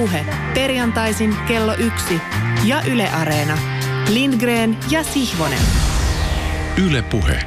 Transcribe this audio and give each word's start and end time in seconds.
Puhe. 0.00 0.26
Perjantaisin 0.54 1.36
kello 1.48 1.74
yksi 1.74 2.20
ja 2.64 2.82
Yle 2.82 3.08
Areena. 3.08 3.58
Lindgren 4.12 4.78
ja 4.90 5.04
Sihvonen. 5.04 5.58
Yle 6.86 7.02
Puhe. 7.02 7.42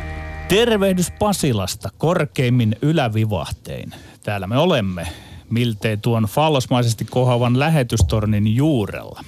Tervehdys 0.47 1.11
Pasilasta 1.19 1.89
korkeimmin 1.97 2.75
ylävivahtein. 2.81 3.91
Täällä 4.23 4.47
me 4.47 4.57
olemme, 4.57 5.07
miltei 5.49 5.97
tuon 5.97 6.23
fallosmaisesti 6.23 7.05
kohavan 7.05 7.59
lähetystornin 7.59 8.55
juurella. 8.55 9.21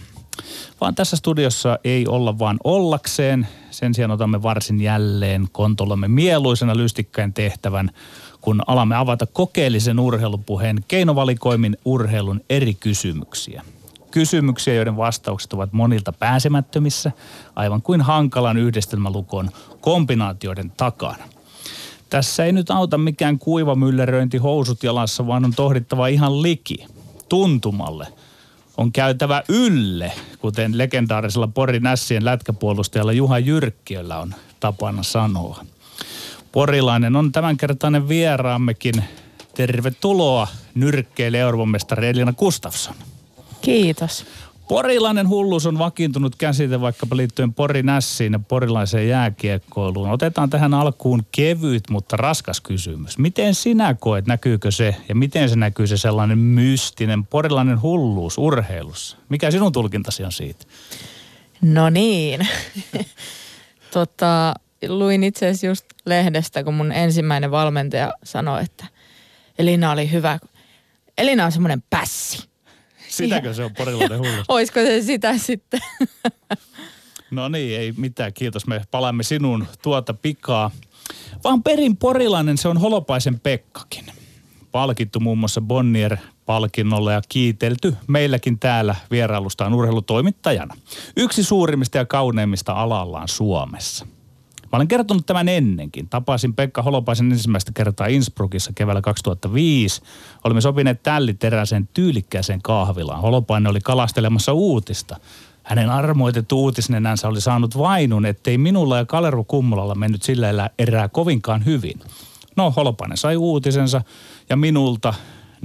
Vaan 0.82 0.96
tässä 0.96 1.16
studiossa 1.16 1.80
ei 1.84 2.07
olla 2.07 2.39
vaan 2.39 2.57
ollakseen. 2.64 3.48
Sen 3.71 3.94
sijaan 3.94 4.12
otamme 4.12 4.44
varsin 4.44 4.82
jälleen 4.82 5.48
kontollamme 5.52 6.07
mieluisena 6.07 6.78
lystikkäin 6.78 7.34
tehtävän, 7.34 7.92
kun 8.46 8.62
alamme 8.68 8.96
avata 8.96 9.25
kokeellisen 9.25 10.00
urheilupuheen 10.00 10.86
keinovalikoimin 10.88 11.77
urheilun 11.86 12.41
eri 12.49 12.73
kysymyksiä. 12.73 13.63
Kysymyksiä, 14.12 14.73
joiden 14.73 14.98
vastaukset 14.98 15.53
ovat 15.53 15.73
monilta 15.73 16.12
pääsemättömissä, 16.12 17.12
aivan 17.55 17.81
kuin 17.81 18.02
hankalan 18.02 18.58
yhdistelmälukon 18.58 19.50
kombinaatioiden 19.81 20.72
takana. 20.77 21.23
Tässä 22.09 22.45
ei 22.45 22.52
nyt 22.52 22.72
auta 22.72 22.98
mikään 22.98 23.39
kuiva 23.39 23.76
mylleröinti 23.76 24.38
housut 24.38 24.84
jalassa, 24.84 25.27
vaan 25.27 25.45
on 25.45 25.53
tohdittava 25.55 26.08
ihan 26.08 26.41
liki, 26.41 26.86
tuntumalle. 27.30 28.08
On 28.77 28.91
käytävä 28.91 29.44
ylle, 29.50 30.12
kuten 30.39 30.77
legendaarisella 30.77 31.48
Porin 31.48 31.84
Nässien 31.84 32.25
lätkäpuolustajalla 32.25 33.12
Juha 33.12 33.39
Jyrkkiöllä 33.39 34.20
on 34.20 34.36
tapana 34.59 35.03
sanoa. 35.03 35.66
Porilainen 36.55 37.16
on 37.16 37.32
tämänkertainen 37.32 38.08
vieraammekin. 38.08 39.04
Tervetuloa 39.55 40.48
nyrkkeille 40.76 41.40
Euroopan 41.40 42.04
Elina 42.09 42.34
Gustafsson. 42.34 42.95
Kiitos. 43.61 44.25
Porilainen 44.67 45.30
hulluus 45.30 45.66
on 45.66 45.80
vakiintunut 45.80 46.36
käsite 46.36 46.81
vaikkapa 46.81 47.17
liittyen 47.17 47.53
Porinässiin 47.53 48.33
ja 48.33 48.39
porilaiseen 48.39 49.08
jääkiekkoiluun. 49.08 50.09
Otetaan 50.09 50.50
tähän 50.50 50.73
alkuun 50.73 51.23
kevyt, 51.31 51.89
mutta 51.89 52.17
raskas 52.17 52.61
kysymys. 52.61 53.17
Miten 53.17 53.56
sinä 53.56 53.94
koet, 53.94 54.28
näkyykö 54.28 54.72
se 54.72 54.95
ja 55.09 55.16
miten 55.16 55.50
se 55.50 55.56
näkyy 55.56 55.88
se 55.88 55.98
sellainen 55.98 56.38
mystinen 56.38 57.26
porilainen 57.26 57.81
hulluus 57.81 58.38
urheilussa? 58.38 59.17
Mikä 59.30 59.52
sinun 59.52 59.72
tulkintasi 59.72 60.23
on 60.23 60.31
siitä? 60.31 60.66
No 61.61 61.89
niin. 61.89 62.48
tota, 63.94 64.53
luin 64.88 65.23
itse 65.23 65.45
asiassa 65.45 65.67
just 65.67 65.86
lehdestä, 66.05 66.64
kun 66.64 66.73
mun 66.73 66.91
ensimmäinen 66.91 67.52
valmentaja 67.52 68.14
sanoi, 68.23 68.64
että 68.64 68.86
Elina 69.59 69.92
oli 69.92 70.11
hyvä. 70.11 70.39
Elina 71.17 71.45
on 71.45 71.52
semmoinen 71.52 71.83
pässi. 71.89 72.50
Sitäkö 73.08 73.53
se 73.53 73.64
on 73.64 73.72
porilainen 73.77 74.19
hullu? 74.19 74.44
Olisiko 74.47 74.80
se 74.80 75.02
sitä 75.02 75.38
sitten? 75.38 75.80
no 77.31 77.47
niin, 77.47 77.80
ei 77.80 77.94
mitään. 77.97 78.33
Kiitos. 78.33 78.67
Me 78.67 78.81
palaamme 78.92 79.23
sinun 79.23 79.67
tuota 79.81 80.14
pikaa. 80.14 80.72
Vaan 81.44 81.64
perin 81.64 81.97
porilainen 81.97 82.58
se 82.58 82.67
on 82.67 82.77
Holopaisen 82.77 83.39
Pekkakin. 83.39 84.05
Palkittu 84.72 85.20
muun 85.20 85.38
muassa 85.38 85.61
Bonnier 85.61 86.17
palkinnolla 86.45 87.11
ja 87.11 87.22
kiitelty 87.30 87.95
meilläkin 88.08 88.59
täällä 88.59 88.95
vierailustaan 89.11 89.73
urheilutoimittajana. 89.73 90.75
Yksi 91.17 91.44
suurimmista 91.44 91.97
ja 91.97 92.05
kauneimmista 92.05 92.73
alallaan 92.73 93.27
Suomessa. 93.27 94.08
Mä 94.76 94.78
olen 94.78 94.88
kertonut 94.88 95.26
tämän 95.26 95.50
ennenkin. 95.50 96.09
Tapasin 96.09 96.54
Pekka 96.54 96.81
Holopaisen 96.81 97.31
ensimmäistä 97.31 97.72
kertaa 97.73 98.08
Innsbruckissa 98.08 98.72
keväällä 98.76 99.02
2005. 99.02 100.02
Olimme 100.44 100.62
sopineet 100.62 101.04
tälliteräisen 101.04 101.90
tyylikkääseen 101.94 102.62
kahvilaan. 102.62 103.22
Holopainen 103.22 103.70
oli 103.70 103.80
kalastelemassa 103.82 104.54
uutista. 104.54 105.16
Hänen 105.64 105.90
armoitettu 105.90 106.64
uutisnenänsä 106.64 107.27
oli 107.27 107.42
saanut 107.42 107.77
vainun, 107.77 108.26
ettei 108.26 108.58
minulla 108.58 108.98
ja 108.98 109.05
Kalervo 109.05 109.44
Kummulalla 109.44 109.95
mennyt 109.95 110.23
sillä 110.23 110.70
erää 110.80 111.10
kovinkaan 111.10 111.66
hyvin. 111.66 111.99
No, 112.55 112.73
Holopainen 112.76 113.17
sai 113.17 113.38
uutisensa 113.38 114.02
ja 114.49 114.55
minulta 114.55 115.14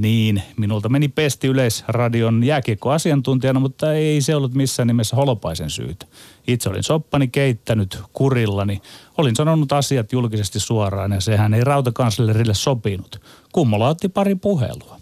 niin, 0.00 0.43
minulta 0.56 0.88
meni 0.88 1.09
pesti 1.09 1.47
yleisradion 1.47 2.44
jääkiekkoasiantuntijana, 2.44 3.61
mutta 3.61 3.93
ei 3.93 4.21
se 4.21 4.34
ollut 4.37 4.55
missään 4.55 4.87
nimessä 4.87 5.16
holopaisen 5.16 5.71
syytä. 5.71 6.06
Itse 6.47 6.69
olin 6.71 6.83
soppani 6.83 7.28
keittänyt 7.28 7.99
kurillani. 8.12 8.83
Olin 9.19 9.37
sanonut 9.37 9.72
asiat 9.72 10.12
julkisesti 10.12 10.60
suoraan 10.60 11.12
ja 11.12 11.21
sehän 11.21 11.55
ei 11.55 11.65
rautakanslerille 11.65 12.55
sopinut. 12.55 13.21
Kummola 13.53 13.89
otti 13.89 14.09
pari 14.09 14.34
puhelua. 14.34 14.97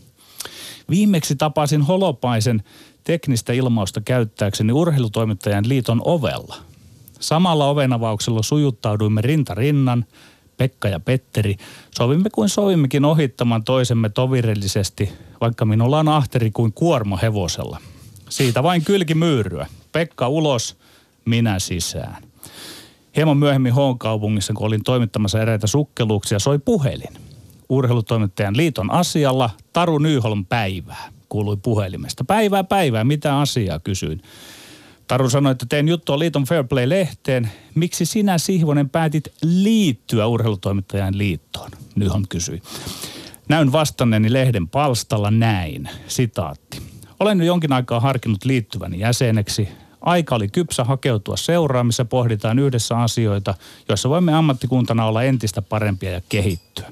Viimeksi 0.90 1.36
tapasin 1.36 1.82
holopaisen 1.82 2.62
teknistä 3.04 3.52
ilmausta 3.52 4.00
käyttääkseni 4.00 4.72
urheilutoimittajan 4.72 5.68
liiton 5.68 6.02
ovella. 6.04 6.56
Samalla 7.20 7.68
ovenavauksella 7.68 8.42
sujuttauduimme 8.42 9.22
rinta 9.22 9.54
rinnan– 9.54 10.04
Pekka 10.58 10.88
ja 10.88 11.00
Petteri, 11.00 11.56
sovimme 11.98 12.30
kuin 12.30 12.48
sovimmekin 12.48 13.04
ohittamaan 13.04 13.64
toisemme 13.64 14.08
tovirellisesti, 14.08 15.12
vaikka 15.40 15.64
minulla 15.64 15.98
on 15.98 16.08
ahteri 16.08 16.50
kuin 16.50 16.72
kuorma 16.72 17.16
hevosella. 17.16 17.78
Siitä 18.28 18.62
vain 18.62 18.84
kylki 18.84 19.14
myyryä. 19.14 19.66
Pekka 19.92 20.28
ulos, 20.28 20.76
minä 21.24 21.58
sisään. 21.58 22.22
Hieman 23.16 23.36
myöhemmin 23.36 23.72
Hoon 23.72 23.98
kaupungissa, 23.98 24.52
kun 24.52 24.66
olin 24.66 24.82
toimittamassa 24.82 25.42
eräitä 25.42 25.66
sukkeluuksia, 25.66 26.38
soi 26.38 26.58
puhelin. 26.58 27.14
Urheilutoimittajan 27.68 28.56
liiton 28.56 28.90
asialla 28.90 29.50
Taru 29.72 29.98
Nyyholm 29.98 30.46
päivää, 30.46 31.12
kuului 31.28 31.56
puhelimesta. 31.56 32.24
Päivää, 32.24 32.64
päivää, 32.64 33.04
mitä 33.04 33.40
asiaa, 33.40 33.78
kysyin. 33.78 34.22
Taru 35.08 35.30
sanoi, 35.30 35.52
että 35.52 35.66
teen 35.68 35.88
juttua 35.88 36.18
Liiton 36.18 36.44
Fairplay-lehteen. 36.44 37.50
Miksi 37.74 38.06
sinä, 38.06 38.38
Sihvonen, 38.38 38.90
päätit 38.90 39.24
liittyä 39.42 40.26
urheilutoimittajan 40.26 41.18
liittoon? 41.18 41.70
Nyhon 41.96 42.24
kysyi. 42.28 42.62
Näyn 43.48 43.72
vastanneeni 43.72 44.32
lehden 44.32 44.68
palstalla 44.68 45.30
näin, 45.30 45.88
sitaatti. 46.06 46.82
Olen 47.20 47.38
jo 47.38 47.44
jonkin 47.44 47.72
aikaa 47.72 48.00
harkinnut 48.00 48.44
liittyväni 48.44 49.00
jäseneksi. 49.00 49.68
Aika 50.00 50.34
oli 50.34 50.48
kypsä 50.48 50.84
hakeutua 50.84 51.36
seuraan, 51.36 51.86
missä 51.86 52.04
pohditaan 52.04 52.58
yhdessä 52.58 52.98
asioita, 52.98 53.54
joissa 53.88 54.08
voimme 54.08 54.34
ammattikuntana 54.34 55.06
olla 55.06 55.22
entistä 55.22 55.62
parempia 55.62 56.10
ja 56.10 56.20
kehittyä. 56.28 56.90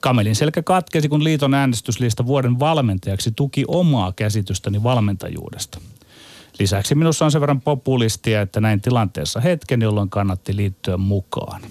Kamelin 0.00 0.36
selkä 0.36 0.62
katkesi, 0.62 1.08
kun 1.08 1.24
liiton 1.24 1.54
äänestyslista 1.54 2.26
vuoden 2.26 2.58
valmentajaksi 2.58 3.32
tuki 3.36 3.64
omaa 3.68 4.12
käsitystäni 4.12 4.82
valmentajuudesta. 4.82 5.80
Lisäksi 6.60 6.94
minussa 6.94 7.24
on 7.24 7.30
sen 7.30 7.40
verran 7.40 7.60
populistia, 7.60 8.40
että 8.40 8.60
näin 8.60 8.80
tilanteessa 8.80 9.40
hetken, 9.40 9.82
jolloin 9.82 10.10
kannatti 10.10 10.56
liittyä 10.56 10.96
mukaan. 10.96 11.62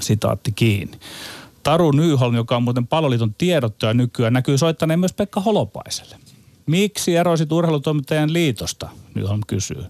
Sitaatti 0.00 0.52
kiinni. 0.52 0.98
Taru 1.62 1.90
Nyyholm, 1.90 2.34
joka 2.34 2.56
on 2.56 2.62
muuten 2.62 2.86
paloliiton 2.86 3.34
tiedottaja 3.34 3.94
nykyään, 3.94 4.32
näkyy 4.32 4.58
soittaneen 4.58 5.00
myös 5.00 5.12
Pekka 5.12 5.40
Holopaiselle. 5.40 6.16
Miksi 6.66 7.16
erosit 7.16 7.52
urheilutoimittajan 7.52 8.32
liitosta? 8.32 8.88
Nyyholm 9.14 9.40
kysyy. 9.46 9.84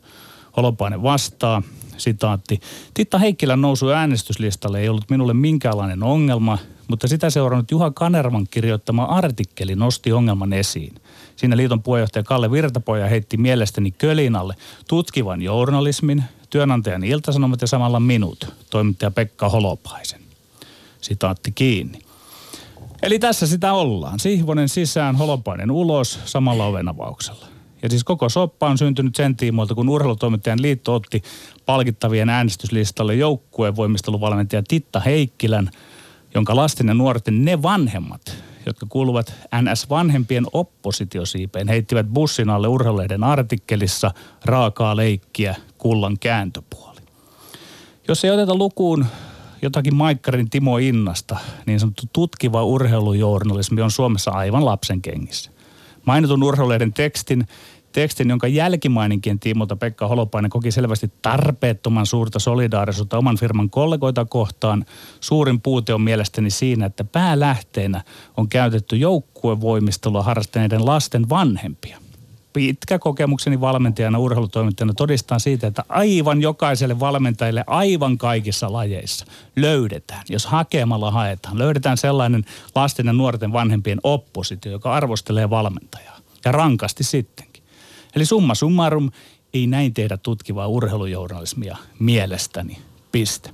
Holopainen 0.57 1.03
vastaa, 1.03 1.63
sitaatti. 1.97 2.61
Titta 2.95 3.19
Heikkilän 3.19 3.61
nousu 3.61 3.89
äänestyslistalle 3.89 4.81
ei 4.81 4.89
ollut 4.89 5.11
minulle 5.11 5.35
minkäänlainen 5.35 6.03
ongelma, 6.03 6.59
mutta 6.89 7.09
sitä 7.09 7.31
seurannut 7.31 7.71
Juha 7.71 7.91
Kanervan 7.91 8.47
kirjoittama 8.51 9.05
artikkeli 9.05 9.75
nosti 9.75 10.13
ongelman 10.13 10.53
esiin. 10.53 10.95
Siinä 11.37 11.57
liiton 11.57 11.83
puheenjohtaja 11.83 12.23
Kalle 12.23 12.51
Virtapoja 12.51 13.07
heitti 13.07 13.37
mielestäni 13.37 13.91
kölinalle 13.91 14.55
tutkivan 14.89 15.43
journalismin, 15.43 16.25
työnantajan 16.51 17.05
iltasanomat 17.05 17.61
ja 17.61 17.67
samalla 17.67 18.01
minut, 18.01 18.55
toimittaja 18.71 19.11
Pekka 19.11 19.49
Holopaisen. 19.49 20.21
Sitaatti 21.01 21.53
kiinni. 21.53 21.99
Eli 23.03 23.19
tässä 23.19 23.47
sitä 23.47 23.73
ollaan. 23.73 24.21
Sihvonen 24.21 24.69
sisään, 24.69 25.17
Holopainen 25.17 25.71
ulos 25.71 26.21
samalla 26.25 26.67
ovenavauksella. 26.67 27.47
Ja 27.83 27.91
siis 27.91 28.05
koko 28.05 28.29
soppa 28.29 28.69
on 28.69 28.79
syntynyt 28.79 29.15
sen 29.15 29.37
tiimoilta, 29.37 29.75
kun 29.75 29.89
urheilutoimittajan 29.89 30.63
liitto 30.63 30.95
otti 30.95 31.23
palkittavien 31.67 32.29
äänestyslistalle 32.29 33.15
joukkueen 33.15 33.77
voimisteluvalmentaja 33.77 34.63
Titta 34.69 35.01
Heikkilän, 35.01 35.71
jonka 36.35 36.57
lasten 36.57 36.89
ja 36.89 36.95
nuorten 36.95 37.45
ne 37.45 37.63
vanhemmat, 37.63 38.37
jotka 38.67 38.87
kuuluvat 38.89 39.35
NS-vanhempien 39.63 40.47
oppositiosiipeen, 40.53 41.69
heittivät 41.69 42.07
bussin 42.07 42.51
alle 42.51 42.69
urheiluiden 42.69 43.25
artikkelissa 43.25 44.11
raakaa 44.45 44.97
leikkiä 44.97 45.55
kullan 45.79 46.19
kääntöpuoli. 46.19 47.01
Jos 48.09 48.25
ei 48.25 48.31
oteta 48.31 48.55
lukuun 48.55 49.07
jotakin 49.63 49.95
Maikkarin 49.95 50.51
Timo 50.51 50.79
Innasta, 50.79 51.37
niin 51.67 51.81
sanottu 51.81 52.03
tutkiva 52.13 52.65
urheilujournalismi 52.65 53.83
on 53.83 53.91
Suomessa 53.91 54.31
aivan 54.31 54.65
lapsen 54.65 55.03
kengissä. 55.03 55.51
Mainitun 56.05 56.43
urheiluiden 56.43 56.93
tekstin 56.93 57.49
tekstin, 58.01 58.31
jonka 58.31 58.47
jälkimaininkien 58.47 59.41
tiimolta 59.41 59.77
Pekka 59.77 60.09
Holopainen 60.09 60.51
koki 60.51 60.71
selvästi 60.71 61.13
tarpeettoman 61.23 62.07
suurta 62.07 62.39
solidaarisuutta 62.39 63.19
oman 63.19 63.37
firman 63.37 63.71
kollegoita 63.71 64.25
kohtaan. 64.25 64.85
Suurin 65.21 65.61
puute 65.61 65.95
on 65.95 66.01
mielestäni 66.01 66.51
siinä, 66.51 66.87
että 66.87 67.05
päälähteenä 67.05 68.03
on 68.37 68.49
käytetty 68.49 68.97
joukkuevoimistelua 68.97 70.23
harrastaneiden 70.23 70.87
lasten 70.87 71.29
vanhempia. 71.29 71.99
pitkä 72.53 72.99
kokemukseni 72.99 73.61
valmentajana, 73.61 74.19
urheilutoimittajana 74.19 74.95
todistaa 74.95 75.39
siitä, 75.39 75.67
että 75.67 75.85
aivan 75.89 76.43
jokaiselle 76.43 77.01
valmentajille 77.01 77.65
aivan 77.67 78.19
kaikissa 78.19 78.73
lajeissa 78.73 79.27
löydetään, 79.57 80.23
jos 80.29 80.47
hakemalla 80.47 81.11
haetaan, 81.11 81.59
löydetään 81.59 81.97
sellainen 81.97 82.45
lasten 82.75 83.07
ja 83.07 83.13
nuorten 83.13 83.53
vanhempien 83.53 84.01
oppositio, 84.03 84.73
joka 84.73 84.93
arvostelee 84.93 85.51
valmentajaa 85.51 86.17
ja 86.45 86.53
rankasti 86.53 87.05
sittenkin. 87.05 87.46
Eli 88.17 88.25
summa 88.25 88.55
summarum, 88.55 89.11
ei 89.55 89.67
näin 89.67 89.95
tehdä 89.95 90.17
tutkivaa 90.17 90.67
urheilujournalismia 90.67 91.77
mielestäni. 91.99 92.79
Piste. 93.13 93.51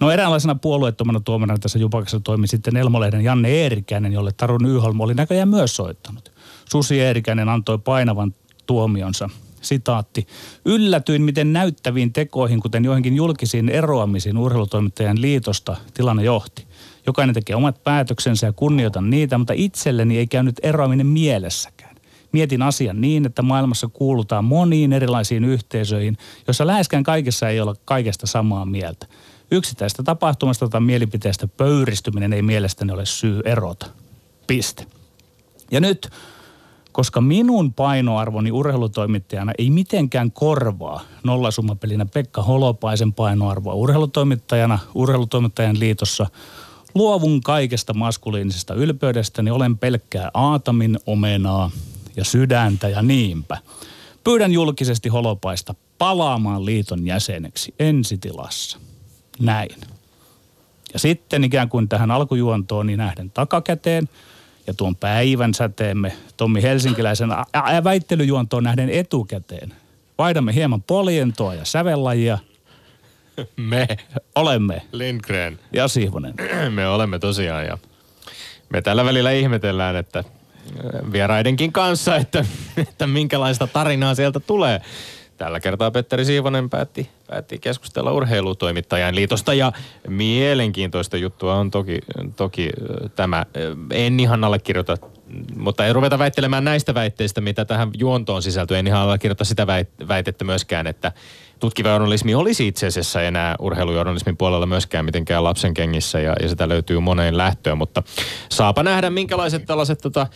No 0.00 0.10
eräänlaisena 0.10 0.54
puolueettomana 0.54 1.20
tuomarina 1.20 1.58
tässä 1.58 1.78
Jupakassa 1.78 2.20
toimi 2.20 2.46
sitten 2.46 2.76
Elmolehden 2.76 3.24
Janne 3.24 3.48
Eerikäinen, 3.48 4.12
jolle 4.12 4.32
Taru 4.32 4.58
Nyholm 4.58 5.00
oli 5.00 5.14
näköjään 5.14 5.48
myös 5.48 5.76
soittanut. 5.76 6.32
Susi 6.70 7.00
Eerikäinen 7.00 7.48
antoi 7.48 7.78
painavan 7.78 8.34
tuomionsa. 8.66 9.30
Sitaatti. 9.60 10.26
Yllätyin, 10.64 11.22
miten 11.22 11.52
näyttäviin 11.52 12.12
tekoihin, 12.12 12.60
kuten 12.60 12.84
joihinkin 12.84 13.16
julkisiin 13.16 13.68
eroamisiin 13.68 14.38
urheilutoimittajan 14.38 15.20
liitosta 15.20 15.76
tilanne 15.94 16.24
johti. 16.24 16.66
Jokainen 17.06 17.34
tekee 17.34 17.56
omat 17.56 17.84
päätöksensä 17.84 18.46
ja 18.46 18.52
kunnioitan 18.52 19.10
niitä, 19.10 19.38
mutta 19.38 19.52
itselleni 19.56 20.18
ei 20.18 20.26
käynyt 20.26 20.60
eroaminen 20.62 21.06
mielessäkään. 21.06 21.77
Mietin 22.32 22.62
asian 22.62 23.00
niin, 23.00 23.26
että 23.26 23.42
maailmassa 23.42 23.88
kuulutaan 23.88 24.44
moniin 24.44 24.92
erilaisiin 24.92 25.44
yhteisöihin, 25.44 26.18
joissa 26.46 26.66
läheskään 26.66 27.02
kaikessa 27.02 27.48
ei 27.48 27.60
olla 27.60 27.74
kaikesta 27.84 28.26
samaa 28.26 28.64
mieltä. 28.66 29.06
Yksittäistä 29.50 30.02
tapahtumasta 30.02 30.68
tai 30.68 30.80
mielipiteestä 30.80 31.48
pöyristyminen 31.48 32.32
ei 32.32 32.42
mielestäni 32.42 32.92
ole 32.92 33.06
syy 33.06 33.40
erota. 33.44 33.86
Piste. 34.46 34.86
Ja 35.70 35.80
nyt, 35.80 36.08
koska 36.92 37.20
minun 37.20 37.74
painoarvoni 37.74 38.52
urheilutoimittajana 38.52 39.52
ei 39.58 39.70
mitenkään 39.70 40.32
korvaa 40.32 41.00
nollasummapelinä 41.24 42.06
Pekka 42.06 42.42
Holopaisen 42.42 43.12
painoarvoa 43.12 43.74
urheilutoimittajana 43.74 44.78
urheilutoimittajan 44.94 45.80
liitossa, 45.80 46.26
luovun 46.94 47.40
kaikesta 47.40 47.94
maskuliinisesta 47.94 48.74
ylpeydestäni, 48.74 49.50
olen 49.50 49.78
pelkkää 49.78 50.30
aatamin 50.34 50.98
omenaa 51.06 51.70
ja 52.18 52.24
sydäntä 52.24 52.88
ja 52.88 53.02
niinpä. 53.02 53.58
Pyydän 54.24 54.52
julkisesti 54.52 55.08
Holopaista 55.08 55.74
palaamaan 55.98 56.64
liiton 56.64 57.06
jäseneksi 57.06 57.74
ensitilassa 57.78 58.78
näin. 59.40 59.76
Ja 60.92 60.98
sitten 60.98 61.44
ikään 61.44 61.68
kuin 61.68 61.88
tähän 61.88 62.10
alkujuontoon 62.10 62.86
niin 62.86 62.98
nähden 62.98 63.30
takakäteen 63.30 64.08
ja 64.66 64.74
tuon 64.74 64.96
päivän 64.96 65.54
säteemme 65.54 66.12
Tommi 66.36 66.62
Helsinkiläisen 66.62 67.28
väittelyjuontoon 67.84 68.64
nähden 68.64 68.90
etukäteen. 68.90 69.72
Vaihdamme 70.18 70.54
hieman 70.54 70.82
poljentoa 70.82 71.54
ja 71.54 71.64
sävellajia. 71.64 72.38
Me. 73.56 73.86
Olemme. 74.34 74.82
Lindgren. 74.92 75.58
Ja 75.72 75.88
Sihvonen. 75.88 76.34
Me 76.74 76.88
olemme 76.88 77.18
tosiaan 77.18 77.66
ja 77.66 77.78
me 78.70 78.82
tällä 78.82 79.04
välillä 79.04 79.30
ihmetellään, 79.30 79.96
että 79.96 80.24
vieraidenkin 81.12 81.72
kanssa, 81.72 82.16
että, 82.16 82.44
että 82.88 83.06
minkälaista 83.06 83.66
tarinaa 83.66 84.14
sieltä 84.14 84.40
tulee. 84.40 84.80
Tällä 85.36 85.60
kertaa 85.60 85.90
Petteri 85.90 86.24
Siivonen 86.24 86.70
päätti, 86.70 87.10
päätti 87.28 87.58
keskustella 87.58 88.12
urheilutoimittajan 88.12 89.14
liitosta 89.14 89.54
ja 89.54 89.72
mielenkiintoista 90.08 91.16
juttua 91.16 91.54
on 91.54 91.70
toki, 91.70 91.98
toki 92.36 92.70
tämä. 93.16 93.46
En 93.90 94.20
ihan 94.20 94.44
allekirjoita, 94.44 94.96
mutta 95.56 95.86
ei 95.86 95.92
ruveta 95.92 96.18
väittelemään 96.18 96.64
näistä 96.64 96.94
väitteistä, 96.94 97.40
mitä 97.40 97.64
tähän 97.64 97.90
juontoon 97.98 98.42
sisältyy. 98.42 98.76
En 98.76 98.86
ihan 98.86 99.00
allekirjoita 99.00 99.44
sitä 99.44 99.66
väitettä 100.08 100.44
myöskään, 100.44 100.86
että 100.86 101.12
tutkiva 101.60 101.88
journalismi 101.88 102.34
olisi 102.34 102.66
itse 102.66 102.86
asiassa 102.86 103.22
enää 103.22 103.56
urheilujournalismin 103.58 104.36
puolella 104.36 104.66
myöskään 104.66 105.04
mitenkään 105.04 105.44
lapsen 105.44 105.74
kengissä 105.74 106.20
ja, 106.20 106.34
ja 106.42 106.48
sitä 106.48 106.68
löytyy 106.68 107.00
moneen 107.00 107.36
lähtöön, 107.36 107.78
mutta 107.78 108.02
saapa 108.48 108.82
nähdä 108.82 109.10
minkälaiset 109.10 109.66
tällaiset 109.66 109.98
tota, 109.98 110.26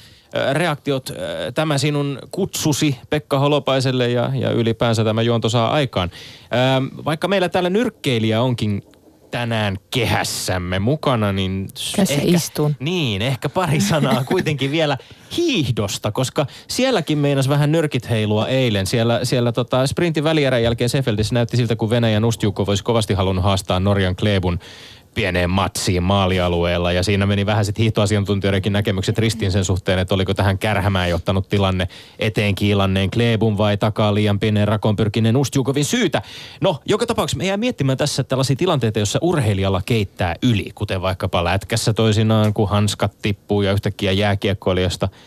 reaktiot 0.52 1.12
tämä 1.54 1.78
sinun 1.78 2.18
kutsusi 2.30 2.98
Pekka 3.10 3.38
Holopaiselle 3.38 4.10
ja, 4.10 4.30
ja 4.34 4.50
ylipäänsä 4.50 5.04
tämä 5.04 5.22
juonto 5.22 5.48
saa 5.48 5.70
aikaan. 5.70 6.10
Vaikka 7.04 7.28
meillä 7.28 7.48
täällä 7.48 7.70
nyrkkeilijä 7.70 8.42
onkin 8.42 8.82
tänään 9.32 9.76
kehässämme 9.90 10.78
mukana, 10.78 11.32
niin... 11.32 11.68
Tässä 11.96 12.14
ehkä, 12.14 12.36
istun. 12.36 12.76
Niin, 12.80 13.22
ehkä 13.22 13.48
pari 13.48 13.80
sanaa 13.80 14.24
kuitenkin 14.32 14.70
vielä 14.70 14.98
hiihdosta, 15.36 16.12
koska 16.12 16.46
sielläkin 16.68 17.18
meinas 17.18 17.48
vähän 17.48 17.72
nyrkit 17.72 18.10
heilua 18.10 18.48
eilen. 18.48 18.86
Siellä, 18.86 19.20
siellä 19.22 19.52
tota, 19.52 19.86
sprintin 19.86 20.24
välierän 20.24 20.62
jälkeen 20.62 20.90
Sefeldissä 20.90 21.34
näytti 21.34 21.56
siltä, 21.56 21.76
kun 21.76 21.90
Venäjän 21.90 22.24
Ustjukko 22.24 22.66
voisi 22.66 22.84
kovasti 22.84 23.14
halunnut 23.14 23.44
haastaa 23.44 23.80
Norjan 23.80 24.16
Klebun 24.16 24.58
pieneen 25.14 25.50
matsiin 25.50 26.02
maalialueella 26.02 26.92
ja 26.92 27.02
siinä 27.02 27.26
meni 27.26 27.46
vähän 27.46 27.64
sitten 27.64 27.82
hiihtoasiantuntijoidenkin 27.82 28.72
näkemykset 28.72 29.18
ristiin 29.18 29.52
sen 29.52 29.64
suhteen, 29.64 29.98
että 29.98 30.14
oliko 30.14 30.34
tähän 30.34 30.58
kärhämään 30.58 31.10
johtanut 31.10 31.48
tilanne 31.48 31.88
eteen 32.18 32.54
kiilanneen 32.54 33.10
Kleebun 33.10 33.58
vai 33.58 33.76
takaa 33.76 34.14
liian 34.14 34.38
pieneen 34.38 34.68
rakoon 34.68 34.96
pyrkineen 34.96 35.36
Ustjukovin 35.36 35.84
syytä. 35.84 36.22
No, 36.60 36.80
joka 36.84 37.06
tapauksessa 37.06 37.38
me 37.38 37.46
jää 37.46 37.56
miettimään 37.56 37.98
tässä 37.98 38.24
tällaisia 38.24 38.56
tilanteita, 38.56 38.98
joissa 38.98 39.18
urheilijalla 39.22 39.82
keittää 39.86 40.34
yli, 40.42 40.70
kuten 40.74 41.02
vaikkapa 41.02 41.44
lätkässä 41.44 41.92
toisinaan, 41.92 42.54
kun 42.54 42.68
hanskat 42.68 43.12
tippuu 43.22 43.62
ja 43.62 43.72
yhtäkkiä 43.72 44.12
jääkiekkoilijasta– 44.12 45.08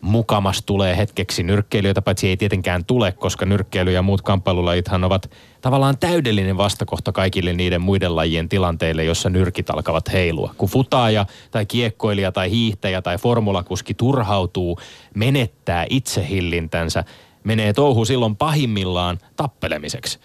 mukamas 0.00 0.62
tulee 0.62 0.96
hetkeksi 0.96 1.42
nyrkkeilijöitä, 1.42 2.02
paitsi 2.02 2.28
ei 2.28 2.36
tietenkään 2.36 2.84
tule, 2.84 3.12
koska 3.12 3.46
nyrkkeily 3.46 3.92
ja 3.92 4.02
muut 4.02 4.22
kamppailulajithan 4.22 5.04
ovat 5.04 5.30
tavallaan 5.60 5.98
täydellinen 5.98 6.56
vastakohta 6.56 7.12
kaikille 7.12 7.52
niiden 7.52 7.80
muiden 7.80 8.16
lajien 8.16 8.48
tilanteille, 8.48 9.04
jossa 9.04 9.30
nyrkit 9.30 9.70
alkavat 9.70 10.12
heilua. 10.12 10.54
Kun 10.58 10.68
futaaja 10.68 11.26
tai 11.50 11.66
kiekkoilija 11.66 12.32
tai 12.32 12.50
hiihtäjä 12.50 13.02
tai 13.02 13.18
formulakuski 13.18 13.94
turhautuu, 13.94 14.78
menettää 15.14 15.86
itsehillintänsä, 15.90 17.04
menee 17.44 17.72
touhu 17.72 18.04
silloin 18.04 18.36
pahimmillaan 18.36 19.18
tappelemiseksi. 19.36 20.18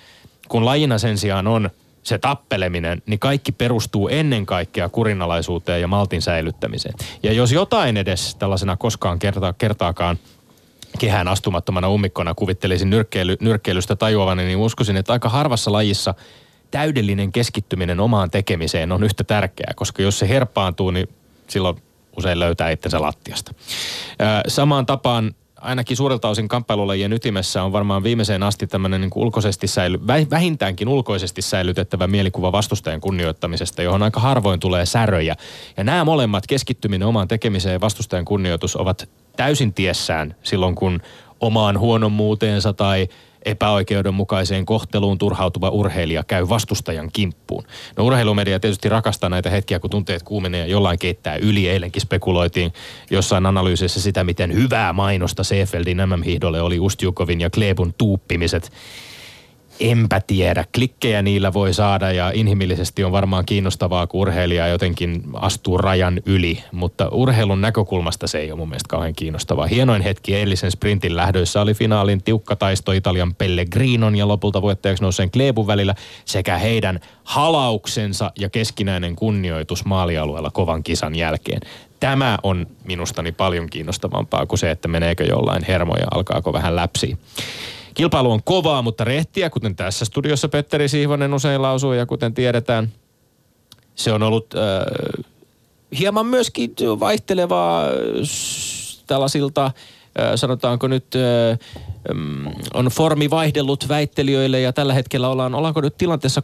Kun 0.47 0.65
lajina 0.65 0.97
sen 0.97 1.17
sijaan 1.17 1.47
on 1.47 1.69
se 2.03 2.17
tappeleminen, 2.17 3.01
niin 3.05 3.19
kaikki 3.19 3.51
perustuu 3.51 4.07
ennen 4.07 4.45
kaikkea 4.45 4.89
kurinalaisuuteen 4.89 5.81
ja 5.81 5.87
maltin 5.87 6.21
säilyttämiseen. 6.21 6.95
Ja 7.23 7.33
jos 7.33 7.51
jotain 7.51 7.97
edes 7.97 8.35
tällaisena 8.35 8.77
koskaan 8.77 9.19
kerta, 9.19 9.53
kertaakaan 9.53 10.17
kehään 10.99 11.27
astumattomana 11.27 11.89
ummikkona 11.89 12.33
kuvittelisin 12.33 12.89
nyrkkeily, 12.89 13.37
nyrkkeilystä 13.39 13.95
tajuavani, 13.95 14.43
niin 14.43 14.57
uskoisin, 14.57 14.97
että 14.97 15.13
aika 15.13 15.29
harvassa 15.29 15.71
lajissa 15.71 16.13
täydellinen 16.71 17.31
keskittyminen 17.31 17.99
omaan 17.99 18.31
tekemiseen 18.31 18.91
on 18.91 19.03
yhtä 19.03 19.23
tärkeää, 19.23 19.73
koska 19.75 20.01
jos 20.01 20.19
se 20.19 20.29
herpaantuu, 20.29 20.91
niin 20.91 21.09
silloin 21.47 21.77
usein 22.17 22.39
löytää 22.39 22.69
itsensä 22.69 23.01
lattiasta. 23.01 23.53
Samaan 24.47 24.85
tapaan 24.85 25.35
ainakin 25.63 25.97
suurelta 25.97 26.29
osin 26.29 26.47
kamppailulajien 26.47 27.13
ytimessä 27.13 27.63
on 27.63 27.71
varmaan 27.71 28.03
viimeiseen 28.03 28.43
asti 28.43 28.67
tämmöinen 28.67 29.01
niin 29.01 29.11
ulkoisesti 29.15 29.67
säily, 29.67 29.99
vähintäänkin 30.31 30.87
ulkoisesti 30.87 31.41
säilytettävä 31.41 32.07
mielikuva 32.07 32.51
vastustajan 32.51 33.01
kunnioittamisesta, 33.01 33.81
johon 33.81 34.03
aika 34.03 34.19
harvoin 34.19 34.59
tulee 34.59 34.85
säröjä. 34.85 35.35
Ja 35.77 35.83
nämä 35.83 36.05
molemmat, 36.05 36.47
keskittyminen 36.47 37.07
omaan 37.07 37.27
tekemiseen 37.27 37.73
ja 37.73 37.81
vastustajan 37.81 38.25
kunnioitus, 38.25 38.75
ovat 38.75 39.09
täysin 39.35 39.73
tiessään 39.73 40.35
silloin, 40.43 40.75
kun 40.75 41.01
omaan 41.39 41.79
huonommuuteensa 41.79 42.73
tai 42.73 43.07
epäoikeudenmukaiseen 43.45 44.65
kohteluun 44.65 45.17
turhautuva 45.17 45.69
urheilija 45.69 46.23
käy 46.23 46.49
vastustajan 46.49 47.09
kimppuun. 47.13 47.63
No 47.97 48.05
urheilumedia 48.05 48.59
tietysti 48.59 48.89
rakastaa 48.89 49.29
näitä 49.29 49.49
hetkiä, 49.49 49.79
kun 49.79 49.89
tunteet 49.89 50.23
kuumenee 50.23 50.59
ja 50.59 50.65
jollain 50.67 50.99
keittää 50.99 51.35
yli. 51.35 51.69
Eilenkin 51.69 52.01
spekuloitiin 52.01 52.73
jossain 53.11 53.45
analyysissä 53.45 54.01
sitä, 54.01 54.23
miten 54.23 54.53
hyvää 54.53 54.93
mainosta 54.93 55.43
Seefeldin 55.43 55.97
MM-hiihdolle 55.97 56.61
oli 56.61 56.79
Ustjukovin 56.79 57.41
ja 57.41 57.49
Klebun 57.49 57.93
tuuppimiset 57.97 58.71
enpä 59.79 60.21
tiedä. 60.27 60.65
Klikkejä 60.75 61.21
niillä 61.21 61.53
voi 61.53 61.73
saada 61.73 62.11
ja 62.11 62.31
inhimillisesti 62.33 63.03
on 63.03 63.11
varmaan 63.11 63.45
kiinnostavaa, 63.45 64.07
kun 64.07 64.21
urheilija 64.21 64.67
jotenkin 64.67 65.23
astuu 65.33 65.77
rajan 65.77 66.21
yli, 66.25 66.63
mutta 66.71 67.09
urheilun 67.11 67.61
näkökulmasta 67.61 68.27
se 68.27 68.37
ei 68.39 68.51
ole 68.51 68.59
mun 68.59 68.69
mielestä 68.69 68.89
kauhean 68.89 69.15
kiinnostavaa. 69.15 69.67
Hienoin 69.67 70.01
hetki 70.01 70.35
eilisen 70.35 70.71
sprintin 70.71 71.15
lähdöissä 71.15 71.61
oli 71.61 71.73
finaalin 71.73 72.23
tiukka 72.23 72.55
taisto 72.55 72.91
Italian 72.91 73.35
Pellegrinon 73.35 74.15
ja 74.15 74.27
lopulta 74.27 74.61
voittajaksi 74.61 75.03
nouseen 75.03 75.31
Kleebun 75.31 75.67
välillä 75.67 75.95
sekä 76.25 76.57
heidän 76.57 76.99
halauksensa 77.23 78.31
ja 78.39 78.49
keskinäinen 78.49 79.15
kunnioitus 79.15 79.85
maalialueella 79.85 80.51
kovan 80.51 80.83
kisan 80.83 81.15
jälkeen. 81.15 81.61
Tämä 81.99 82.37
on 82.43 82.67
minustani 82.83 83.31
paljon 83.31 83.69
kiinnostavampaa 83.69 84.45
kuin 84.45 84.59
se, 84.59 84.71
että 84.71 84.87
meneekö 84.87 85.23
jollain 85.23 85.65
hermoja, 85.67 86.07
alkaako 86.11 86.53
vähän 86.53 86.75
läpsiä. 86.75 87.17
Kilpailu 87.93 88.31
on 88.31 88.43
kovaa, 88.43 88.81
mutta 88.81 89.03
rehtiä, 89.03 89.49
kuten 89.49 89.75
tässä 89.75 90.05
studiossa 90.05 90.49
Petteri 90.49 90.87
Siivonen 90.87 91.33
usein 91.33 91.61
lausuu 91.61 91.93
ja 91.93 92.05
kuten 92.05 92.33
tiedetään, 92.33 92.91
se 93.95 94.13
on 94.13 94.23
ollut 94.23 94.53
äh, 94.55 95.23
hieman 95.99 96.25
myöskin 96.25 96.75
vaihtelevaa 96.99 97.85
tällaisilta 99.07 99.71
sanotaanko 100.35 100.87
nyt, 100.87 101.15
ö, 101.15 101.57
on 102.73 102.85
formi 102.85 103.29
vaihdellut 103.29 103.89
väittelijöille 103.89 104.61
ja 104.61 104.73
tällä 104.73 104.93
hetkellä 104.93 105.29
ollaan, 105.29 105.55
ollaanko 105.55 105.81
nyt 105.81 105.97
tilanteessa 105.97 106.41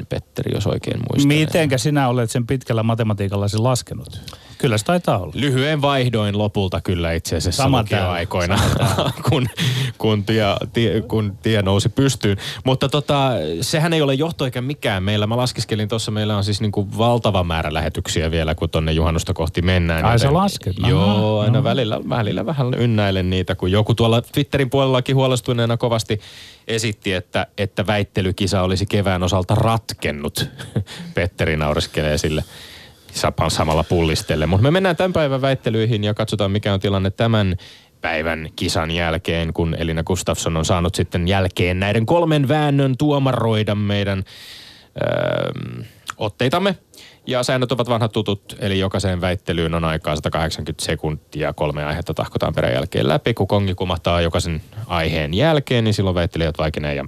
16-10, 0.00 0.04
Petteri, 0.08 0.54
jos 0.54 0.66
oikein 0.66 1.00
muistan. 1.10 1.28
Mitenkä 1.28 1.78
sinä 1.78 2.08
olet 2.08 2.30
sen 2.30 2.46
pitkällä 2.46 2.82
matematiikallasi 2.82 3.58
laskenut? 3.58 4.20
Kyllä 4.62 4.78
se 4.78 4.84
taitaa 4.84 5.18
olla. 5.18 5.32
Lyhyen 5.36 5.82
vaihdoin 5.82 6.38
lopulta 6.38 6.80
kyllä 6.80 7.12
itse 7.12 7.36
asiassa 7.36 7.62
Sama 7.62 7.84
aikoina, 8.08 8.58
kun, 9.30 9.46
kun, 9.98 10.24
tie, 10.24 10.44
tie, 10.72 11.00
kun 11.00 11.38
tie 11.42 11.62
nousi 11.62 11.88
pystyyn. 11.88 12.36
Mutta 12.64 12.88
tota, 12.88 13.30
sehän 13.60 13.92
ei 13.92 14.02
ole 14.02 14.14
johto 14.14 14.44
eikä 14.44 14.60
mikään 14.60 15.02
meillä. 15.02 15.26
Mä 15.26 15.36
laskeskelin 15.36 15.88
tuossa, 15.88 16.10
meillä 16.10 16.36
on 16.36 16.44
siis 16.44 16.60
niinku 16.60 16.88
valtava 16.98 17.44
määrä 17.44 17.74
lähetyksiä 17.74 18.30
vielä, 18.30 18.54
kun 18.54 18.70
tonne 18.70 18.92
juhannusta 18.92 19.34
kohti 19.34 19.62
mennään. 19.62 20.04
Ai 20.04 20.18
se 20.18 20.30
lasket? 20.30 20.76
Joo, 20.88 21.40
aina 21.40 21.58
no. 21.58 21.64
välillä, 21.64 22.00
välillä 22.08 22.46
vähän 22.46 22.74
ynnäilen 22.74 23.30
niitä, 23.30 23.54
kun 23.54 23.70
joku 23.70 23.94
tuolla 23.94 24.22
Twitterin 24.22 24.70
puolellakin 24.70 25.16
huolestuneena 25.16 25.76
kovasti 25.76 26.20
esitti, 26.68 27.12
että, 27.12 27.46
että 27.58 27.86
väittelykisa 27.86 28.62
olisi 28.62 28.86
kevään 28.86 29.22
osalta 29.22 29.54
ratkennut. 29.54 30.48
Petteri 31.14 31.56
naureskelee 31.56 32.18
sille 32.18 32.44
samalla 33.48 33.84
pullistelle. 33.84 34.46
Mutta 34.46 34.62
me 34.62 34.70
mennään 34.70 34.96
tämän 34.96 35.12
päivän 35.12 35.42
väittelyihin 35.42 36.04
ja 36.04 36.14
katsotaan 36.14 36.50
mikä 36.50 36.74
on 36.74 36.80
tilanne 36.80 37.10
tämän 37.10 37.56
päivän 38.00 38.48
kisan 38.56 38.90
jälkeen, 38.90 39.52
kun 39.52 39.76
Elina 39.78 40.02
Gustafsson 40.02 40.56
on 40.56 40.64
saanut 40.64 40.94
sitten 40.94 41.28
jälkeen 41.28 41.80
näiden 41.80 42.06
kolmen 42.06 42.48
väännön 42.48 42.96
tuomaroida 42.96 43.74
meidän 43.74 44.24
öö, 45.02 45.52
otteitamme. 46.16 46.76
Ja 47.26 47.42
säännöt 47.42 47.72
ovat 47.72 47.88
vanhat 47.88 48.12
tutut, 48.12 48.56
eli 48.58 48.78
jokaiseen 48.78 49.20
väittelyyn 49.20 49.74
on 49.74 49.84
aikaa 49.84 50.16
180 50.16 50.84
sekuntia. 50.84 51.52
Kolme 51.52 51.84
aihetta 51.84 52.14
tahkotaan 52.14 52.54
perän 52.54 52.72
jälkeen 52.72 53.08
läpi. 53.08 53.34
Kun 53.34 53.48
kongi 53.48 53.74
kumahtaa 53.74 54.20
jokaisen 54.20 54.62
aiheen 54.86 55.34
jälkeen, 55.34 55.84
niin 55.84 55.94
silloin 55.94 56.14
väittelijät 56.14 56.58
vaikenee 56.58 56.94
ja 56.94 57.04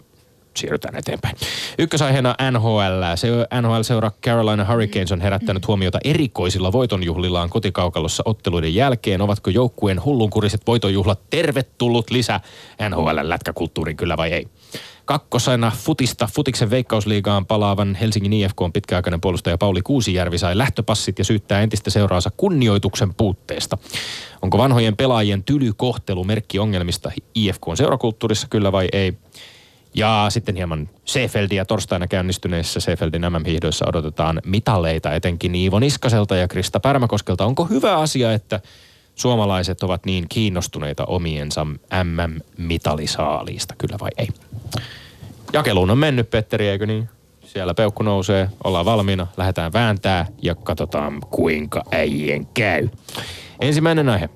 siirrytään 0.56 0.96
eteenpäin. 0.96 1.36
Ykkösaiheena 1.78 2.34
NHL. 2.50 3.02
Se 3.14 3.28
NHL-seura 3.62 4.10
Carolina 4.22 4.64
Hurricanes 4.64 5.12
on 5.12 5.20
herättänyt 5.20 5.66
huomiota 5.66 5.98
erikoisilla 6.04 6.72
voitonjuhlillaan 6.72 7.50
kotikaukalossa 7.50 8.22
otteluiden 8.26 8.74
jälkeen. 8.74 9.20
Ovatko 9.20 9.50
joukkueen 9.50 10.04
hullunkuriset 10.04 10.60
voitonjuhlat 10.66 11.20
tervetullut 11.30 12.10
lisä 12.10 12.40
NHL-lätkäkulttuuriin 12.90 13.96
kyllä 13.96 14.16
vai 14.16 14.32
ei? 14.32 14.48
Kakkosena 15.04 15.72
futista 15.76 16.28
futiksen 16.34 16.70
veikkausliigaan 16.70 17.46
palaavan 17.46 17.94
Helsingin 17.94 18.32
IFK 18.32 18.60
on 18.60 18.72
pitkäaikainen 18.72 19.20
puolustaja 19.20 19.58
Pauli 19.58 19.82
Kuusijärvi 19.82 20.38
sai 20.38 20.58
lähtöpassit 20.58 21.18
ja 21.18 21.24
syyttää 21.24 21.60
entistä 21.60 21.90
seuraansa 21.90 22.30
kunnioituksen 22.36 23.14
puutteesta. 23.14 23.78
Onko 24.42 24.58
vanhojen 24.58 24.96
pelaajien 24.96 25.44
tylykohtelu 25.44 26.24
merkki 26.24 26.58
ongelmista 26.58 27.12
IFK 27.34 27.68
on 27.68 27.76
seurakulttuurissa 27.76 28.46
kyllä 28.50 28.72
vai 28.72 28.88
ei? 28.92 29.14
Ja 29.94 30.26
sitten 30.28 30.56
hieman 30.56 30.88
Seefeldia 31.04 31.64
torstaina 31.64 32.06
käynnistyneessä 32.06 32.80
Seefeldin 32.80 33.22
MM-hiihdoissa 33.22 33.88
odotetaan 33.88 34.40
mitaleita 34.44 35.12
etenkin 35.12 35.54
Iivo 35.54 35.78
Niskaselta 35.78 36.36
ja 36.36 36.48
Krista 36.48 36.80
Pärmäkoskelta. 36.80 37.44
Onko 37.46 37.64
hyvä 37.64 37.98
asia, 37.98 38.32
että 38.32 38.60
suomalaiset 39.14 39.82
ovat 39.82 40.06
niin 40.06 40.26
kiinnostuneita 40.28 41.04
omiensa 41.04 41.64
MM-mitalisaaliista, 42.04 43.74
kyllä 43.78 43.96
vai 44.00 44.10
ei? 44.18 44.28
Jakeluun 45.52 45.90
on 45.90 45.98
mennyt, 45.98 46.30
Petteri, 46.30 46.68
eikö 46.68 46.86
niin? 46.86 47.08
Siellä 47.44 47.74
peukku 47.74 48.02
nousee, 48.02 48.48
ollaan 48.64 48.84
valmiina, 48.84 49.26
lähdetään 49.36 49.72
vääntää 49.72 50.26
ja 50.42 50.54
katsotaan 50.54 51.20
kuinka 51.30 51.82
äijien 51.92 52.46
käy. 52.46 52.88
Ensimmäinen 53.60 54.08
aihe. 54.08 54.28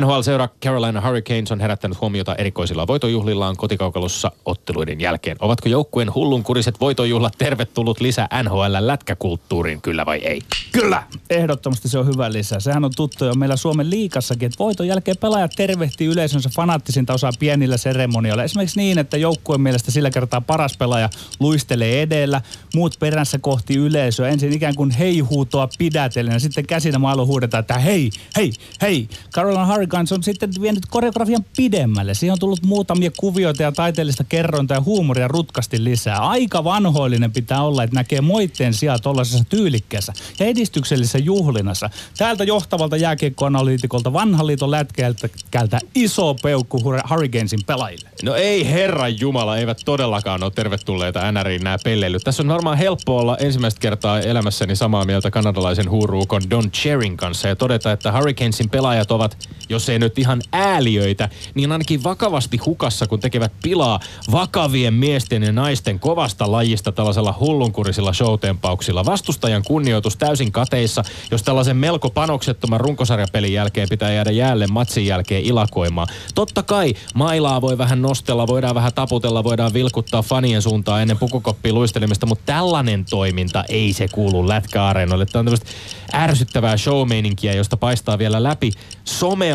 NHL-seura 0.00 0.48
Carolina 0.64 1.00
Hurricanes 1.00 1.52
on 1.52 1.60
herättänyt 1.60 2.00
huomiota 2.00 2.34
erikoisilla 2.34 2.86
voitojuhlillaan 2.86 3.56
kotikaukalossa 3.56 4.32
otteluiden 4.44 5.00
jälkeen. 5.00 5.36
Ovatko 5.40 5.68
joukkueen 5.68 6.14
hullunkuriset 6.14 6.80
voitojuhlat 6.80 7.34
tervetullut 7.38 8.00
lisä 8.00 8.28
NHL-lätkäkulttuuriin, 8.42 9.82
kyllä 9.82 10.06
vai 10.06 10.18
ei? 10.18 10.42
Kyllä! 10.72 11.02
Ehdottomasti 11.30 11.88
se 11.88 11.98
on 11.98 12.06
hyvä 12.06 12.32
lisä. 12.32 12.60
Sehän 12.60 12.84
on 12.84 12.90
tuttu 12.96 13.24
jo 13.24 13.34
meillä 13.34 13.56
Suomen 13.56 13.90
liikassakin, 13.90 14.46
että 14.46 14.58
voiton 14.58 14.86
jälkeen 14.86 15.16
pelaajat 15.16 15.52
tervehtii 15.56 16.06
yleisönsä 16.06 16.50
fanaattisinta 16.56 17.14
osaa 17.14 17.32
pienillä 17.38 17.76
seremonioilla. 17.76 18.44
Esimerkiksi 18.44 18.80
niin, 18.80 18.98
että 18.98 19.16
joukkueen 19.16 19.60
mielestä 19.60 19.90
sillä 19.90 20.10
kertaa 20.10 20.40
paras 20.40 20.76
pelaaja 20.76 21.10
luistelee 21.40 22.02
edellä, 22.02 22.42
muut 22.74 22.96
perässä 22.98 23.38
kohti 23.38 23.76
yleisöä. 23.76 24.28
Ensin 24.28 24.52
ikään 24.52 24.74
kuin 24.74 24.90
hei-huutoa 24.90 25.68
pidätellen 25.78 26.32
ja 26.32 26.40
sitten 26.40 26.66
käsinä 26.66 26.98
maailman 26.98 27.26
huudetaan, 27.26 27.60
että 27.60 27.78
hei, 27.78 28.10
hei, 28.36 28.52
hei. 28.82 29.08
Carolina 29.34 29.66
Hurricanes 29.66 29.79
on 30.12 30.22
sitten 30.22 30.50
vienyt 30.60 30.86
koreografian 30.86 31.44
pidemmälle. 31.56 32.14
Siihen 32.14 32.32
on 32.32 32.38
tullut 32.38 32.62
muutamia 32.62 33.10
kuvioita 33.16 33.62
ja 33.62 33.72
taiteellista 33.72 34.24
kerronta 34.24 34.74
ja 34.74 34.80
huumoria 34.80 35.28
rutkasti 35.28 35.84
lisää. 35.84 36.18
Aika 36.18 36.64
vanhoillinen 36.64 37.32
pitää 37.32 37.62
olla, 37.62 37.82
että 37.82 37.96
näkee 37.96 38.20
moitteen 38.20 38.74
sijaan 38.74 39.02
tuollaisessa 39.02 39.44
tyylikkeessä 39.48 40.12
ja 40.40 40.46
edistyksellisessä 40.46 41.18
juhlinassa. 41.18 41.90
Täältä 42.18 42.44
johtavalta 42.44 42.96
jääkiekkoanalyytikolta 42.96 44.12
vanhan 44.12 44.46
liiton 44.46 44.70
lätkäältä 44.70 45.78
iso 45.94 46.34
peukku 46.42 46.82
Hurricanesin 47.10 47.60
pelaajille. 47.66 48.10
No 48.22 48.34
ei 48.34 48.70
herran 48.70 49.20
jumala, 49.20 49.56
eivät 49.56 49.78
todellakaan 49.84 50.42
ole 50.42 50.52
tervetulleita 50.54 51.32
NRiin 51.32 51.64
nämä 51.64 51.76
pelleilyt. 51.84 52.22
Tässä 52.22 52.42
on 52.42 52.48
varmaan 52.48 52.78
helppo 52.78 53.16
olla 53.16 53.36
ensimmäistä 53.36 53.80
kertaa 53.80 54.20
elämässäni 54.20 54.76
samaa 54.76 55.04
mieltä 55.04 55.30
kanadalaisen 55.30 55.90
huuruukon 55.90 56.42
Don 56.50 56.70
Cherin 56.70 57.16
kanssa 57.16 57.48
ja 57.48 57.56
todeta, 57.56 57.92
että 57.92 58.12
Hurricanesin 58.12 58.70
pelaajat 58.70 59.10
ovat 59.10 59.48
jos 59.70 59.88
ei 59.88 59.98
nyt 59.98 60.18
ihan 60.18 60.42
ääliöitä, 60.52 61.28
niin 61.54 61.72
ainakin 61.72 62.02
vakavasti 62.02 62.56
hukassa, 62.56 63.06
kun 63.06 63.20
tekevät 63.20 63.52
pilaa 63.62 64.00
vakavien 64.32 64.94
miesten 64.94 65.42
ja 65.42 65.52
naisten 65.52 66.00
kovasta 66.00 66.52
lajista 66.52 66.92
tällaisella 66.92 67.34
hullunkurisilla 67.40 68.12
showtempauksilla. 68.12 69.04
Vastustajan 69.04 69.62
kunnioitus 69.66 70.16
täysin 70.16 70.52
kateissa, 70.52 71.04
jos 71.30 71.42
tällaisen 71.42 71.76
melko 71.76 72.10
panoksettoman 72.10 72.80
runkosarjapelin 72.80 73.52
jälkeen 73.52 73.88
pitää 73.88 74.12
jäädä 74.12 74.30
jälleen 74.30 74.72
matsin 74.72 75.06
jälkeen 75.06 75.44
ilakoimaan. 75.44 76.08
Totta 76.34 76.62
kai 76.62 76.94
mailaa 77.14 77.60
voi 77.60 77.78
vähän 77.78 78.02
nostella, 78.02 78.46
voidaan 78.46 78.74
vähän 78.74 78.94
taputella, 78.94 79.44
voidaan 79.44 79.72
vilkuttaa 79.72 80.22
fanien 80.22 80.62
suuntaan 80.62 81.02
ennen 81.02 81.18
pukukoppiin 81.18 81.74
luistelemista, 81.74 82.26
mutta 82.26 82.44
tällainen 82.46 83.04
toiminta 83.04 83.64
ei 83.68 83.92
se 83.92 84.08
kuulu 84.08 84.48
lätkäareenoille. 84.48 85.26
Tämä 85.26 85.40
on 85.40 85.46
tämmöistä 85.46 85.70
ärsyttävää 86.12 86.76
showmeininkiä, 86.76 87.52
josta 87.54 87.76
paistaa 87.76 88.18
vielä 88.18 88.42
läpi 88.42 88.72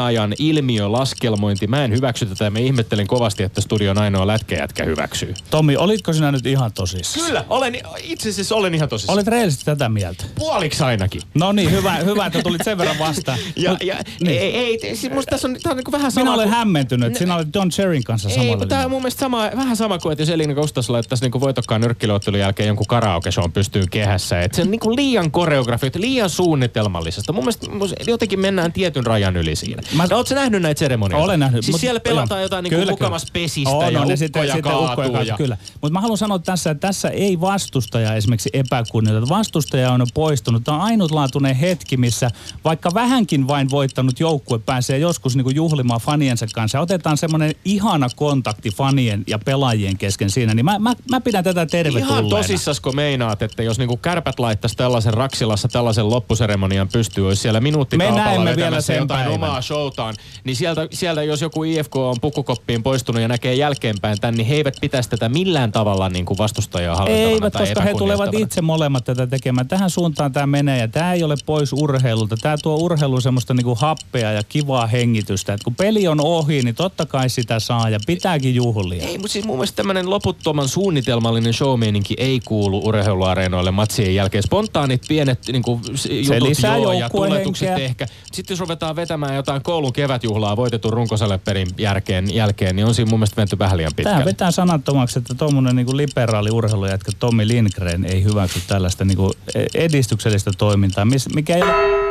someajan 0.06 0.34
ilmiölaskelmointi. 0.40 1.68
Mä 1.68 1.84
en 1.84 1.92
hyväksy 1.92 2.26
tätä 2.26 2.44
ja 2.44 2.52
mä 2.52 2.60
ihmettelen 2.60 3.08
kovasti, 3.08 3.44
että 3.44 3.62
studion 3.62 3.98
ainoa 3.98 4.28
lätkäjätkä 4.28 4.84
hyväksyy. 4.84 5.34
Tommi, 5.50 5.78
olitko 5.78 6.14
sinä 6.14 6.32
nyt 6.32 6.46
ihan 6.46 6.74
tosissaan? 6.74 7.26
Kyllä, 7.26 7.46
olen, 7.50 7.78
itse 8.04 8.30
asiassa 8.30 8.56
olen 8.56 8.76
ihan 8.76 8.90
tosissaan. 8.90 9.16
Olet 9.16 9.28
reellisesti 9.28 9.66
tätä 9.66 9.90
mieltä? 9.90 10.24
Puoliksi 10.36 10.84
ainakin. 10.84 11.22
No 11.34 11.52
niin, 11.52 11.72
hyvä, 11.72 11.96
hyvä 11.96 12.26
että 12.26 12.42
tulit 12.44 12.62
sen 12.64 12.78
verran 12.78 13.00
vastaan. 13.00 13.40
ja, 13.56 13.72
Mut, 13.72 13.84
ja 13.84 13.96
niin. 14.22 14.42
ei, 14.42 14.56
ei, 14.56 14.96
siis 14.96 15.14
musta 15.14 15.30
tässä 15.30 15.48
on, 15.48 15.58
tää 15.64 15.72
on 15.72 15.78
niin 15.78 15.92
vähän 15.92 16.12
sama. 16.12 16.24
Minä 16.24 16.34
olen 16.34 16.48
kuin... 16.48 16.58
hämmentynyt, 16.58 17.08
että 17.08 17.20
sinä 17.20 17.36
olet 17.36 17.54
Don 17.54 17.70
Cherin 17.70 18.04
kanssa 18.04 18.30
samalla 18.30 18.50
Ei, 18.50 18.56
mutta 18.56 18.68
tämä 18.68 18.86
on 18.86 18.92
mun 18.92 19.02
mielestä 19.02 19.20
sama, 19.20 19.50
vähän 19.56 19.78
sama 19.78 20.00
kuin, 20.00 20.12
että 20.12 20.22
jos 20.22 20.30
Elina 20.30 20.56
Kostas 20.56 20.90
laittaisi 20.90 21.30
niin 21.30 21.42
voitokkaan 21.42 21.82
nyrkkiluottelun 21.82 22.40
jälkeen 22.40 22.68
jonkun 22.68 22.88
karaoke 22.88 23.30
on 23.44 23.52
pystyy 23.52 23.84
kehässä. 23.92 24.42
Että 24.42 24.56
se 24.56 24.62
on 24.62 24.72
niin 24.72 24.96
liian 24.96 25.32
koreografi, 25.32 25.92
liian 25.96 26.30
suunnitelmallisesta. 26.30 27.34
Mun 27.34 27.44
mielestä 27.44 27.68
jotenkin 28.08 28.40
mennään 28.40 28.74
tietyn 28.74 29.06
rajan 29.06 29.38
yli 29.38 29.56
siinä. 29.56 29.82
Mä... 29.96 30.08
No, 30.10 30.18
Oletko 30.18 30.36
nähnyt 30.36 30.62
näitä 30.62 30.80
seremonioita? 30.80 31.24
Olen 31.24 31.40
nähnyt. 31.40 31.66
Siis 31.66 31.74
mut, 31.74 31.82
siellä 31.82 32.00
pelataan 32.00 32.42
jotain 32.42 32.64
niin 32.64 32.90
mukamas 32.90 33.26
pesistä 33.34 33.70
on, 33.70 33.94
ja 33.94 34.02
on, 34.02 34.06
ukkoja 34.06 34.18
sitten, 34.18 34.62
kaatuu. 34.62 35.22
Ja... 35.26 35.38
Kyllä. 35.38 35.58
Mutta 35.82 35.94
mä 35.94 36.02
haluan 36.02 36.18
sanoa 36.18 36.40
tässä, 36.40 36.72
että 36.72 36.88
tässä 36.88 37.10
ei 37.10 37.42
vastustaja 37.42 38.16
esimerkiksi 38.16 38.50
epäkunnioita. 38.54 39.30
Vastustaja 39.30 39.92
on 39.92 40.08
poistunut. 40.14 40.64
Tämä 40.64 40.78
on 40.78 40.84
ainutlaatuinen 40.84 41.56
hetki, 41.56 41.98
missä 41.98 42.30
vaikka 42.64 42.90
vähänkin 42.94 43.48
vain 43.48 43.70
voittanut 43.70 44.20
joukkue 44.20 44.60
pääsee 44.60 44.98
joskus 44.98 45.36
niin 45.36 45.44
kuin 45.44 45.56
juhlimaan 45.56 46.02
faniensa 46.02 46.46
kanssa. 46.54 46.80
Otetaan 46.80 47.18
semmoinen 47.18 47.56
ihana 47.66 48.08
kontakti 48.16 48.70
fanien 48.72 49.24
ja 49.28 49.40
pelaajien 49.40 49.98
kesken 49.98 50.30
siinä. 50.30 50.54
Niin 50.54 50.66
mä, 50.66 50.80
mä, 50.80 50.94
mä 51.12 51.22
pidän 51.22 51.44
tätä 51.44 51.66
tervetulleena. 51.66 52.20
Ihan 52.20 52.30
tosissasko 52.30 52.92
meinaat, 52.92 53.42
että 53.42 53.64
jos 53.64 53.78
niin 53.78 53.88
kuin 53.88 54.00
kärpät 54.00 54.40
laittaisi 54.40 54.76
tällaisen 54.76 55.14
Raksilassa 55.14 55.68
tällaisen 55.68 56.10
loppuseremonian 56.10 56.88
pystyy, 56.88 57.28
olisi 57.28 57.42
siellä 57.42 57.60
minuuttikaupalla 57.60 58.44
Me 58.44 58.56
vielä 58.56 58.82
sen 58.82 58.96
jotain 58.96 59.20
päivän. 59.20 59.34
omaa 59.34 59.62
showtaan, 59.86 60.16
niin 60.44 60.56
sieltä, 60.56 60.88
sieltä 60.94 61.24
jos 61.24 61.42
joku 61.42 61.64
IFK 61.64 61.96
on 61.96 62.16
pukukoppiin 62.22 62.84
poistunut 62.84 63.22
ja 63.22 63.28
näkee 63.28 63.54
jälkeenpäin 63.54 64.22
tämän, 64.22 64.36
niin 64.36 64.48
he 64.48 64.56
eivät 64.56 64.74
pitäisi 64.82 65.10
tätä 65.10 65.30
millään 65.30 65.72
tavalla 65.72 66.10
niin 66.10 66.26
kuin 66.26 66.38
vastustajaa 66.38 67.08
Eivät, 67.08 67.54
koska 67.54 67.82
he 67.82 67.94
tulevat 67.94 68.34
itse 68.34 68.62
molemmat 68.62 69.04
tätä 69.04 69.28
tekemään. 69.28 69.68
Tähän 69.68 69.90
suuntaan 69.90 70.34
tämä 70.34 70.48
menee 70.48 70.80
ja 70.80 70.88
tämä 70.88 71.14
ei 71.14 71.24
ole 71.24 71.36
pois 71.46 71.74
urheilulta. 71.74 72.38
Tämä 72.38 72.58
tuo 72.64 72.76
urheiluun 72.76 73.22
semmoista 73.22 73.54
niinku 73.54 73.76
happea 73.76 74.32
ja 74.32 74.44
kivaa 74.44 74.88
hengitystä. 74.88 75.54
Et 75.54 75.64
kun 75.64 75.76
peli 75.76 76.08
on 76.08 76.20
ohi, 76.22 76.62
niin 76.62 76.76
totta 76.76 77.06
kai 77.06 77.30
sitä 77.30 77.60
saa 77.60 77.90
ja 77.90 78.00
pitääkin 78.08 78.56
juhlia. 78.56 79.08
Ei, 79.08 79.18
mutta 79.18 79.34
siis 79.34 79.46
mun 79.46 79.56
mielestä 79.56 79.76
tämmöinen 79.76 80.10
loputtoman 80.10 80.68
suunnitelmallinen 80.68 81.54
showmeininki 81.54 82.14
ei 82.18 82.40
kuulu 82.46 82.82
urheiluareenoille 82.86 83.72
matsien 83.72 84.16
jälkeen. 84.16 84.44
Spontaanit 84.44 85.02
pienet 85.08 85.40
niin 85.48 85.64
kuin, 85.64 85.82
jutut 86.10 86.48
lisää 86.48 86.78
joo, 86.78 86.92
ja 86.92 87.10
tuletukset 87.10 87.78
ehkä. 87.80 88.08
Sitten 88.32 88.54
jos 88.54 88.60
ruvetaan 88.60 88.96
vetämään 88.96 89.36
jotain 89.36 89.64
koulun 89.76 89.94
kevätjuhlaa 89.94 90.58
voitetun 90.58 90.94
runkosaleperin 90.94 91.68
jälkeen, 91.78 92.36
jälkeen, 92.36 92.76
niin 92.76 92.86
on 92.86 92.96
siinä 92.96 93.10
mun 93.10 93.20
mielestä 93.20 93.42
menty 93.42 93.60
vähän 93.60 93.78
liian 93.78 93.92
pitkälle. 93.96 94.18
Tämä 94.18 94.26
vetää 94.26 94.52
sanattomaksi, 94.52 95.20
että 95.20 95.36
tuommoinen 95.36 95.76
niinku 95.76 95.98
liberaali 95.98 96.50
urheilujätkä 96.52 97.12
Tommi 97.20 97.48
Lindgren 97.48 98.06
ei 98.06 98.24
hyväksy 98.24 98.62
tällaista 98.68 99.06
niinku 99.06 99.32
edistyksellistä 99.74 100.52
toimintaa, 100.58 101.06
mikä 101.36 101.56
ei 101.56 101.62
ole 101.62 102.06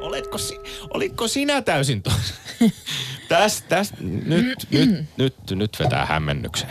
Oletko, 0.00 0.38
si- 0.38 0.60
olitko 0.94 1.28
sinä 1.28 1.62
täysin 1.62 2.02
tuossa? 2.02 2.34
tästä, 3.28 3.68
tästä, 3.68 3.96
nyt, 4.00 4.66
nyt, 4.70 5.04
nyt, 5.16 5.34
nyt 5.50 5.76
vetää 5.78 6.06
hämmennyksen. 6.06 6.70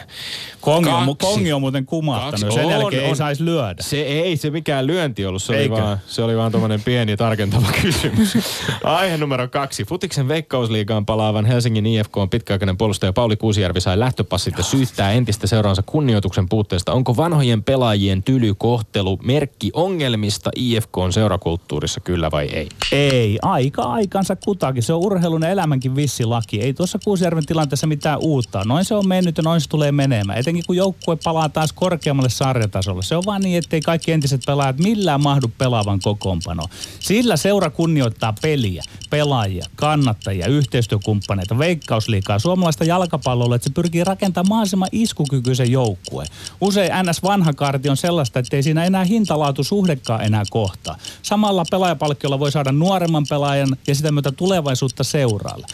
Kongi 0.62 0.90
on, 0.90 1.04
mu-. 1.04 1.16
Kongi 1.16 1.54
on 1.54 1.62
muuten 1.62 1.86
kumahtanut. 1.86 2.54
Sen 2.54 2.66
On, 2.66 2.72
jälkeen 2.72 3.06
ei 3.06 3.16
saisi 3.16 3.46
lyödä. 3.46 3.76
Se 3.84 4.02
ei 4.02 4.38
se 4.38 4.50
mikään 4.50 4.88
lyönti 4.88 5.26
ollut, 5.26 5.44
se 5.44 5.52
oli, 5.52 5.62
Eikö? 5.62 5.76
vaan, 5.76 5.98
se 6.08 6.22
oli 6.24 6.38
vaan 6.38 6.52
tommonen 6.52 6.82
pieni 6.82 7.18
tarkentava 7.18 7.68
kysymys. 7.82 8.38
Aihe 8.84 9.18
numero 9.18 9.48
kaksi. 9.48 9.86
Futiksen 9.86 10.28
veikkausliigaan 10.28 11.06
palaavan 11.06 11.46
Helsingin 11.46 11.86
IFK 11.86 12.18
on 12.18 12.30
pitkäaikainen 12.30 12.78
puolustaja 12.78 13.14
Pauli 13.14 13.36
Kuusijärvi 13.36 13.82
sai 13.82 14.00
lähtöpassit 14.00 14.58
ja 14.58 14.64
syyttää 14.64 15.12
entistä 15.12 15.48
seuraansa 15.48 15.84
kunnioituksen 15.86 16.50
puutteesta. 16.50 16.94
Onko 16.94 17.18
vanhojen 17.18 17.64
pelaajien 17.64 18.24
tylykohtelu 18.24 19.20
merkki 19.24 19.72
ongelmista 19.74 20.52
IFK 20.56 20.98
on 20.98 21.14
seurakulttuurissa 21.14 22.00
kyllä 22.00 22.32
vai 22.32 22.46
ei? 22.46 22.70
Ei, 22.92 23.40
aika 23.42 23.82
aikansa 23.82 24.36
kutakin. 24.36 24.84
Se 24.84 24.94
on 24.94 25.00
urheilun 25.00 25.42
ja 25.42 25.50
elämänkin 25.50 25.96
vissi 25.96 26.26
laki. 26.26 26.53
Ei 26.62 26.74
tuossa 26.74 27.00
Kuusjärven 27.04 27.46
tilanteessa 27.46 27.88
mitään 27.88 28.20
uutta. 28.22 28.64
Noin 28.66 28.86
se 28.86 28.96
on 28.96 29.08
mennyt 29.08 29.38
ja 29.38 29.44
noin 29.44 29.62
se 29.62 29.70
tulee 29.70 29.92
menemään. 29.92 30.40
Etenkin 30.40 30.64
kun 30.68 30.76
joukkue 30.76 31.18
palaa 31.24 31.50
taas 31.50 31.74
korkeammalle 31.74 32.30
sarjatasolle. 32.30 33.04
Se 33.04 33.16
on 33.16 33.24
vaan 33.26 33.42
niin, 33.42 33.58
ettei 33.58 33.82
kaikki 33.82 34.12
entiset 34.12 34.42
pelaajat 34.46 34.78
millään 34.78 35.22
mahdu 35.22 35.52
pelaavan 35.58 36.00
kokoonpanoon. 36.00 36.70
Sillä 37.00 37.38
seura 37.38 37.70
kunnioittaa 37.70 38.34
peliä, 38.42 38.84
pelaajia, 39.10 39.66
kannattajia, 39.76 40.48
yhteistyökumppaneita, 40.48 41.58
veikkausliikaa, 41.58 42.40
suomalaista 42.40 42.84
jalkapalloa, 42.84 43.56
että 43.56 43.70
se 43.70 43.74
pyrkii 43.74 44.04
rakentamaan 44.04 44.50
mahdollisimman 44.50 44.90
iskukykyisen 44.92 45.72
joukkueen. 45.72 46.30
Usein 46.62 46.92
NS 47.04 47.24
vanha 47.24 47.54
kaarti 47.54 47.90
on 47.90 47.98
sellaista, 47.98 48.40
että 48.40 48.56
ei 48.56 48.64
siinä 48.64 48.86
enää 48.86 49.04
hintalaatu 49.04 49.64
suhdekaan 49.64 50.24
enää 50.24 50.44
kohtaa. 50.50 50.98
Samalla 51.22 51.66
pelaajapalkkiolla 51.72 52.40
voi 52.40 52.52
saada 52.52 52.72
nuoremman 52.72 53.26
pelaajan 53.30 53.78
ja 53.88 53.96
sitä 53.96 54.12
myötä 54.12 54.32
tulevaisuutta 54.32 55.04
seuraalle. 55.04 55.68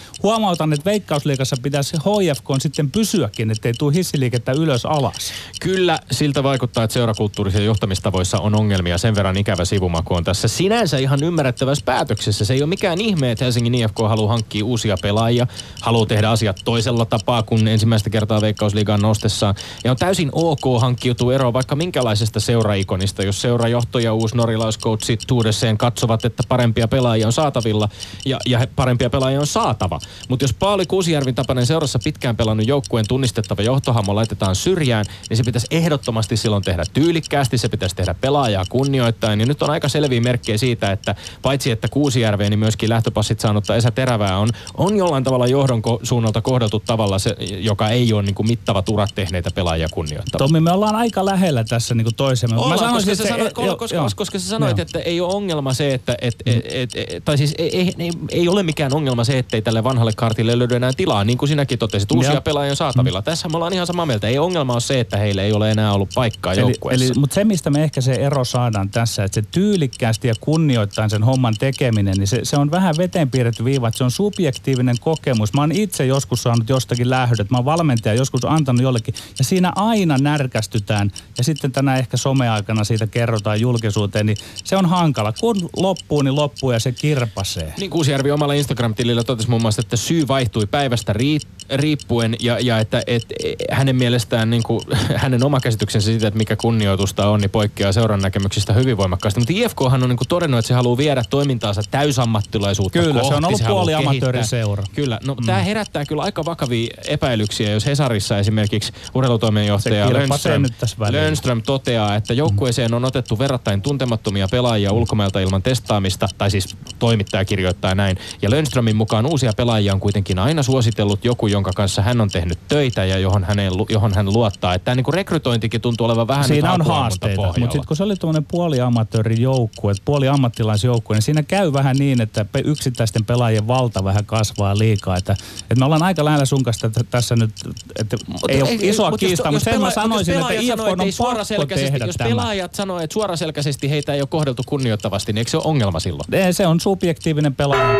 Huomautan, 0.59 0.79
että 0.79 0.89
veikkausliikassa 0.89 1.55
pitäisi 1.61 1.97
HFK 1.97 2.45
sitten 2.59 2.91
pysyäkin, 2.91 3.51
ettei 3.51 3.73
tule 3.73 3.93
hissiliikettä 3.93 4.51
ylös 4.51 4.85
alas. 4.85 5.31
Kyllä 5.61 5.99
siltä 6.11 6.43
vaikuttaa, 6.43 6.83
että 6.83 6.93
seurakulttuurisia 6.93 7.61
johtamistavoissa 7.61 8.39
on 8.39 8.55
ongelmia. 8.55 8.97
Sen 8.97 9.15
verran 9.15 9.37
ikävä 9.37 9.65
sivumaku 9.65 10.13
on 10.13 10.23
tässä 10.23 10.47
sinänsä 10.47 10.97
ihan 10.97 11.23
ymmärrettävässä 11.23 11.85
päätöksessä. 11.85 12.45
Se 12.45 12.53
ei 12.53 12.61
ole 12.61 12.69
mikään 12.69 13.01
ihme, 13.01 13.31
että 13.31 13.45
Helsingin 13.45 13.75
IFK 13.75 13.97
haluaa 14.07 14.31
hankkia 14.31 14.65
uusia 14.65 14.95
pelaajia, 15.01 15.47
haluaa 15.81 16.05
tehdä 16.05 16.29
asiat 16.29 16.61
toisella 16.65 17.05
tapaa 17.05 17.43
kuin 17.43 17.67
ensimmäistä 17.67 18.09
kertaa 18.09 18.41
Veikkausliigaan 18.41 19.01
nostessaan. 19.01 19.55
Ja 19.83 19.91
on 19.91 19.97
täysin 19.97 20.29
ok 20.31 20.81
hankkiutua 20.81 21.33
eroon 21.33 21.53
vaikka 21.53 21.75
minkälaisesta 21.75 22.39
seuraikonista, 22.39 23.23
jos 23.23 23.41
seurajohto 23.41 23.99
ja 23.99 24.13
uusi 24.13 24.35
norilaiskoutsi 24.37 25.17
Tuudesseen 25.27 25.77
katsovat, 25.77 26.25
että 26.25 26.43
parempia 26.47 26.87
pelaajia 26.87 27.27
on 27.27 27.33
saatavilla 27.33 27.89
ja, 28.25 28.39
ja 28.45 28.67
parempia 28.75 29.09
pelaajia 29.09 29.39
on 29.39 29.47
saatava. 29.47 29.99
Mutta 30.29 30.48
jos 30.49 30.55
Pauli 30.59 30.85
Kuusijärvin 30.85 31.35
tapainen 31.35 31.65
seurassa 31.65 31.99
pitkään 32.03 32.35
pelannut 32.35 32.67
joukkueen 32.67 33.07
tunnistettava 33.07 33.61
johtohamo 33.61 34.15
laitetaan 34.15 34.55
syrjään, 34.55 35.05
niin 35.29 35.37
se 35.37 35.43
pitäisi 35.43 35.67
ehdottomasti 35.71 36.37
silloin 36.37 36.63
tehdä 36.63 36.83
tyylikkäästi, 36.93 37.57
se 37.57 37.69
pitäisi 37.69 37.95
tehdä 37.95 38.15
pelaajaa 38.21 38.63
kunnioittain. 38.69 39.39
Ja 39.39 39.45
nyt 39.45 39.61
on 39.61 39.69
aika 39.69 39.89
selviä 39.89 40.21
merkkejä 40.21 40.57
siitä, 40.57 40.91
että 40.91 41.15
paitsi 41.41 41.71
että 41.71 41.87
Kuusijärveen, 41.87 42.49
niin 42.49 42.59
myöskin 42.59 42.89
lähtöpassit 42.89 43.39
saanutta 43.39 43.75
Esa 43.75 43.91
Terävää 43.91 44.37
on, 44.37 44.49
on 44.77 44.97
jollain 44.97 45.23
tavalla 45.23 45.47
johdon 45.47 45.81
suunnalta 46.03 46.41
kohdeltu 46.41 46.79
tavalla, 46.79 47.19
se, 47.19 47.35
joka 47.59 47.89
ei 47.89 48.13
ole 48.13 48.23
niin 48.23 48.35
kuin 48.35 48.47
mittavat 48.47 48.89
urat 48.89 49.09
tehneeitä 49.15 49.49
pelaajia 49.55 49.87
kunnioittava. 49.91 50.39
Tommi, 50.39 50.59
me 50.59 50.71
ollaan 50.71 50.95
aika 50.95 51.25
lähellä 51.25 51.63
tässä 51.63 51.95
niin 51.95 52.15
toisemme. 52.15 52.57
Ollaan, 52.57 52.93
koska, 52.93 53.15
sä 53.15 53.23
että 53.23 53.27
sanoit, 53.27 53.53
koska, 53.53 53.75
koska, 53.75 53.95
joo. 53.95 54.09
koska 54.15 54.39
sä 54.39 54.47
sanoit, 54.47 54.77
Joo. 54.77 54.81
että 54.81 54.99
ei 54.99 55.21
ole 55.21 55.33
ongelma 55.33 55.73
se, 55.73 55.93
että, 55.93 56.15
et, 56.21 56.35
et, 56.45 56.65
et, 56.65 56.89
et, 56.95 57.25
tai 57.25 57.37
siis 57.37 57.55
ei, 57.57 57.77
ei, 57.77 57.93
ei, 57.99 58.11
ei 58.31 58.47
ole 58.47 58.63
mikään 58.63 58.93
ongelma 58.93 59.23
se, 59.23 59.37
ettei 59.37 59.61
tälle 59.61 59.83
vanhalle 59.83 60.11
kartille 60.15 60.38
löydy 60.47 60.75
enää 60.75 60.91
tilaa, 60.97 61.23
niin 61.23 61.37
kuin 61.37 61.49
sinäkin 61.49 61.79
totesit, 61.79 62.11
uusia 62.11 62.31
Joo. 62.31 62.41
pelaajia 62.41 62.71
on 62.71 62.77
saatavilla. 62.77 63.21
Tässä 63.21 63.49
me 63.49 63.57
ollaan 63.57 63.73
ihan 63.73 63.87
samaa 63.87 64.05
mieltä. 64.05 64.27
Ei 64.27 64.39
ongelma 64.39 64.73
ole 64.73 64.81
se, 64.81 64.99
että 64.99 65.17
heillä 65.17 65.43
ei 65.43 65.53
ole 65.53 65.71
enää 65.71 65.93
ollut 65.93 66.09
paikkaa 66.15 66.53
Eli, 66.53 66.61
joukkueessa. 66.61 67.05
eli, 67.05 67.13
mutta 67.19 67.33
se, 67.33 67.43
mistä 67.43 67.69
me 67.69 67.83
ehkä 67.83 68.01
se 68.01 68.13
ero 68.13 68.43
saadaan 68.43 68.89
tässä, 68.89 69.23
että 69.23 69.35
se 69.35 69.47
tyylikkäästi 69.51 70.27
ja 70.27 70.33
kunnioittain 70.39 71.09
sen 71.09 71.23
homman 71.23 71.55
tekeminen, 71.59 72.17
niin 72.17 72.27
se, 72.27 72.39
se 72.43 72.57
on 72.57 72.71
vähän 72.71 72.95
veteen 72.97 73.31
piirretty 73.31 73.65
viiva, 73.65 73.87
että 73.87 73.97
se 73.97 74.03
on 74.03 74.11
subjektiivinen 74.11 74.95
kokemus. 74.99 75.53
Mä 75.53 75.61
oon 75.61 75.71
itse 75.71 76.05
joskus 76.05 76.43
saanut 76.43 76.69
jostakin 76.69 77.09
lähdöt, 77.09 77.51
mä 77.51 77.57
oon 77.57 77.65
valmentaja 77.65 78.15
joskus 78.15 78.45
antanut 78.45 78.81
jollekin, 78.81 79.13
ja 79.39 79.45
siinä 79.45 79.71
aina 79.75 80.17
närkästytään, 80.17 81.11
ja 81.37 81.43
sitten 81.43 81.71
tänä 81.71 81.97
ehkä 81.97 82.17
someaikana 82.17 82.83
siitä 82.83 83.07
kerrotaan 83.07 83.61
julkisuuteen, 83.61 84.25
niin 84.25 84.37
se 84.63 84.77
on 84.77 84.85
hankala. 84.85 85.33
Kun 85.39 85.69
loppuu, 85.77 86.21
niin 86.21 86.35
loppuu 86.35 86.71
ja 86.71 86.79
se 86.79 86.91
kirpasee. 86.91 87.73
Niin 87.79 87.89
Kuusijärvi 87.91 88.31
omalla 88.31 88.53
Instagram-tilillä 88.53 89.23
totesi 89.23 89.49
muun 89.49 89.61
muassa, 89.61 89.81
että 89.81 89.97
syy 89.97 90.27
vaihtui 90.29 90.65
päivästä 90.65 91.13
rii- 91.13 91.47
riippuen 91.69 92.35
ja, 92.39 92.59
ja 92.59 92.79
että 92.79 93.03
et, 93.07 93.25
e, 93.43 93.53
hänen 93.71 93.95
mielestään 93.95 94.49
niin 94.49 94.63
kuin, 94.63 94.81
hänen 95.15 95.43
oma 95.43 95.59
käsityksensä 95.59 96.05
siitä, 96.05 96.27
että 96.27 96.37
mikä 96.37 96.55
kunnioitusta 96.55 97.29
on, 97.29 97.41
niin 97.41 97.49
poikkeaa 97.49 97.91
seuran 97.91 98.21
näkemyksistä 98.21 98.73
hyvin 98.73 98.97
voimakkaasti. 98.97 99.39
Mutta 99.39 99.53
IFKhan 99.55 100.03
on 100.03 100.09
niin 100.09 100.17
kuin 100.17 100.27
todennut, 100.27 100.57
että 100.57 100.67
se 100.67 100.73
haluaa 100.73 100.97
viedä 100.97 101.23
toimintaansa 101.29 101.81
täysammattilaisuutta 101.91 102.99
Kyllä, 102.99 103.13
se 103.13 103.19
kohti. 103.19 103.35
on 103.35 103.45
ollut 103.45 103.61
haluaa 103.61 103.83
puoli 103.83 103.93
amatööriseura. 103.93 104.83
Kyllä, 104.95 105.19
no 105.25 105.33
mm. 105.33 105.45
tämä 105.45 105.59
herättää 105.59 106.05
kyllä 106.05 106.21
aika 106.21 106.45
vakavia 106.45 106.93
epäilyksiä, 107.07 107.71
jos 107.71 107.85
Hesarissa 107.85 108.37
esimerkiksi 108.37 108.93
urheilutoimenjohtaja 109.13 110.07
Se 110.07 110.13
Lönström. 110.13 110.63
Lönström 111.09 111.61
toteaa, 111.61 112.15
että 112.15 112.33
joukkueeseen 112.33 112.93
on 112.93 113.05
otettu 113.05 113.39
verrattain 113.39 113.81
tuntemattomia 113.81 114.47
pelaajia 114.51 114.91
ulkomailta 114.91 115.39
ilman 115.39 115.61
testaamista, 115.61 116.27
tai 116.37 116.51
siis 116.51 116.77
toimittaja 116.99 117.45
kirjoittaa 117.45 117.95
näin. 117.95 118.17
Ja 118.41 118.49
Lönströmin 118.49 118.95
mukaan 118.95 119.25
uusia 119.25 119.51
pelaajia 119.57 119.93
on 119.93 119.99
kuitenkin 119.99 120.39
aina 120.39 120.63
suositellut 120.63 121.25
joku, 121.25 121.47
jonka 121.47 121.71
kanssa 121.75 122.01
hän 122.01 122.21
on 122.21 122.29
tehnyt 122.29 122.59
töitä 122.67 123.05
ja 123.05 123.17
johon, 123.17 123.43
häneen, 123.43 123.73
johon 123.89 124.13
hän 124.13 124.33
luottaa. 124.33 124.73
Että 124.73 124.85
tämä 124.85 124.95
niin 124.95 125.13
rekrytointikin 125.13 125.81
tuntuu 125.81 126.05
olevan 126.05 126.27
vähän 126.27 126.45
Siinä 126.45 126.71
nyt 126.71 126.79
on 126.81 126.85
haasteita, 126.85 127.41
mutta 127.41 127.61
sitten 127.61 127.87
kun 127.87 127.97
se 127.97 128.03
oli 128.03 128.15
tuommoinen 128.15 128.45
puoli 128.51 128.81
amatöörijoukkue, 128.81 129.93
puoli 130.05 130.27
ammattilaisjoukkue, 130.27 131.15
niin 131.15 131.21
siinä 131.23 131.43
käy 131.43 131.73
vähän 131.73 131.95
niin, 131.97 132.21
että 132.21 132.45
yksittäisten 132.63 133.25
pelaajien 133.25 133.67
valta 133.67 134.03
vähän 134.03 134.25
kasvaa 134.25 134.77
liikaa. 134.77 135.17
Että, 135.17 135.33
että 135.61 135.75
me 135.75 135.85
ollaan 135.85 136.03
aika 136.03 136.25
lähellä 136.25 136.45
sun 136.45 136.63
kanssa 136.63 136.91
tässä 137.11 137.35
nyt, 137.35 137.51
että 137.99 138.17
ei 138.49 138.61
ole 138.61 138.69
isoa 138.81 139.11
mut 139.11 139.21
jos- 139.21 139.29
kiistaa, 139.29 139.51
mutta 139.51 139.71
sen 139.71 139.81
mä 139.81 139.91
sanoisin, 139.91 140.39
että 140.39 140.53
IFK 140.53 140.79
on 140.79 141.01
ei 141.01 141.11
pakko 141.17 141.65
tehdä 141.75 142.05
Jos 142.05 142.15
pelaajat 142.17 142.75
sanoo, 142.75 142.99
että 142.99 143.13
suoraselkäisesti 143.13 143.89
heitä 143.89 144.13
ei 144.13 144.21
ole 144.21 144.27
kohdeltu 144.27 144.63
kunnioittavasti, 144.65 145.33
niin 145.33 145.37
eikö 145.37 145.51
se 145.51 145.57
ole 145.57 145.65
ongelma 145.65 145.99
silloin? 145.99 146.35
Ei, 146.35 146.53
Se 146.53 146.67
on 146.67 146.79
subjektiivinen 146.89 147.55
pelaaja. 147.55 147.99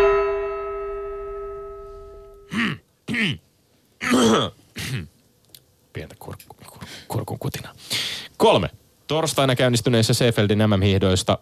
pientä 5.93 6.15
kur, 6.19 6.35
kur, 6.47 6.85
kurkun 7.07 7.39
kutina. 7.39 7.75
Kolme. 8.37 8.69
Torstaina 9.07 9.55
käynnistyneissä 9.55 10.13
Seefeldin 10.13 10.59
MM-hiihdoista 10.59 11.37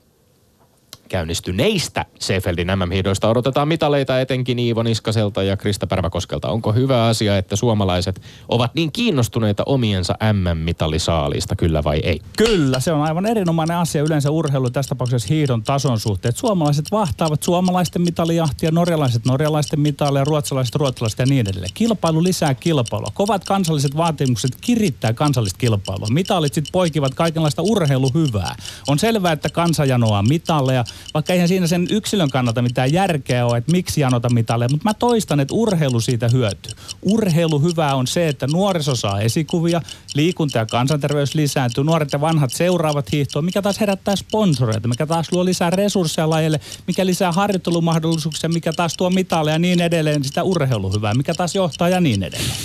käynnistyneistä 1.07 2.05
Seefeldin 2.19 2.67
MM-hiidoista 2.67 3.29
odotetaan 3.29 3.67
mitaleita 3.67 4.19
etenkin 4.19 4.59
Iivo 4.59 4.83
Niskaselta 4.83 5.43
ja 5.43 5.57
Krista 5.57 5.87
Pärmäkoskelta. 5.87 6.49
Onko 6.49 6.73
hyvä 6.73 7.05
asia, 7.05 7.37
että 7.37 7.55
suomalaiset 7.55 8.21
ovat 8.49 8.75
niin 8.75 8.91
kiinnostuneita 8.91 9.63
omiensa 9.65 10.15
MM-mitalisaalista, 10.33 11.55
kyllä 11.55 11.83
vai 11.83 11.99
ei? 12.03 12.21
Kyllä, 12.37 12.79
se 12.79 12.91
on 12.91 13.01
aivan 13.01 13.25
erinomainen 13.25 13.77
asia 13.77 14.03
yleensä 14.03 14.31
urheilu, 14.31 14.69
tässä 14.69 14.89
tapauksessa 14.89 15.27
hiidon 15.29 15.63
tason 15.63 15.99
suhteen. 15.99 16.33
Suomalaiset 16.35 16.91
vahtaavat 16.91 17.43
suomalaisten 17.43 18.01
mitalijahtia, 18.01 18.71
norjalaiset 18.71 19.25
norjalaisten 19.25 19.79
mitaleja, 19.79 20.25
ruotsalaiset 20.25 20.75
ruotsalaiset 20.75 21.19
ja 21.19 21.25
niin 21.25 21.47
edelleen. 21.47 21.71
Kilpailu 21.73 22.23
lisää 22.23 22.53
kilpailua. 22.53 23.11
Kovat 23.13 23.43
kansalliset 23.43 23.97
vaatimukset 23.97 24.51
kirittää 24.61 25.13
kansallista 25.13 25.57
kilpailua. 25.57 26.07
Mitalit 26.09 26.53
sitten 26.53 26.71
poikivat 26.71 27.13
kaikenlaista 27.13 27.61
urheiluhyvää. 27.61 28.55
On 28.87 28.99
selvää, 28.99 29.31
että 29.31 29.49
kansa 29.49 29.85
janoaa 29.85 30.23
mitaleja 30.23 30.83
Vaikka 31.13 31.33
eihän 31.33 31.47
siinä 31.47 31.67
sen 31.67 31.87
yksilön 31.89 32.29
kannalta 32.29 32.61
mitään 32.61 32.93
järkeä 32.93 33.45
ole, 33.45 33.57
että 33.57 33.71
miksi 33.71 34.01
janota 34.01 34.29
mitalle, 34.29 34.67
mutta 34.67 34.89
mä 34.89 34.93
toistan, 34.93 35.39
että 35.39 35.53
urheilu 35.53 35.99
siitä 35.99 36.27
hyötyy. 36.27 36.71
Urheilu 37.01 37.59
hyvää 37.59 37.95
on 37.95 38.07
se, 38.07 38.27
että 38.27 38.47
nuoriso 38.47 38.95
saa 38.95 39.21
esikuvia, 39.21 39.81
liikunta 40.15 40.57
ja 40.57 40.65
kansanterveys 40.65 41.35
lisääntyy, 41.35 41.83
nuoret 41.83 42.11
ja 42.13 42.21
vanhat 42.21 42.53
seuraavat 42.53 43.11
hiihtoa, 43.11 43.41
mikä 43.41 43.61
taas 43.61 43.79
herättää 43.79 44.15
sponsoreita, 44.15 44.87
mikä 44.87 45.05
taas 45.05 45.31
luo 45.31 45.45
lisää 45.45 45.69
resursseja 45.69 46.29
lajille, 46.29 46.59
mikä 46.87 47.05
lisää 47.05 47.31
harjoittelumahdollisuuksia, 47.31 48.49
mikä 48.49 48.73
taas 48.73 48.97
tuo 48.97 49.09
mitalle 49.09 49.51
ja 49.51 49.59
niin 49.59 49.81
edelleen, 49.81 50.23
sitä 50.23 50.43
urheiluhyvää, 50.43 51.13
mikä 51.13 51.33
taas 51.33 51.55
johtaa 51.55 51.89
ja 51.89 52.01
niin 52.01 52.23
edelleen. 52.23 52.57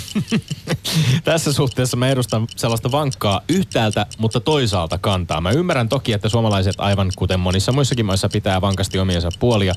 Tässä 1.23 1.53
suhteessa 1.53 1.97
mä 1.97 2.09
edustan 2.09 2.47
sellaista 2.55 2.91
vankkaa 2.91 3.41
yhtäältä, 3.49 4.05
mutta 4.17 4.39
toisaalta 4.39 4.97
kantaa. 4.97 5.41
Mä 5.41 5.51
ymmärrän 5.51 5.89
toki, 5.89 6.13
että 6.13 6.29
suomalaiset 6.29 6.75
aivan 6.77 7.11
kuten 7.15 7.39
monissa 7.39 7.71
muissakin 7.71 8.05
maissa 8.05 8.22
pitää 8.29 8.61
vankasti 8.61 8.99
omiensa 8.99 9.29
puolia, 9.39 9.73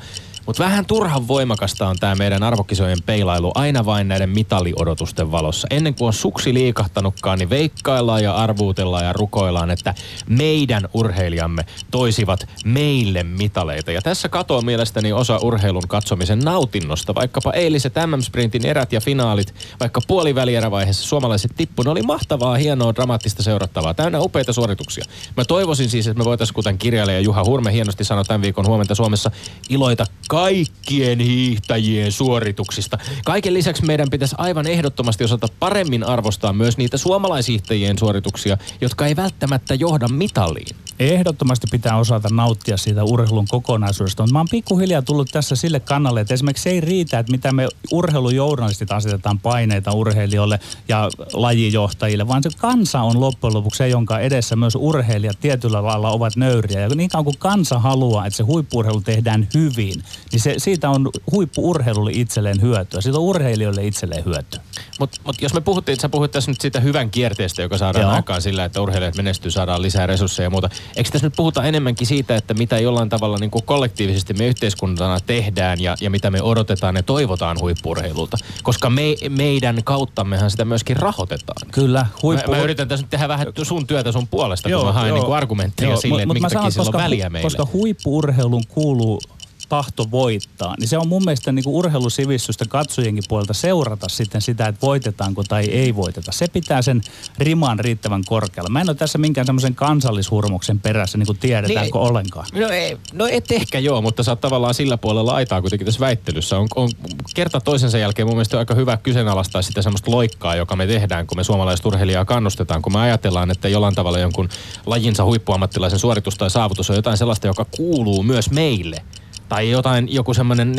mutta 0.46 0.64
vähän 0.64 0.86
turhan 0.86 1.28
voimakasta 1.28 1.88
on 1.88 1.96
tämä 2.00 2.14
meidän 2.14 2.42
arvokisojen 2.42 2.98
peilailu 3.06 3.52
aina 3.54 3.84
vain 3.84 4.08
näiden 4.08 4.30
mitaliodotusten 4.30 5.32
valossa. 5.32 5.68
Ennen 5.70 5.94
kuin 5.94 6.06
on 6.06 6.12
suksi 6.12 6.54
liikahtanutkaan, 6.54 7.38
niin 7.38 7.50
veikkaillaan 7.50 8.22
ja 8.22 8.34
arvuutellaan 8.34 9.04
ja 9.04 9.12
rukoillaan, 9.12 9.70
että 9.70 9.94
meidän 10.28 10.88
urheilijamme 10.94 11.64
toisivat 11.90 12.48
meille 12.64 13.22
mitaleita. 13.22 13.92
Ja 13.92 14.02
tässä 14.02 14.28
katoaa 14.28 14.62
mielestäni 14.62 15.12
osa 15.12 15.38
urheilun 15.38 15.88
katsomisen 15.88 16.38
nautinnosta. 16.38 17.14
Vaikkapa 17.14 17.52
eiliset 17.52 17.92
MM-sprintin 18.06 18.66
erät 18.66 18.92
ja 18.92 19.00
finaalit, 19.00 19.54
vaikka 19.80 20.00
puolivälierävaiheessa 20.06 21.08
suomalaiset 21.08 21.50
tippu, 21.56 21.82
ne 21.82 21.90
oli 21.90 22.02
mahtavaa, 22.02 22.56
hienoa, 22.56 22.94
dramaattista 22.94 23.42
seurattavaa, 23.42 23.94
täynnä 23.94 24.20
upeita 24.20 24.52
suorituksia. 24.52 25.04
Mä 25.36 25.44
toivoisin 25.44 25.90
siis, 25.90 26.06
että 26.06 26.18
me 26.18 26.24
voitaisiin, 26.24 26.54
kuten 26.54 26.78
kirjailija 26.78 27.20
Juha 27.20 27.44
Hurme 27.44 27.72
hienosti 27.72 28.04
sanoi 28.04 28.24
tämän 28.36 28.42
viikon 28.42 28.66
huomenta 28.66 28.94
Suomessa, 28.94 29.30
iloita 29.68 30.06
kaikkien 30.28 31.20
hiihtäjien 31.20 32.12
suorituksista. 32.12 32.98
Kaiken 33.24 33.54
lisäksi 33.54 33.84
meidän 33.84 34.10
pitäisi 34.10 34.34
aivan 34.38 34.66
ehdottomasti 34.66 35.24
osata 35.24 35.48
paremmin 35.60 36.04
arvostaa 36.04 36.52
myös 36.52 36.76
niitä 36.76 36.96
suomalaishiihtäjien 36.96 37.98
suorituksia, 37.98 38.58
jotka 38.80 39.06
ei 39.06 39.16
välttämättä 39.16 39.74
johda 39.74 40.08
mitaliin. 40.08 40.76
Ehdottomasti 40.98 41.66
pitää 41.70 41.96
osata 41.96 42.28
nauttia 42.32 42.76
siitä 42.76 43.04
urheilun 43.04 43.46
kokonaisuudesta. 43.48 44.22
Mutta 44.22 44.32
mä 44.32 44.38
oon 44.38 44.48
pikkuhiljaa 44.50 45.02
tullut 45.02 45.28
tässä 45.32 45.56
sille 45.56 45.80
kannalle, 45.80 46.20
että 46.20 46.34
esimerkiksi 46.34 46.62
se 46.62 46.70
ei 46.70 46.80
riitä, 46.80 47.18
että 47.18 47.32
mitä 47.32 47.52
me 47.52 47.68
urheilujournalistit 47.92 48.92
asetetaan 48.92 49.38
paineita 49.38 49.92
urheilijoille 49.92 50.60
ja 50.88 51.10
lajijohtajille, 51.32 52.28
vaan 52.28 52.42
se 52.42 52.50
kansa 52.56 53.00
on 53.00 53.20
loppujen 53.20 53.54
lopuksi 53.54 53.78
se, 53.78 53.88
jonka 53.88 54.18
edessä 54.18 54.56
myös 54.56 54.74
urheilijat 54.74 55.40
tietyllä 55.40 55.84
lailla 55.84 56.10
ovat 56.10 56.36
nöyriä. 56.36 56.80
Ja 56.80 56.88
niin 56.88 57.10
kauan 57.10 57.24
kuin 57.24 57.38
kansa 57.38 57.78
haluaa, 57.78 58.25
että 58.26 58.36
se 58.36 58.42
huippurheilu 58.42 59.00
tehdään 59.00 59.48
hyvin, 59.54 60.02
niin 60.32 60.40
se, 60.40 60.54
siitä 60.58 60.90
on 60.90 61.10
huippuurheilulle 61.32 62.10
itselleen 62.14 62.60
hyötyä. 62.60 63.00
Siitä 63.00 63.18
on 63.18 63.24
urheilijoille 63.24 63.86
itselleen 63.86 64.24
hyötyä. 64.24 64.60
Mutta 65.00 65.20
mut 65.24 65.42
jos 65.42 65.54
me 65.54 65.60
puhuttiin, 65.60 66.00
sä 66.00 66.08
puhuit 66.08 66.30
tässä 66.30 66.50
nyt 66.50 66.60
siitä 66.60 66.80
hyvän 66.80 67.10
kierteestä, 67.10 67.62
joka 67.62 67.78
saadaan 67.78 68.02
Joo. 68.02 68.12
aikaan 68.12 68.42
sillä, 68.42 68.64
että 68.64 68.80
urheilijat 68.80 69.16
menestyy, 69.16 69.50
saadaan 69.50 69.82
lisää 69.82 70.06
resursseja 70.06 70.46
ja 70.46 70.50
muuta. 70.50 70.70
Eikö 70.96 71.10
tässä 71.10 71.26
nyt 71.26 71.36
puhuta 71.36 71.64
enemmänkin 71.64 72.06
siitä, 72.06 72.36
että 72.36 72.54
mitä 72.54 72.78
jollain 72.78 73.08
tavalla 73.08 73.38
niin 73.38 73.50
kuin 73.50 73.64
kollektiivisesti 73.64 74.34
me 74.34 74.46
yhteiskuntana 74.46 75.20
tehdään 75.20 75.80
ja, 75.80 75.96
ja 76.00 76.10
mitä 76.10 76.30
me 76.30 76.42
odotetaan 76.42 76.96
ja 76.96 77.02
toivotaan 77.02 77.56
huippurheilulta? 77.60 78.36
Koska 78.62 78.90
me, 78.90 79.02
meidän 79.28 79.84
kauttammehan 79.84 80.50
sitä 80.50 80.64
myöskin 80.64 80.96
rahoitetaan. 80.96 81.68
Kyllä, 81.72 82.06
Huippu... 82.22 82.50
Mä, 82.50 82.56
mä, 82.56 82.62
yritän 82.62 82.88
tässä 82.88 83.04
nyt 83.04 83.10
tehdä 83.10 83.28
vähän 83.28 83.46
sun 83.62 83.86
työtä 83.86 84.12
sun 84.12 84.28
puolesta, 84.28 84.68
kun 84.68 84.86
mä 84.86 84.92
haen 84.92 85.14
niin 85.14 85.24
kuin 85.24 85.36
argumentteja 85.36 85.90
Joo, 85.90 86.00
sille, 86.00 86.22
että 86.22 86.26
mut- 86.26 86.40
mut 86.40 86.42
minkä 86.42 86.54
takia 86.54 86.70
sillä 86.70 86.88
on 86.94 87.02
väliä 87.02 87.30
meille. 87.30 87.46
Koska 87.46 87.66
huippuurheilun 88.16 88.66
kuuluu 88.68 89.20
tahto 89.68 90.10
voittaa, 90.10 90.74
niin 90.80 90.88
se 90.88 90.98
on 90.98 91.08
mun 91.08 91.24
mielestä 91.24 91.52
niin 91.52 91.64
kuin 91.64 91.74
urheilusivistystä 91.74 92.64
katsojienkin 92.68 93.24
puolelta 93.28 93.54
seurata 93.54 94.08
sitten 94.08 94.42
sitä, 94.42 94.68
että 94.68 94.80
voitetaanko 94.86 95.42
tai 95.42 95.64
ei 95.64 95.96
voiteta. 95.96 96.32
Se 96.32 96.48
pitää 96.48 96.82
sen 96.82 97.00
riman 97.38 97.78
riittävän 97.78 98.22
korkealla. 98.26 98.70
Mä 98.70 98.80
en 98.80 98.88
ole 98.88 98.96
tässä 98.96 99.18
minkään 99.18 99.46
semmoisen 99.46 99.74
kansallishurmuksen 99.74 100.80
perässä, 100.80 101.18
niin 101.18 101.26
kuin 101.26 101.38
tiedetäänkö 101.38 101.98
Niin, 101.98 102.08
ollenkaan. 102.08 102.46
No, 102.52 102.68
ei, 102.68 102.96
no 103.12 103.26
et 103.30 103.52
ehkä 103.52 103.78
joo, 103.78 104.02
mutta 104.02 104.22
sä 104.22 104.32
oot 104.32 104.40
tavallaan 104.40 104.74
sillä 104.74 104.96
puolella 104.96 105.34
aitaa 105.34 105.60
kuitenkin 105.60 105.84
tässä 105.84 106.00
väittelyssä. 106.00 106.58
On, 106.58 106.68
on 106.76 106.90
kerta 107.34 107.60
toisensa 107.60 107.98
jälkeen 107.98 108.28
mun 108.28 108.36
mielestä 108.36 108.58
aika 108.58 108.74
hyvä 108.74 108.96
kyseenalaistaa 108.96 109.62
sitä 109.62 109.82
semmoista 109.82 110.10
loikkaa, 110.10 110.56
joka 110.56 110.76
me 110.76 110.86
tehdään, 110.86 111.26
kun 111.26 111.38
me 111.38 111.44
suomalaiset 111.44 111.86
urheilijaa 111.86 112.24
kannustetaan. 112.24 112.82
Kun 112.82 112.92
me 112.92 112.98
ajatellaan, 112.98 113.50
että 113.50 113.68
jollain 113.68 113.94
tavalla 113.94 114.18
jonkun 114.18 114.48
lajinsa 114.86 115.24
huippuammattilaisen 115.24 115.98
suoritus 115.98 116.34
tai 116.34 116.50
saavutus 116.50 116.90
on 116.90 116.96
jotain 116.96 117.16
sellaista, 117.16 117.46
joka 117.46 117.66
kuuluu 117.76 118.22
myös 118.22 118.50
meille. 118.50 119.02
Tai 119.48 119.70
jotain, 119.70 120.14
joku 120.14 120.34
semmoinen 120.34 120.74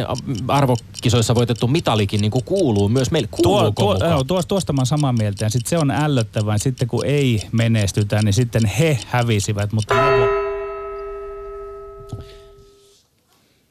arvokisoissa 0.47 1.35
voitettu 1.35 1.67
mitalikin 1.67 2.21
niin 2.21 2.31
kuin 2.31 2.43
kuuluu 2.43 2.89
myös 2.89 3.11
meille. 3.11 3.27
Kuuluuko 3.31 3.71
Tuo, 3.81 3.97
tuo, 3.97 4.09
joo, 4.09 4.23
tuosta, 4.23 4.49
tuosta 4.49 4.73
mä 4.73 4.79
oon 4.79 4.85
samaa 4.85 5.13
mieltä. 5.13 5.45
Ja 5.45 5.49
sitten 5.49 5.69
se 5.69 5.77
on 5.77 5.91
ällöttävää. 5.91 6.57
Sitten 6.57 6.87
kun 6.87 7.05
ei 7.05 7.41
menestytä, 7.51 8.21
niin 8.21 8.33
sitten 8.33 8.65
he 8.65 8.99
hävisivät. 9.07 9.71
Mutta 9.73 9.95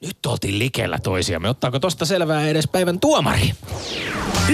Nyt 0.00 0.26
oltiin 0.26 0.58
likellä 0.58 0.98
toisiamme. 0.98 1.48
Ottaako 1.48 1.78
tosta 1.78 2.04
selvää 2.04 2.48
edes 2.48 2.68
päivän 2.68 3.00
tuomari? 3.00 3.52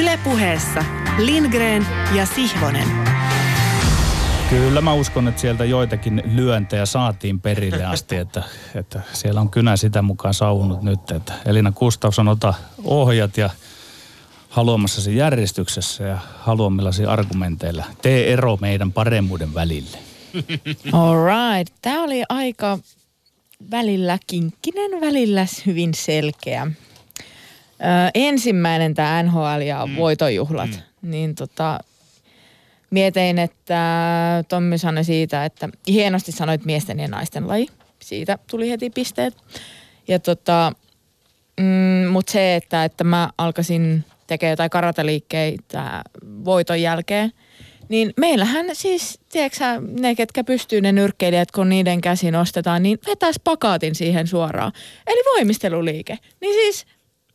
Ylepuheessa 0.01 0.85
Lindgren 1.19 1.87
ja 2.15 2.27
Sihvonen. 2.27 2.89
Kyllä 4.53 4.81
mä 4.81 4.95
uskon, 4.95 5.29
että 5.29 5.41
sieltä 5.41 5.65
joitakin 5.65 6.23
lyöntejä 6.25 6.87
saatiin 6.87 7.41
perille 7.41 7.85
asti, 7.85 8.17
että, 8.17 8.43
että 8.75 9.01
siellä 9.13 9.41
on 9.41 9.51
kynä 9.51 9.77
sitä 9.77 10.03
mukaan 10.03 10.35
saunut 10.35 10.83
nyt. 10.83 11.11
Että 11.11 11.33
Elina 11.47 11.73
Gustafsson, 11.73 12.29
ota 12.29 12.55
ohjat 12.85 13.37
ja 13.37 13.51
haluamassasi 14.49 15.17
järjestyksessä 15.17 16.05
ja 16.05 16.19
haluamillasi 16.39 17.07
argumenteilla. 17.07 17.85
Tee 18.03 18.33
ero 18.33 18.59
meidän 18.61 18.93
paremmuuden 18.93 19.55
välille. 19.55 19.99
All 20.93 21.17
right. 21.25 21.75
Tämä 21.83 22.03
oli 22.03 22.23
aika 22.29 22.79
välillä 23.71 24.19
kinkkinen, 24.27 25.01
välillä 25.01 25.47
hyvin 25.67 25.95
selkeä. 25.95 26.67
Ö, 26.67 28.11
ensimmäinen 28.15 28.95
tämä 28.95 29.23
NHL 29.23 29.61
ja 29.67 29.87
mm. 29.87 29.97
voitojuhlat. 29.97 30.71
Mm. 30.71 31.11
Niin 31.11 31.35
tota, 31.35 31.81
mietin, 32.93 33.39
että 33.39 34.45
Tommi 34.49 34.79
sanoi 34.79 35.05
siitä, 35.05 35.45
että 35.45 35.69
hienosti 35.89 36.33
sanoit 36.33 36.65
miesten 36.65 37.01
ja 37.01 37.09
naisten 37.09 37.49
laji. 37.49 37.67
Siitä 38.03 38.39
tuli 38.51 38.71
heti 38.71 38.91
pisteet. 38.91 39.37
Ja 40.09 40.19
tota, 40.19 40.73
mm, 41.61 42.09
mutta 42.11 42.33
se, 42.33 42.57
että, 42.57 42.85
että 42.85 43.05
mä 43.05 43.31
alkaisin 43.39 44.05
tekemään 44.27 44.53
jotain 44.53 44.71
karateliikkeitä 44.71 46.03
voiton 46.45 46.83
jälkeen, 46.83 47.33
niin 47.89 48.13
meillähän 48.17 48.67
siis, 48.73 49.21
tiedätkö 49.33 49.65
ne, 50.01 50.15
ketkä 50.15 50.45
pystyy 50.45 50.81
ne 50.81 50.93
nyrkkeilijät, 50.93 51.51
kun 51.51 51.69
niiden 51.69 52.01
käsi 52.01 52.31
nostetaan, 52.31 52.83
niin 52.83 52.99
vetäis 53.07 53.41
pakaatin 53.41 53.95
siihen 53.95 54.27
suoraan. 54.27 54.73
Eli 55.07 55.23
voimisteluliike. 55.35 56.19
Niin 56.41 56.55
siis, 56.55 56.87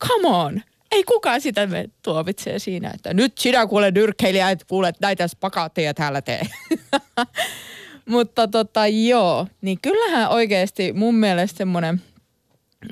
come 0.08 0.28
on. 0.28 0.62
Ei 0.92 1.04
kukaan 1.04 1.40
sitä 1.40 1.66
me 1.66 1.90
tuomitsee 2.02 2.58
siinä, 2.58 2.90
että 2.94 3.14
nyt 3.14 3.38
sinä 3.38 3.66
kuule 3.66 3.90
nyrkkeilijä, 3.90 4.50
että 4.50 4.64
kuule 4.68 4.92
näitä 5.00 5.28
spakaatteja 5.28 5.94
täällä 5.94 6.22
tee. 6.22 6.40
Mutta 8.08 8.48
tota 8.48 8.86
joo, 8.86 9.46
niin 9.60 9.78
kyllähän 9.82 10.30
oikeasti 10.30 10.92
mun 10.92 11.14
mielestä 11.14 11.58
semmoinen 11.58 12.02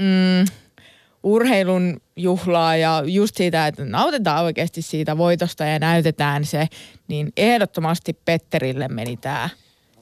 mm, 0.00 0.46
urheilun 1.22 2.00
juhlaa 2.16 2.76
ja 2.76 3.02
just 3.06 3.36
siitä, 3.36 3.66
että 3.66 3.84
nautitaan 3.84 4.44
oikeasti 4.44 4.82
siitä 4.82 5.18
voitosta 5.18 5.64
ja 5.64 5.78
näytetään 5.78 6.44
se, 6.44 6.68
niin 7.08 7.32
ehdottomasti 7.36 8.12
Petterille 8.24 8.88
meni 8.88 9.16
tämä. 9.16 9.48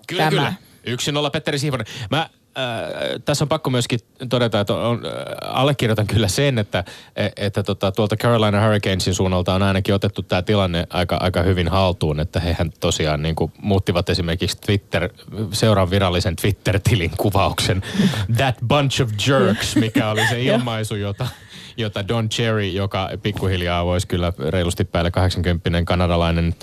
Kyllä, 0.06 0.22
tämä. 0.22 0.30
kyllä. 0.30 0.54
Yksi 0.86 1.12
nolla 1.12 1.30
Petteri 1.30 1.58
Siivonen. 1.58 1.86
Mä 2.10 2.28
äh, 2.58 3.20
tässä 3.24 3.44
on 3.44 3.48
pakko 3.48 3.70
myöskin 3.70 4.00
todeta, 4.28 4.60
että 4.60 4.74
on, 4.74 5.02
äh, 5.06 5.12
allekirjoitan 5.42 6.06
kyllä 6.06 6.28
sen, 6.28 6.58
että, 6.58 6.84
e- 7.16 7.28
että 7.36 7.62
tota, 7.62 7.92
tuolta 7.92 8.16
Carolina 8.16 8.64
Hurricanesin 8.64 9.14
suunnalta 9.14 9.54
on 9.54 9.62
ainakin 9.62 9.94
otettu 9.94 10.22
tämä 10.22 10.42
tilanne 10.42 10.86
aika, 10.90 11.16
aika 11.20 11.42
hyvin 11.42 11.68
haltuun, 11.68 12.20
että 12.20 12.40
hehän 12.40 12.70
tosiaan 12.80 13.22
niin 13.22 13.34
kuin, 13.34 13.52
muuttivat 13.62 14.10
esimerkiksi 14.10 14.58
Twitter, 14.66 15.08
seuraan 15.52 15.90
virallisen 15.90 16.36
Twitter-tilin 16.36 17.10
kuvauksen 17.16 17.82
That 18.36 18.56
Bunch 18.68 19.02
of 19.02 19.10
Jerks, 19.26 19.76
mikä 19.76 20.10
oli 20.10 20.26
se 20.28 20.42
ilmaisu, 20.52 20.94
jota, 20.94 21.26
jota 21.76 22.08
Don 22.08 22.28
Cherry, 22.28 22.66
joka 22.66 23.10
pikkuhiljaa 23.22 23.84
voisi 23.84 24.06
kyllä 24.06 24.32
reilusti 24.48 24.84
päälle 24.84 25.10
80 25.10 25.70
kanadalainen 25.84 26.54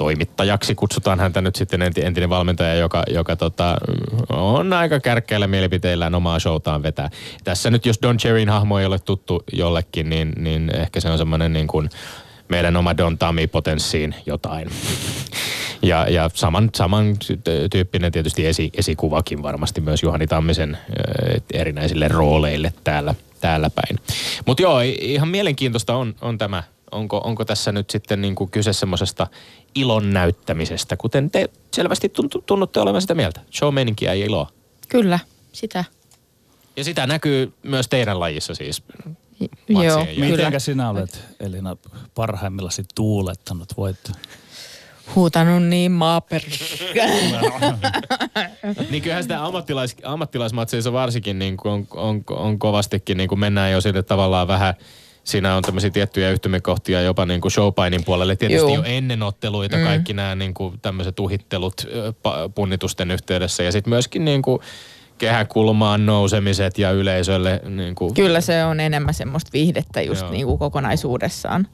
toimittajaksi, 0.00 0.74
kutsutaan 0.74 1.20
häntä 1.20 1.40
nyt 1.40 1.56
sitten 1.56 1.80
enti- 1.80 2.04
entinen 2.04 2.30
valmentaja, 2.30 2.74
joka, 2.74 3.02
joka 3.10 3.36
tota, 3.36 3.76
on 4.28 4.72
aika 4.72 5.00
kärkkäillä 5.00 5.46
mielipiteillään 5.46 6.14
omaa 6.14 6.38
showtaan 6.38 6.82
vetää. 6.82 7.10
Tässä 7.44 7.70
nyt 7.70 7.86
jos 7.86 7.98
Don 8.02 8.16
Cherryn 8.16 8.48
hahmo 8.48 8.78
ei 8.78 8.86
ole 8.86 8.98
tuttu 8.98 9.42
jollekin, 9.52 10.10
niin, 10.10 10.32
niin 10.36 10.70
ehkä 10.76 11.00
se 11.00 11.08
on 11.10 11.18
semmoinen 11.18 11.52
niin 11.52 11.66
kuin 11.66 11.90
meidän 12.48 12.76
oma 12.76 12.96
Don 12.96 13.18
Tami 13.18 13.46
potenssiin 13.46 14.14
jotain. 14.26 14.68
Ja, 15.82 16.06
ja 16.08 16.30
saman, 16.34 16.70
saman 16.74 17.16
tyyppinen 17.70 18.12
tietysti 18.12 18.46
esi, 18.46 18.70
esikuvakin 18.74 19.42
varmasti 19.42 19.80
myös 19.80 20.02
Juhani 20.02 20.26
Tammisen 20.26 20.78
ö, 20.78 21.40
erinäisille 21.52 22.08
rooleille 22.08 22.72
täällä, 22.84 23.14
täällä 23.40 23.70
päin. 23.70 23.98
Mutta 24.46 24.62
joo, 24.62 24.80
ihan 25.00 25.28
mielenkiintoista 25.28 25.94
on, 25.94 26.14
on 26.20 26.38
tämä 26.38 26.62
onko, 26.92 27.18
onko 27.18 27.44
tässä 27.44 27.72
nyt 27.72 27.90
sitten 27.90 28.20
niin 28.20 28.34
kuin 28.34 28.50
kyse 28.50 28.72
semmoisesta 28.72 29.26
ilon 29.74 30.10
näyttämisestä, 30.10 30.96
kuten 30.96 31.30
te 31.30 31.48
selvästi 31.74 32.12
tunnutte 32.46 32.80
olevan 32.80 33.00
sitä 33.00 33.14
mieltä. 33.14 33.40
show 33.52 33.74
ja 34.00 34.14
iloa. 34.14 34.50
Kyllä, 34.88 35.18
sitä. 35.52 35.84
Ja 36.76 36.84
sitä 36.84 37.06
näkyy 37.06 37.52
myös 37.62 37.88
teidän 37.88 38.20
lajissa 38.20 38.54
siis. 38.54 38.82
Joo, 39.68 40.06
Mitenkä 40.16 40.58
sinä 40.58 40.90
olet, 40.90 41.24
Elina, 41.40 41.76
parhaimmillasi 42.14 42.84
tuulettanut? 42.94 43.76
Voit 43.76 44.12
huutanut 45.14 45.62
niin 45.62 45.92
maaper. 45.92 46.42
niin 48.90 49.02
kyllähän 49.02 49.24
sitä 49.24 49.44
ammattilais, 49.44 49.96
ammattilaismatseissa 50.02 50.92
varsinkin 50.92 51.38
niin 51.38 51.56
on, 51.64 51.86
on, 51.90 52.22
on, 52.30 52.58
kovastikin 52.58 53.16
niin 53.16 53.28
kuin 53.28 53.38
mennään 53.38 53.72
jo 53.72 53.80
sille 53.80 54.02
tavallaan 54.02 54.48
vähän– 54.48 54.74
siinä 55.30 55.56
on 55.56 55.62
tämmöisiä 55.62 55.90
tiettyjä 55.90 56.30
yhtymäkohtia 56.30 57.02
jopa 57.02 57.26
niin 57.26 57.40
kuin 57.40 57.52
showpainin 57.52 58.04
puolelle. 58.04 58.36
Tietysti 58.36 58.66
Juu. 58.66 58.74
jo 58.74 58.82
ennen 58.84 59.22
otteluita 59.22 59.76
mm. 59.76 59.84
kaikki 59.84 60.12
nämä 60.12 60.34
niin 60.34 60.54
kuin 60.54 60.80
tämmöiset 60.82 61.20
uhittelut 61.20 61.86
punnitusten 62.54 63.10
yhteydessä 63.10 63.62
ja 63.62 63.72
sitten 63.72 63.90
myöskin 63.90 64.24
niin 64.24 64.42
kuin 64.42 64.60
kehäkulmaan 65.18 66.06
nousemiset 66.06 66.78
ja 66.78 66.90
yleisölle. 66.90 67.60
Niin 67.68 67.94
kuin... 67.94 68.14
Kyllä 68.14 68.40
se 68.40 68.64
on 68.64 68.80
enemmän 68.80 69.14
semmoista 69.14 69.50
viihdettä 69.52 70.02
just 70.02 70.30
niin 70.30 70.46
kuin 70.46 70.58
kokonaisuudessaan. 70.58 71.66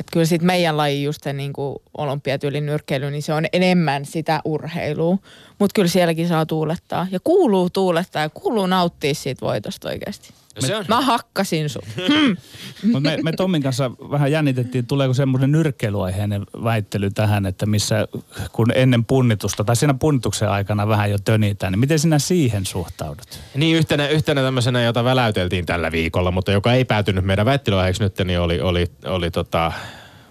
Et 0.00 0.06
kyllä 0.12 0.26
sitten 0.26 0.46
meidän 0.46 0.76
laji 0.76 1.02
just 1.02 1.22
se 1.22 1.32
niin 1.32 1.52
kuin 1.52 1.76
olympiatyylin 1.98 2.66
nyrkkeily, 2.66 3.10
niin 3.10 3.22
se 3.22 3.32
on 3.32 3.46
enemmän 3.52 4.04
sitä 4.04 4.40
urheilua. 4.44 5.18
Mutta 5.58 5.74
kyllä 5.74 5.88
sielläkin 5.88 6.28
saa 6.28 6.46
tuulettaa. 6.46 7.06
Ja 7.10 7.18
kuuluu 7.24 7.70
tuulettaa 7.70 8.22
ja 8.22 8.30
kuuluu 8.30 8.66
nauttia 8.66 9.14
siitä 9.14 9.46
voitosta 9.46 9.88
oikeasti. 9.88 10.34
Me, 10.60 10.66
se 10.66 10.76
on. 10.76 10.84
Mä 10.88 11.00
hakkasin 11.00 11.68
sun. 11.68 11.82
Hmm. 12.82 13.02
me, 13.02 13.18
me 13.22 13.32
Tommin 13.32 13.62
kanssa 13.62 13.90
vähän 14.10 14.32
jännitettiin, 14.32 14.86
tuleeko 14.86 15.14
semmoinen 15.14 15.52
nyrkkeilyaiheinen 15.52 16.46
väittely 16.64 17.10
tähän, 17.10 17.46
että 17.46 17.66
missä 17.66 18.08
kun 18.52 18.72
ennen 18.74 19.04
punnitusta 19.04 19.64
tai 19.64 19.76
siinä 19.76 19.94
punnituksen 19.94 20.48
aikana 20.48 20.88
vähän 20.88 21.10
jo 21.10 21.18
tönitään, 21.24 21.72
niin 21.72 21.80
miten 21.80 21.98
sinä 21.98 22.18
siihen 22.18 22.66
suhtaudut? 22.66 23.40
Niin 23.54 23.76
yhtenä, 23.76 24.08
yhtenä 24.08 24.42
tämmöisenä, 24.42 24.82
jota 24.82 25.04
väläyteltiin 25.04 25.66
tällä 25.66 25.92
viikolla, 25.92 26.30
mutta 26.30 26.52
joka 26.52 26.72
ei 26.72 26.84
päätynyt 26.84 27.24
meidän 27.24 27.46
väittelyaiheeksi 27.46 28.02
nyt, 28.02 28.18
niin 28.24 28.40
oli, 28.40 28.60
oli, 28.60 28.86
oli 29.04 29.30
tota, 29.30 29.72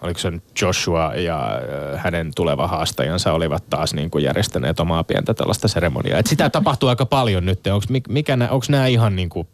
oliko 0.01 0.19
se 0.19 0.31
Joshua 0.62 1.13
ja 1.15 1.62
hänen 1.97 2.31
tuleva 2.36 2.67
haastajansa 2.67 3.34
olivat 3.34 3.69
taas 3.69 3.93
niin 3.93 4.12
kuin 4.12 4.23
järjestäneet 4.23 4.79
omaa 4.79 5.03
pientä 5.03 5.34
tällaista 5.34 5.67
seremoniaa. 5.67 6.19
Et 6.19 6.27
sitä 6.27 6.49
tapahtuu 6.49 6.89
aika 6.89 7.05
paljon 7.05 7.45
nyt. 7.45 7.60
Onko 8.49 8.65
nämä 8.69 8.88
ihan 8.88 9.15
niin 9.15 9.29
kuin 9.29 9.47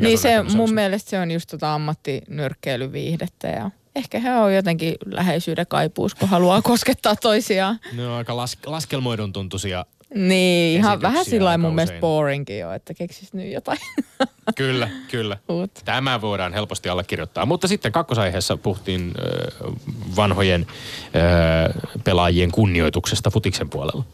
mikä 0.00 0.08
niin 0.08 0.18
se, 0.18 0.42
mun 0.42 0.74
mielestä 0.74 1.10
se 1.10 1.18
on 1.18 1.30
just 1.30 1.50
tota 1.50 1.74
ammattinyrkkeilyviihdettä 1.74 3.48
ja 3.48 3.70
ehkä 3.96 4.18
he 4.18 4.34
on 4.34 4.54
jotenkin 4.54 4.94
läheisyyden 5.06 5.66
kaipuus, 5.66 6.14
kun 6.14 6.28
haluaa 6.28 6.62
koskettaa 6.72 7.16
toisiaan. 7.16 7.80
Ne 7.92 8.06
on 8.06 8.12
aika 8.12 8.36
las, 8.36 8.58
laskelmoidun 8.66 9.32
tuntuisia 9.32 9.84
niin, 10.14 10.78
ihan 10.80 11.02
vähän 11.02 11.24
sillä 11.24 11.58
mun 11.58 11.74
mielestä 11.74 12.00
boringin 12.00 12.58
jo, 12.58 12.72
että 12.72 12.94
keksis 12.94 13.32
nyt 13.32 13.52
jotain. 13.52 13.78
kyllä, 14.56 14.88
kyllä. 15.10 15.38
Uut. 15.48 15.70
Tämä 15.84 16.20
voidaan 16.20 16.52
helposti 16.52 16.88
allekirjoittaa. 16.88 17.46
Mutta 17.46 17.68
sitten 17.68 17.92
kakkosaiheessa 17.92 18.56
puhuttiin 18.56 19.12
äh, 19.18 19.72
vanhojen 20.16 20.66
äh, 20.70 21.92
pelaajien 22.04 22.50
kunnioituksesta 22.50 23.30
futiksen 23.30 23.70
puolella. 23.70 24.04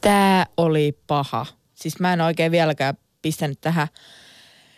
Tämä 0.00 0.46
oli 0.56 0.98
paha. 1.06 1.46
Siis 1.74 2.00
mä 2.00 2.12
en 2.12 2.20
oikein 2.20 2.52
vieläkään 2.52 2.94
pistänyt 3.22 3.60
tähän 3.60 3.88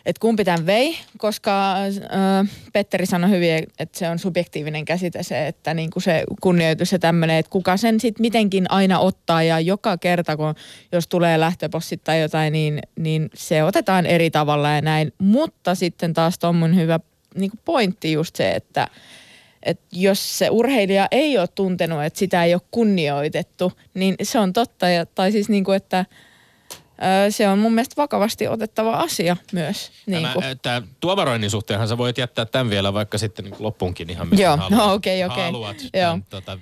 että 0.07 0.21
kumpi 0.21 0.45
tämän 0.45 0.67
vei, 0.67 0.99
koska 1.19 1.75
äh, 1.85 1.91
Petteri 2.73 3.07
sanoi 3.07 3.31
hyvin, 3.31 3.67
että 3.79 3.99
se 3.99 4.09
on 4.09 4.19
subjektiivinen 4.19 4.85
käsite 4.85 5.23
se, 5.23 5.47
että 5.47 5.75
niin 5.75 5.91
kuin 5.91 6.03
se 6.03 6.25
kunnioitus 6.41 6.93
ja 6.93 6.99
tämmöinen, 6.99 7.37
että 7.37 7.51
kuka 7.51 7.77
sen 7.77 8.01
sitten 8.01 8.23
mitenkin 8.23 8.71
aina 8.71 8.99
ottaa 8.99 9.43
ja 9.43 9.61
joka 9.61 9.99
kerta, 9.99 10.37
kun 10.37 10.55
jos 10.93 11.09
tulee 11.09 11.41
lähtöpossit 11.41 12.05
tai 12.05 12.21
jotain, 12.21 12.53
niin, 12.53 12.79
niin 12.97 13.31
se 13.35 13.65
otetaan 13.65 14.07
eri 14.07 14.31
tavalla 14.31 14.71
ja 14.71 14.81
näin. 14.81 15.13
Mutta 15.19 15.75
sitten 15.75 16.15
taas 16.15 16.39
tuommoinen 16.39 16.81
hyvä 16.81 17.01
niin 17.35 17.51
kuin 17.51 17.61
pointti 17.65 18.13
just 18.13 18.37
se, 18.37 18.51
että 18.51 18.89
että 19.63 19.87
jos 19.93 20.39
se 20.39 20.51
urheilija 20.51 21.09
ei 21.11 21.39
ole 21.39 21.49
tuntenut, 21.55 22.05
että 22.05 22.19
sitä 22.19 22.45
ei 22.45 22.55
ole 22.55 22.63
kunnioitettu, 22.71 23.73
niin 23.95 24.15
se 24.23 24.39
on 24.39 24.53
totta. 24.53 24.89
Ja, 24.89 25.07
tai 25.07 25.33
siis 25.33 25.49
niin 25.49 25.65
kuin, 25.65 25.77
että– 25.77 26.05
se 27.31 27.49
on 27.49 27.59
mun 27.59 27.75
mielestä 27.75 28.03
vakavasti 28.03 28.49
otettava 28.49 28.93
asia 28.93 29.37
myös. 29.53 29.93
Niin 30.07 30.29
Tämä, 30.35 30.51
että 30.51 30.83
tuomaroinnin 31.01 31.51
suhteenhan 31.51 31.89
sä 31.89 31.99
voit 31.99 32.19
jättää 32.19 32.45
tämän 32.45 32.71
vielä 32.71 32.95
vaikka 32.95 33.19
sitten 33.19 33.45
niin 33.45 33.55
loppuunkin 33.59 34.11
ihan 34.11 34.29
miten 34.29 34.45
Joo, 34.45 34.57
haluat, 34.57 34.71
no, 34.71 34.93
okay, 34.93 35.25
okay. 35.25 35.45
haluat 35.45 35.77
Joo. 35.83 35.91
Tämän, 35.93 36.25
tota, 36.31 36.59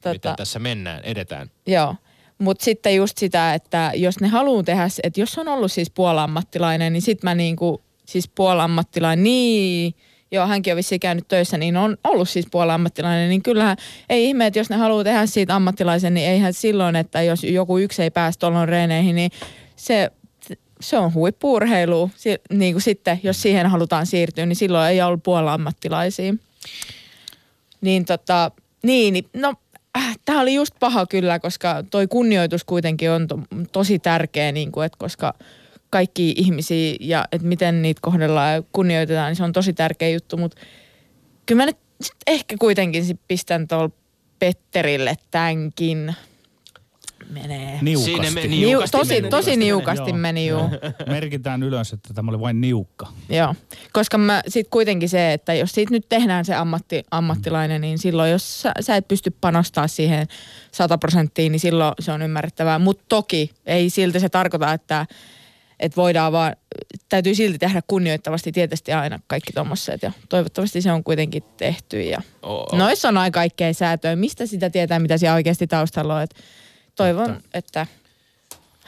tota, 0.00 0.12
miten 0.12 0.36
tässä 0.36 0.58
mennään, 0.58 1.04
edetään. 1.04 1.50
Joo, 1.66 1.94
mutta 2.38 2.64
sitten 2.64 2.96
just 2.96 3.18
sitä, 3.18 3.54
että 3.54 3.92
jos 3.94 4.20
ne 4.20 4.28
haluaa 4.28 4.62
tehdä, 4.62 4.88
että 5.02 5.20
jos 5.20 5.38
on 5.38 5.48
ollut 5.48 5.72
siis 5.72 5.90
puolammattilainen, 5.90 6.92
niin 6.92 7.02
sitten 7.02 7.30
mä 7.30 7.34
niinku, 7.34 7.82
siis 8.06 8.28
puolammattilainen, 8.28 9.22
niin 9.24 9.94
joo, 10.30 10.46
hänkin 10.46 10.72
on 10.72 10.76
vissiin 10.76 11.00
käynyt 11.00 11.28
töissä, 11.28 11.58
niin 11.58 11.76
on 11.76 11.96
ollut 12.04 12.28
siis 12.28 12.46
puola-ammattilainen, 12.50 13.28
niin 13.28 13.42
kyllähän 13.42 13.76
ei 14.08 14.24
ihme, 14.24 14.46
että 14.46 14.58
jos 14.58 14.70
ne 14.70 14.76
haluaa 14.76 15.04
tehdä 15.04 15.26
siitä 15.26 15.56
ammattilaisen, 15.56 16.14
niin 16.14 16.28
eihän 16.28 16.52
silloin, 16.52 16.96
että 16.96 17.22
jos 17.22 17.44
joku 17.44 17.78
yksi 17.78 18.02
ei 18.02 18.10
pääse 18.10 18.38
tuolloin 18.38 18.68
reeneihin, 18.68 19.16
niin 19.16 19.30
se, 19.76 20.10
se 20.80 20.98
on 20.98 21.14
huippuurheilu. 21.14 22.10
Si, 22.16 22.36
niin 22.50 22.74
kuin 22.74 22.82
sitten, 22.82 23.20
jos 23.22 23.42
siihen 23.42 23.66
halutaan 23.66 24.06
siirtyä, 24.06 24.46
niin 24.46 24.56
silloin 24.56 24.90
ei 24.90 25.02
ollut 25.02 25.22
puola-ammattilaisia. 25.22 26.34
Niin 27.80 28.04
tota, 28.04 28.50
niin, 28.82 29.12
niin 29.12 29.24
no 29.34 29.54
äh, 29.98 30.18
tämä 30.24 30.40
oli 30.40 30.54
just 30.54 30.74
paha 30.80 31.06
kyllä, 31.06 31.38
koska 31.38 31.84
toi 31.90 32.06
kunnioitus 32.06 32.64
kuitenkin 32.64 33.10
on 33.10 33.26
to, 33.26 33.38
tosi 33.72 33.98
tärkeä, 33.98 34.52
niin 34.52 34.72
kuin, 34.72 34.86
että 34.86 34.98
koska– 34.98 35.34
kaikki 35.90 36.34
ihmisiä 36.36 36.96
ja 37.00 37.24
että 37.32 37.46
miten 37.46 37.82
niitä 37.82 38.00
kohdellaan 38.02 38.54
ja 38.54 38.62
kunnioitetaan, 38.72 39.28
niin 39.28 39.36
se 39.36 39.44
on 39.44 39.52
tosi 39.52 39.72
tärkeä 39.72 40.08
juttu. 40.08 40.36
Mutta 40.36 40.60
kyllä 41.46 41.62
mä 41.62 41.66
nyt 41.66 41.76
ehkä 42.26 42.56
kuitenkin 42.58 43.04
sit 43.04 43.20
pistän 43.28 43.68
tuolla 43.68 43.90
Petterille 44.38 45.14
tämänkin 45.30 46.14
menee. 47.30 47.78
Niukasti. 47.82 48.34
meni, 48.34 48.48
niukasti 48.48 48.96
Niu, 48.96 49.00
tosi, 49.00 49.14
meni, 49.14 49.30
tosi 49.30 49.56
niukasti 49.56 50.12
meni, 50.12 50.18
meni 50.18 50.46
juu. 50.46 50.70
Merkitään 51.06 51.62
ylös, 51.62 51.92
että 51.92 52.14
tämä 52.14 52.30
oli 52.30 52.40
vain 52.40 52.60
niukka. 52.60 53.06
Joo, 53.28 53.54
koska 53.92 54.18
mä 54.18 54.42
sit 54.48 54.68
kuitenkin 54.70 55.08
se, 55.08 55.32
että 55.32 55.54
jos 55.54 55.72
siitä 55.72 55.92
nyt 55.92 56.06
tehdään 56.08 56.44
se 56.44 56.54
ammatti, 56.54 57.02
ammattilainen, 57.10 57.80
niin 57.80 57.98
silloin 57.98 58.30
jos 58.30 58.62
sä, 58.62 58.72
sä 58.80 58.96
et 58.96 59.08
pysty 59.08 59.30
panostaa 59.40 59.88
siihen 59.88 60.26
100 60.72 60.98
prosenttiin, 60.98 61.52
niin 61.52 61.60
silloin 61.60 61.94
se 62.00 62.12
on 62.12 62.22
ymmärrettävää. 62.22 62.78
Mutta 62.78 63.04
toki 63.08 63.50
ei 63.66 63.90
silti 63.90 64.20
se 64.20 64.28
tarkoita, 64.28 64.72
että 64.72 65.06
että 65.80 65.96
voidaan 65.96 66.32
vaan, 66.32 66.56
täytyy 67.08 67.34
silti 67.34 67.58
tehdä 67.58 67.82
kunnioittavasti 67.86 68.52
tietysti 68.52 68.92
aina 68.92 69.18
kaikki 69.26 69.52
tuommoiset 69.52 70.02
ja 70.02 70.12
toivottavasti 70.28 70.82
se 70.82 70.92
on 70.92 71.04
kuitenkin 71.04 71.42
tehty 71.56 72.02
ja 72.02 72.22
oh. 72.42 72.78
noissa 72.78 73.08
on 73.08 73.16
aina 73.16 73.30
kaikkea 73.30 73.74
säätöä. 73.74 74.16
Mistä 74.16 74.46
sitä 74.46 74.70
tietää, 74.70 74.98
mitä 74.98 75.18
siellä 75.18 75.34
oikeasti 75.34 75.66
taustalla 75.66 76.16
on, 76.16 76.22
että 76.22 76.36
toivon, 76.96 77.30
että, 77.30 77.48
että 77.52 77.86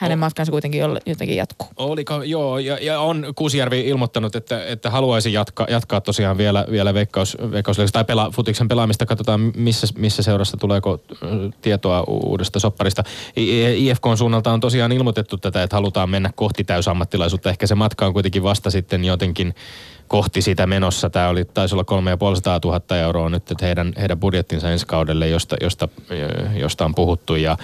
hänen 0.00 0.18
o- 0.18 0.20
matkansa 0.20 0.52
kuitenkin 0.52 0.80
jotenkin 1.06 1.36
jatkuu. 1.36 1.68
Oliko, 1.76 2.22
joo, 2.22 2.58
ja, 2.58 2.78
ja 2.82 3.00
on 3.00 3.32
Kuusijärvi 3.34 3.80
ilmoittanut, 3.80 4.36
että, 4.36 4.64
että 4.66 4.90
haluaisi 4.90 5.32
jatka, 5.32 5.66
jatkaa 5.70 6.00
tosiaan 6.00 6.38
vielä, 6.38 6.66
vielä 6.70 6.94
veikkaus, 6.94 7.36
veikkaus 7.50 7.78
tai 7.92 8.04
pela, 8.04 8.30
futiksen 8.30 8.68
pelaamista. 8.68 9.06
Katsotaan, 9.06 9.52
missä, 9.56 9.86
missä 9.98 10.22
seurassa 10.22 10.56
tuleeko 10.56 11.00
tietoa 11.62 12.04
uudesta 12.06 12.58
sopparista. 12.58 13.04
IFK 13.76 14.06
on 14.06 14.18
suunnalta 14.18 14.52
on 14.52 14.60
tosiaan 14.60 14.92
ilmoitettu 14.92 15.36
tätä, 15.36 15.62
että 15.62 15.76
halutaan 15.76 16.10
mennä 16.10 16.30
kohti 16.34 16.64
täysammattilaisuutta. 16.64 17.50
Ehkä 17.50 17.66
se 17.66 17.74
matka 17.74 18.06
on 18.06 18.12
kuitenkin 18.12 18.42
vasta 18.42 18.70
sitten 18.70 19.04
jotenkin 19.04 19.54
kohti 20.08 20.42
sitä 20.42 20.66
menossa. 20.66 21.10
Tämä 21.10 21.28
oli, 21.28 21.44
taisi 21.44 21.74
olla 21.74 21.84
3500 21.84 22.60
000 22.64 22.96
euroa 22.96 23.28
nyt 23.28 23.50
että 23.50 23.66
heidän, 23.66 23.92
heidän 24.00 24.20
budjettinsa 24.20 24.70
ensi 24.70 24.86
kaudelle, 24.86 25.28
josta, 25.28 25.56
josta, 25.60 25.88
josta 26.54 26.84
on 26.84 26.94
puhuttu. 26.94 27.36
Ja, 27.36 27.56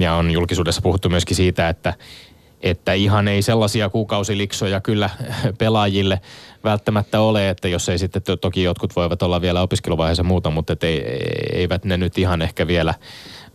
ja 0.00 0.14
on 0.14 0.30
julkisuudessa 0.30 0.82
puhuttu 0.82 1.08
myöskin 1.08 1.36
siitä, 1.36 1.68
että, 1.68 1.94
että 2.60 2.92
ihan 2.92 3.28
ei 3.28 3.42
sellaisia 3.42 3.88
kuukausiliksoja 3.88 4.80
kyllä 4.80 5.10
pelaajille 5.58 6.20
välttämättä 6.64 7.20
ole, 7.20 7.48
että 7.48 7.68
jos 7.68 7.88
ei 7.88 7.98
sitten, 7.98 8.22
toki 8.40 8.62
jotkut 8.62 8.96
voivat 8.96 9.22
olla 9.22 9.40
vielä 9.40 9.62
opiskeluvaiheessa 9.62 10.22
muuta, 10.22 10.50
mutta 10.50 10.76
ei, 10.82 11.02
eivät 11.52 11.84
ne 11.84 11.96
nyt 11.96 12.18
ihan 12.18 12.42
ehkä 12.42 12.66
vielä 12.66 12.94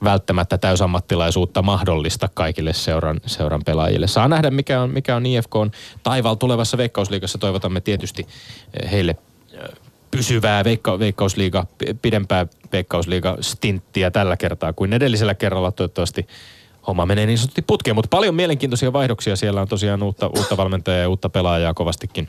välttämättä 0.03 0.57
täysammattilaisuutta 0.57 1.61
mahdollista 1.61 2.29
kaikille 2.33 2.73
seuran, 2.73 3.19
seuran 3.25 3.61
pelaajille. 3.65 4.07
Saa 4.07 4.27
nähdä, 4.27 4.51
mikä 4.51 4.81
on, 4.81 4.89
mikä 4.89 5.15
on 5.15 5.25
IFK 5.25 5.55
on 5.55 5.71
taivaalla 6.03 6.37
tulevassa 6.37 6.77
veikkausliigassa. 6.77 7.37
Toivotamme 7.37 7.81
tietysti 7.81 8.27
eh, 8.83 8.91
heille 8.91 9.15
pysyvää 10.17 10.63
veikka, 10.63 10.99
veikkausliiga, 10.99 11.65
pidempää 12.01 12.47
veikkausliiga-stinttiä 12.71 14.11
tällä 14.11 14.37
kertaa 14.37 14.73
kuin 14.73 14.93
edellisellä 14.93 15.35
kerralla. 15.35 15.71
Toivottavasti 15.71 16.27
homma 16.87 17.05
menee 17.05 17.25
niin 17.25 17.37
sanotusti 17.37 17.61
putkeen, 17.61 17.95
mutta 17.95 18.09
paljon 18.09 18.35
mielenkiintoisia 18.35 18.93
vaihdoksia. 18.93 19.35
Siellä 19.35 19.61
on 19.61 19.67
tosiaan 19.67 20.03
uutta, 20.03 20.27
uutta 20.27 20.57
valmentajaa 20.57 21.01
ja 21.01 21.09
uutta 21.09 21.29
pelaajaa 21.29 21.73
kovastikin 21.73 22.27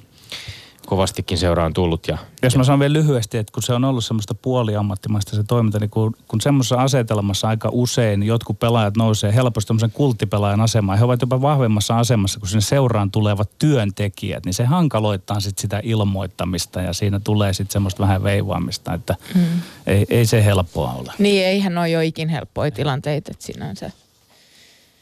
kovastikin 0.87 1.39
seuraan 1.39 1.73
tullut. 1.73 2.09
Ja, 2.09 2.19
Jos 2.43 2.57
mä 2.57 2.65
sanon 2.65 2.81
vielä 2.81 2.93
lyhyesti, 2.93 3.39
että 3.39 3.53
kun 3.53 3.63
se 3.63 3.73
on 3.73 3.85
ollut 3.85 4.05
semmoista 4.05 4.35
puoliammattimaista 4.35 5.37
se 5.37 5.43
toiminta, 5.45 5.79
niin 5.79 5.91
kun, 5.91 6.17
kun 6.29 6.41
semmoisessa 6.41 6.77
asetelmassa 6.77 7.49
aika 7.49 7.69
usein 7.73 8.23
jotkut 8.23 8.59
pelaajat 8.59 8.97
nousee 8.97 9.35
helposti 9.35 9.69
tämmöisen 9.69 9.91
kulttipelaajan 9.91 10.61
asemaan, 10.61 10.99
he 10.99 11.05
ovat 11.05 11.21
jopa 11.21 11.43
vahvemmassa 11.43 11.99
asemassa, 11.99 12.41
kun 12.41 12.49
sinne 12.49 12.61
seuraan 12.61 13.11
tulevat 13.11 13.51
työntekijät, 13.59 14.45
niin 14.45 14.55
se 14.55 14.65
hankaloittaa 14.65 15.41
sitten 15.41 15.63
sitä 15.63 15.81
ilmoittamista 15.83 16.81
ja 16.81 16.93
siinä 16.93 17.21
tulee 17.21 17.53
sitten 17.53 17.73
semmoista 17.73 18.03
vähän 18.03 18.23
veivaamista, 18.23 18.95
että 18.95 19.17
mm. 19.35 19.43
ei, 19.87 20.07
ei 20.11 20.27
se 20.27 20.45
helppoa 20.45 20.93
ole. 20.93 21.13
Niin, 21.19 21.47
eihän 21.47 21.79
ole 21.79 21.89
jo 21.89 22.01
ikin 22.01 22.29
helppoja 22.29 22.71
tilanteita, 22.71 23.31
että 23.31 23.47
sinänsä. 23.47 23.91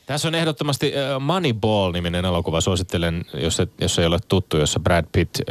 Tässä 0.07 0.29
on 0.29 0.35
ehdottomasti 0.35 0.93
uh, 0.93 1.23
Moneyball-niminen 1.23 2.25
elokuva. 2.25 2.61
Suosittelen, 2.61 3.25
jos, 3.35 3.61
et, 3.61 3.71
jos 3.81 3.99
ei 3.99 4.07
ole 4.07 4.19
tuttu, 4.29 4.57
jossa 4.57 4.81
Brad 4.81 5.07
Pitt 5.13 5.39
uh, 5.39 5.45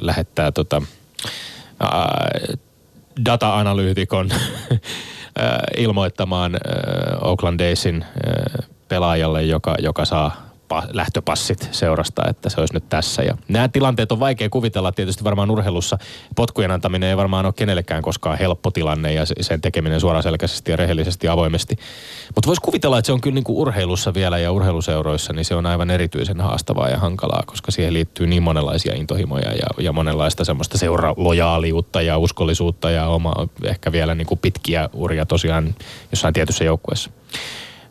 lähettää 0.00 0.52
tota, 0.52 0.76
uh, 0.76 2.58
data-analyytikon 3.24 4.30
uh, 4.72 4.78
ilmoittamaan 5.84 6.54
uh, 6.54 7.28
Oakland 7.28 7.60
Daysin 7.60 8.04
uh, 8.04 8.64
pelaajalle, 8.88 9.42
joka, 9.42 9.74
joka 9.78 10.04
saa 10.04 10.49
lähtöpassit 10.92 11.68
seurasta, 11.72 12.22
että 12.28 12.48
se 12.48 12.60
olisi 12.60 12.74
nyt 12.74 12.88
tässä. 12.88 13.22
Ja 13.22 13.36
nämä 13.48 13.68
tilanteet 13.68 14.12
on 14.12 14.20
vaikea 14.20 14.48
kuvitella 14.48 14.92
tietysti 14.92 15.24
varmaan 15.24 15.50
urheilussa. 15.50 15.98
Potkujen 16.36 16.70
antaminen 16.70 17.08
ei 17.08 17.16
varmaan 17.16 17.46
ole 17.46 17.54
kenellekään 17.56 18.02
koskaan 18.02 18.38
helppo 18.38 18.70
tilanne 18.70 19.12
ja 19.12 19.24
sen 19.40 19.60
tekeminen 19.60 20.00
suoraselkäisesti 20.00 20.70
ja 20.70 20.76
rehellisesti 20.76 21.26
ja 21.26 21.32
avoimesti. 21.32 21.76
Mutta 22.34 22.46
voisi 22.46 22.62
kuvitella, 22.62 22.98
että 22.98 23.06
se 23.06 23.12
on 23.12 23.20
kyllä 23.20 23.34
niin 23.34 23.44
kuin 23.44 23.58
urheilussa 23.58 24.14
vielä 24.14 24.38
ja 24.38 24.52
urheiluseuroissa, 24.52 25.32
niin 25.32 25.44
se 25.44 25.54
on 25.54 25.66
aivan 25.66 25.90
erityisen 25.90 26.40
haastavaa 26.40 26.88
ja 26.88 26.98
hankalaa, 26.98 27.42
koska 27.46 27.70
siihen 27.70 27.94
liittyy 27.94 28.26
niin 28.26 28.42
monenlaisia 28.42 28.94
intohimoja 28.94 29.52
ja, 29.52 29.84
ja 29.84 29.92
monenlaista 29.92 30.44
semmoista 30.44 30.78
seuralojaaliutta 30.78 32.02
ja 32.02 32.18
uskollisuutta 32.18 32.90
ja 32.90 33.08
oma, 33.08 33.34
ehkä 33.64 33.92
vielä 33.92 34.14
niin 34.14 34.26
kuin 34.26 34.38
pitkiä 34.38 34.88
uria 34.92 35.26
tosiaan 35.26 35.74
jossain 36.12 36.34
tietyssä 36.34 36.64
joukkueessa. 36.64 37.10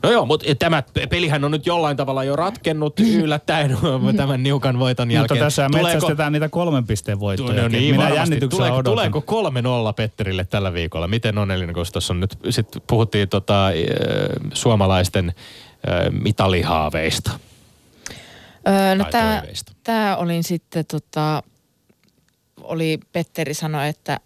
No 0.03 0.11
joo, 0.11 0.25
mutta 0.25 0.45
tämä 0.59 0.83
pelihän 1.09 1.43
on 1.43 1.51
nyt 1.51 1.65
jollain 1.65 1.97
tavalla 1.97 2.23
jo 2.23 2.35
ratkennut 2.35 2.99
yllättäen 2.99 3.77
tämän 4.17 4.43
niukan 4.43 4.79
voiton 4.79 5.11
jälkeen. 5.11 5.37
Mutta 5.37 5.45
tässä 5.45 5.67
tuleeko, 5.71 5.87
metsästetään 5.87 6.33
niitä 6.33 6.49
kolmen 6.49 6.87
pisteen 6.87 7.19
voittoja. 7.19 7.61
No 7.61 7.67
niin, 7.67 7.95
Minä 7.95 8.09
jännityksellä 8.09 8.67
tuleeko, 8.67 8.77
odotan. 8.77 9.11
Tuleeko 9.11 9.89
3-0 9.89 9.93
Petterille 9.93 10.45
tällä 10.45 10.73
viikolla? 10.73 11.07
Miten 11.07 11.37
on 11.37 11.51
Elina, 11.51 11.73
kun 11.73 11.85
tuossa 11.91 12.13
on 12.13 12.19
nyt, 12.19 12.37
sit 12.49 12.67
puhuttiin 12.87 13.29
tota, 13.29 13.71
e, 13.71 13.85
suomalaisten 14.53 15.29
e, 15.29 16.09
mitalihaaveista. 16.09 17.31
Öö, 18.67 18.95
no 18.95 19.05
tämä 19.83 20.17
olin 20.17 20.43
sitten 20.43 20.85
tota, 20.85 21.43
oli 22.61 22.99
Petteri 23.11 23.53
sanoi, 23.53 23.87
että, 23.87 24.19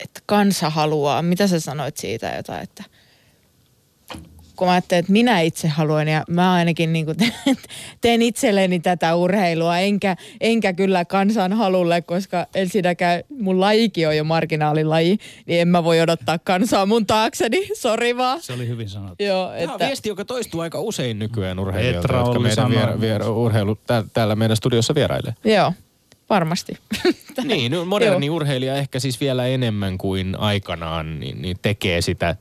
että 0.00 0.20
kansa 0.26 0.70
haluaa. 0.70 1.22
Mitä 1.22 1.46
sä 1.46 1.60
sanoit 1.60 1.96
siitä 1.96 2.32
jotain, 2.36 2.62
että– 2.62 2.84
kun 4.60 4.68
mä 4.68 4.72
ajattelin, 4.72 5.00
että 5.00 5.12
minä 5.12 5.40
itse 5.40 5.68
haluan 5.68 6.08
ja 6.08 6.24
mä 6.28 6.52
ainakin 6.52 6.92
niin 6.92 7.06
teen 8.00 8.22
itselleni 8.22 8.80
tätä 8.80 9.14
urheilua, 9.14 9.78
enkä, 9.78 10.16
enkä 10.40 10.72
kyllä 10.72 11.04
kansan 11.04 11.52
halulle, 11.52 12.02
koska 12.02 12.46
ensinnäkään 12.54 13.22
mun 13.38 13.60
lajikin 13.60 14.08
on 14.08 14.16
jo 14.16 14.24
marginaalilaji, 14.24 15.18
niin 15.46 15.60
en 15.60 15.68
mä 15.68 15.84
voi 15.84 16.00
odottaa 16.00 16.38
kansaa 16.38 16.86
mun 16.86 17.06
taakseni, 17.06 17.68
sori 17.82 18.16
vaan. 18.16 18.42
Se 18.42 18.52
oli 18.52 18.68
hyvin 18.68 18.88
sanottu. 18.88 19.24
Joo, 19.24 19.52
että... 19.52 19.64
Tämä 19.64 19.74
on 19.74 19.80
viesti, 19.80 20.08
joka 20.08 20.24
toistuu 20.24 20.60
aika 20.60 20.80
usein 20.80 21.18
nykyään 21.18 21.58
urheilijoilta, 21.58 22.16
jotka 22.16 22.38
meidän 22.38 22.70
vier, 22.70 23.00
vier, 23.00 23.28
urheilu 23.28 23.78
täällä 24.12 24.36
meidän 24.36 24.56
studiossa 24.56 24.94
vierailee. 24.94 25.34
Joo 25.44 25.72
varmasti. 26.30 26.72
niin, 27.44 27.72
no 27.72 27.84
moderni 27.84 28.26
Joo. 28.26 28.36
urheilija 28.36 28.76
ehkä 28.76 29.00
siis 29.00 29.20
vielä 29.20 29.46
enemmän 29.46 29.98
kuin 29.98 30.36
aikanaan 30.38 31.20
niin, 31.20 31.42
niin 31.42 31.56
tekee 31.62 32.00
sitä 32.00 32.36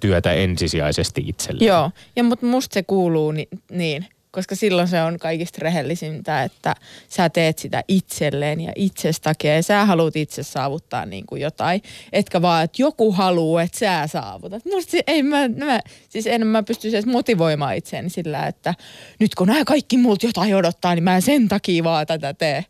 työtä 0.00 0.32
ensisijaisesti 0.32 1.24
itselleen. 1.26 1.68
Joo, 1.68 1.90
ja 2.16 2.24
mutta 2.24 2.46
musta 2.46 2.74
se 2.74 2.82
kuuluu 2.82 3.32
ni, 3.32 3.48
niin, 3.70 4.06
koska 4.34 4.54
silloin 4.54 4.88
se 4.88 5.02
on 5.02 5.18
kaikista 5.18 5.58
rehellisintä, 5.62 6.42
että 6.42 6.74
sä 7.08 7.28
teet 7.28 7.58
sitä 7.58 7.84
itselleen 7.88 8.60
ja 8.60 8.72
itsestäkin 8.76 9.50
ja 9.50 9.62
sä 9.62 9.84
haluat 9.84 10.16
itse 10.16 10.42
saavuttaa 10.42 11.06
niin 11.06 11.26
kuin 11.26 11.42
jotain. 11.42 11.82
Etkä 12.12 12.42
vaan, 12.42 12.64
että 12.64 12.82
joku 12.82 13.12
haluaa, 13.12 13.62
että 13.62 13.78
sä 13.78 14.06
saavutat. 14.06 14.64
Musta 14.64 14.90
se, 14.90 15.02
ei 15.06 15.22
mä, 15.22 15.48
mä, 15.48 15.80
siis 16.08 16.26
en 16.26 16.46
mä 16.46 16.62
pysty 16.62 16.88
edes 16.88 17.06
motivoimaan 17.06 17.76
itseäni 17.76 18.10
sillä, 18.10 18.46
että 18.46 18.74
nyt 19.18 19.34
kun 19.34 19.46
nämä 19.46 19.64
kaikki 19.64 19.96
multa 19.96 20.26
jotain 20.26 20.54
odottaa, 20.54 20.94
niin 20.94 21.04
mä 21.04 21.16
en 21.16 21.22
sen 21.22 21.48
takia 21.48 21.84
vaan 21.84 22.06
tätä 22.06 22.34
tee. 22.34 22.64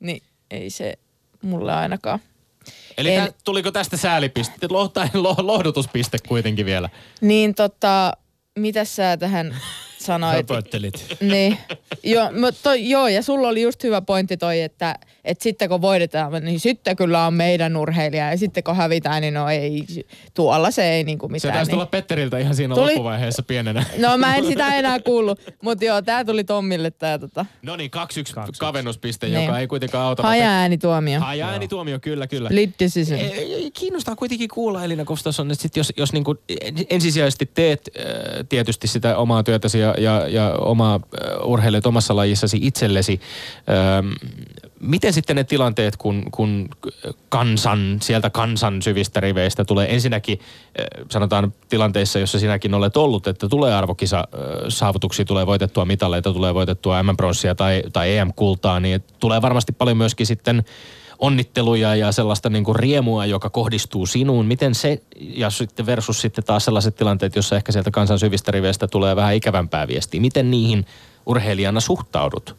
Niin 0.00 0.22
ei 0.50 0.70
se 0.70 0.98
mulle 1.42 1.72
ainakaan. 1.72 2.18
Eli 2.98 3.14
en... 3.14 3.34
tuliko 3.44 3.70
tästä 3.70 3.96
säälipiste, 3.96 4.68
tai 4.92 5.08
lohdutuspiste 5.42 6.18
kuitenkin 6.28 6.66
vielä? 6.66 6.88
Niin 7.20 7.54
tota, 7.54 8.12
mitä 8.58 8.84
sä 8.84 9.16
tähän 9.16 9.56
sanoit? 9.98 10.36
Höpöttelit. 10.36 11.06
Niin. 11.20 11.58
Joo, 12.02 12.32
mutta 12.40 12.74
joo, 12.74 13.08
ja 13.08 13.22
sulla 13.22 13.48
oli 13.48 13.62
just 13.62 13.82
hyvä 13.82 14.00
pointti 14.00 14.36
toi, 14.36 14.60
että– 14.60 14.94
että 15.30 15.42
sitten 15.42 15.68
kun 15.68 15.80
voitetaan, 15.80 16.32
niin 16.44 16.60
sitten 16.60 16.96
kyllä 16.96 17.26
on 17.26 17.34
meidän 17.34 17.76
urheilija 17.76 18.30
ja 18.30 18.38
sitten 18.38 18.64
kun 18.64 18.76
hävitään, 18.76 19.22
niin 19.22 19.34
no 19.34 19.48
ei, 19.48 19.84
tuolla 20.34 20.70
se 20.70 20.92
ei 20.92 21.04
niinku 21.04 21.28
mitään. 21.28 21.40
Se 21.40 21.56
taisi 21.56 21.70
niin. 21.70 21.74
tulla 21.74 21.86
Petteriltä 21.86 22.38
ihan 22.38 22.54
siinä 22.54 22.74
tuli... 22.74 22.86
loppuvaiheessa 22.86 23.42
pienenä. 23.42 23.84
No 23.98 24.18
mä 24.18 24.36
en 24.36 24.46
sitä 24.46 24.74
enää 24.74 25.00
kuullut, 25.00 25.40
mutta 25.62 25.84
joo, 25.84 26.02
tää 26.02 26.24
tuli 26.24 26.44
Tommille 26.44 26.90
tää 26.90 27.18
tota. 27.18 27.46
No 27.62 27.76
niin, 27.76 27.90
2-1 28.40 28.50
kavennuspiste, 28.58 29.26
niin. 29.26 29.44
joka 29.44 29.58
ei 29.58 29.66
kuitenkaan 29.66 30.06
auta. 30.06 30.22
Haja-äänituomio. 30.22 31.20
Haja-äänituomio, 31.20 31.98
kyllä, 32.00 32.26
kyllä. 32.26 32.48
Split 32.48 32.74
decision. 32.78 33.20
E, 33.20 33.24
e, 33.26 33.70
kiinnostaa 33.72 34.16
kuitenkin 34.16 34.48
kuulla 34.48 34.84
Elina 34.84 35.04
Gustafsson, 35.04 35.50
että 35.50 35.62
sit 35.62 35.76
jos, 35.76 35.92
jos 35.96 36.12
niinku 36.12 36.36
ensisijaisesti 36.90 37.50
teet 37.54 37.90
äh, 37.98 38.04
tietysti 38.48 38.88
sitä 38.88 39.16
omaa 39.16 39.42
työtäsi 39.42 39.78
ja, 39.78 39.94
ja, 39.98 40.28
ja 40.28 40.54
omaa 40.54 40.94
äh, 40.94 41.46
urheilijat 41.46 41.86
omassa 41.86 42.16
lajissasi 42.16 42.58
itsellesi, 42.62 43.20
äh, 43.56 44.04
miten 44.80 45.12
sitten 45.12 45.36
ne 45.36 45.44
tilanteet, 45.44 45.96
kun, 45.96 46.22
kun 46.30 46.68
kansan, 47.28 47.98
sieltä 48.02 48.30
kansan 48.30 48.82
syvistä 48.82 49.20
riveistä 49.20 49.64
tulee 49.64 49.94
ensinnäkin, 49.94 50.40
eh, 50.78 50.86
sanotaan 51.08 51.54
tilanteissa, 51.68 52.18
jossa 52.18 52.38
sinäkin 52.38 52.74
olet 52.74 52.96
ollut, 52.96 53.26
että 53.26 53.48
tulee 53.48 53.74
arvokisa 53.74 54.18
eh, 54.32 54.40
saavutuksia, 54.68 55.24
tulee 55.24 55.46
voitettua 55.46 55.84
mitaleita, 55.84 56.32
tulee 56.32 56.54
voitettua 56.54 57.02
M-pronssia 57.02 57.54
tai, 57.54 57.82
tai 57.92 58.16
EM-kultaa, 58.16 58.80
niin 58.80 59.04
tulee 59.20 59.42
varmasti 59.42 59.72
paljon 59.72 59.96
myöskin 59.96 60.26
sitten 60.26 60.64
onnitteluja 61.18 61.96
ja 61.96 62.12
sellaista 62.12 62.50
niin 62.50 62.64
kuin 62.64 62.76
riemua, 62.76 63.26
joka 63.26 63.50
kohdistuu 63.50 64.06
sinuun. 64.06 64.46
Miten 64.46 64.74
se, 64.74 65.02
ja 65.16 65.50
sitten 65.50 65.86
versus 65.86 66.20
sitten 66.20 66.44
taas 66.44 66.64
sellaiset 66.64 66.96
tilanteet, 66.96 67.36
jossa 67.36 67.56
ehkä 67.56 67.72
sieltä 67.72 67.90
kansan 67.90 68.18
syvistä 68.18 68.52
riveistä 68.52 68.88
tulee 68.88 69.16
vähän 69.16 69.34
ikävämpää 69.34 69.88
viestiä. 69.88 70.20
Miten 70.20 70.50
niihin 70.50 70.86
urheilijana 71.26 71.80
suhtaudut? 71.80 72.56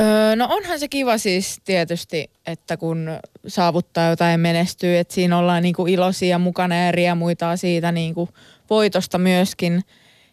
Öö, 0.00 0.36
no 0.36 0.46
onhan 0.50 0.78
se 0.78 0.88
kiva 0.88 1.18
siis 1.18 1.60
tietysti, 1.64 2.30
että 2.46 2.76
kun 2.76 3.10
saavuttaa 3.46 4.10
jotain 4.10 4.40
menestyy, 4.40 4.98
että 4.98 5.14
siinä 5.14 5.38
ollaan 5.38 5.62
niinku 5.62 5.86
iloisia 5.86 6.38
mukana 6.38 6.76
ja 6.76 6.92
riemuitaa 6.92 7.56
siitä 7.56 7.92
niinku 7.92 8.28
voitosta 8.70 9.18
myöskin. 9.18 9.80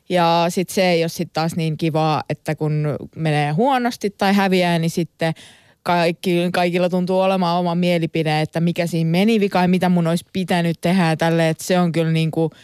Ja 0.09 0.45
sitten 0.49 0.75
se 0.75 0.89
ei 0.89 1.03
ole 1.03 1.09
sitten 1.09 1.33
taas 1.33 1.55
niin 1.55 1.77
kivaa, 1.77 2.23
että 2.29 2.55
kun 2.55 2.97
menee 3.15 3.51
huonosti 3.51 4.09
tai 4.09 4.33
häviää, 4.33 4.79
niin 4.79 4.89
sitten 4.89 5.33
kaikki, 5.83 6.49
kaikilla 6.53 6.89
tuntuu 6.89 7.19
olemaan 7.19 7.59
oma 7.59 7.75
mielipide, 7.75 8.41
että 8.41 8.59
mikä 8.59 8.87
siinä 8.87 9.09
meni 9.09 9.39
vika 9.39 9.61
ja 9.61 9.67
mitä 9.67 9.89
mun 9.89 10.07
olisi 10.07 10.25
pitänyt 10.33 10.77
tehdä 10.81 11.15
tälle, 11.15 11.49
että 11.49 11.63
se 11.63 11.79
on 11.79 11.91
kyllä 11.91 12.11
niinku– 12.11 12.49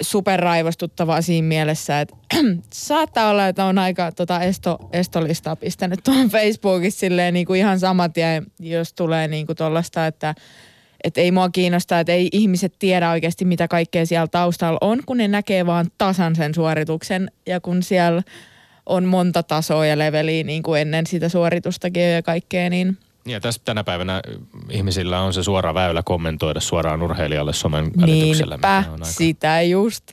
superraivostuttavaa 0.00 1.22
siinä 1.22 1.48
mielessä, 1.48 2.00
että 2.00 2.16
saattaa 2.72 3.30
olla, 3.30 3.48
että 3.48 3.64
on 3.64 3.78
aika 3.78 4.12
tota 4.12 4.40
esto, 4.40 4.78
estolistaa 4.92 5.56
pistänyt 5.56 6.00
tuon 6.04 6.30
Facebookissa 6.36 7.00
silleen 7.00 7.34
niin 7.34 7.46
kuin 7.46 7.60
ihan 7.60 7.80
samat 7.80 8.16
ja 8.16 8.26
jos 8.60 8.92
tulee 8.92 9.28
niin 9.28 9.46
kuin 9.46 9.56
tollasta, 9.56 10.06
että 10.06 10.34
että 11.04 11.20
ei 11.20 11.32
mua 11.32 11.48
kiinnosta, 11.48 12.00
että 12.00 12.12
ei 12.12 12.28
ihmiset 12.32 12.74
tiedä 12.78 13.10
oikeasti 13.10 13.44
mitä 13.44 13.68
kaikkea 13.68 14.06
siellä 14.06 14.26
taustalla 14.26 14.78
on, 14.80 15.02
kun 15.06 15.16
ne 15.16 15.28
näkee 15.28 15.66
vaan 15.66 15.86
tasan 15.98 16.36
sen 16.36 16.54
suorituksen 16.54 17.30
ja 17.46 17.60
kun 17.60 17.82
siellä 17.82 18.22
on 18.86 19.04
monta 19.04 19.42
tasoa 19.42 19.86
ja 19.86 19.98
leveliä 19.98 20.44
niin 20.44 20.62
kuin 20.62 20.80
ennen 20.80 21.06
sitä 21.06 21.28
suoritustakin 21.28 22.02
ja 22.02 22.22
kaikkea, 22.22 22.70
niin– 22.70 22.96
ja 23.26 23.40
tässä 23.40 23.60
tänä 23.64 23.84
päivänä 23.84 24.20
ihmisillä 24.70 25.20
on 25.20 25.32
se 25.32 25.42
suora 25.42 25.74
väylä 25.74 26.02
kommentoida 26.02 26.60
suoraan 26.60 27.02
urheilijalle 27.02 27.52
somen 27.52 27.90
välityksellä. 28.00 28.54
Niinpä, 28.54 28.76
aika... 28.76 29.04
sitä 29.04 29.62
just. 29.62 30.04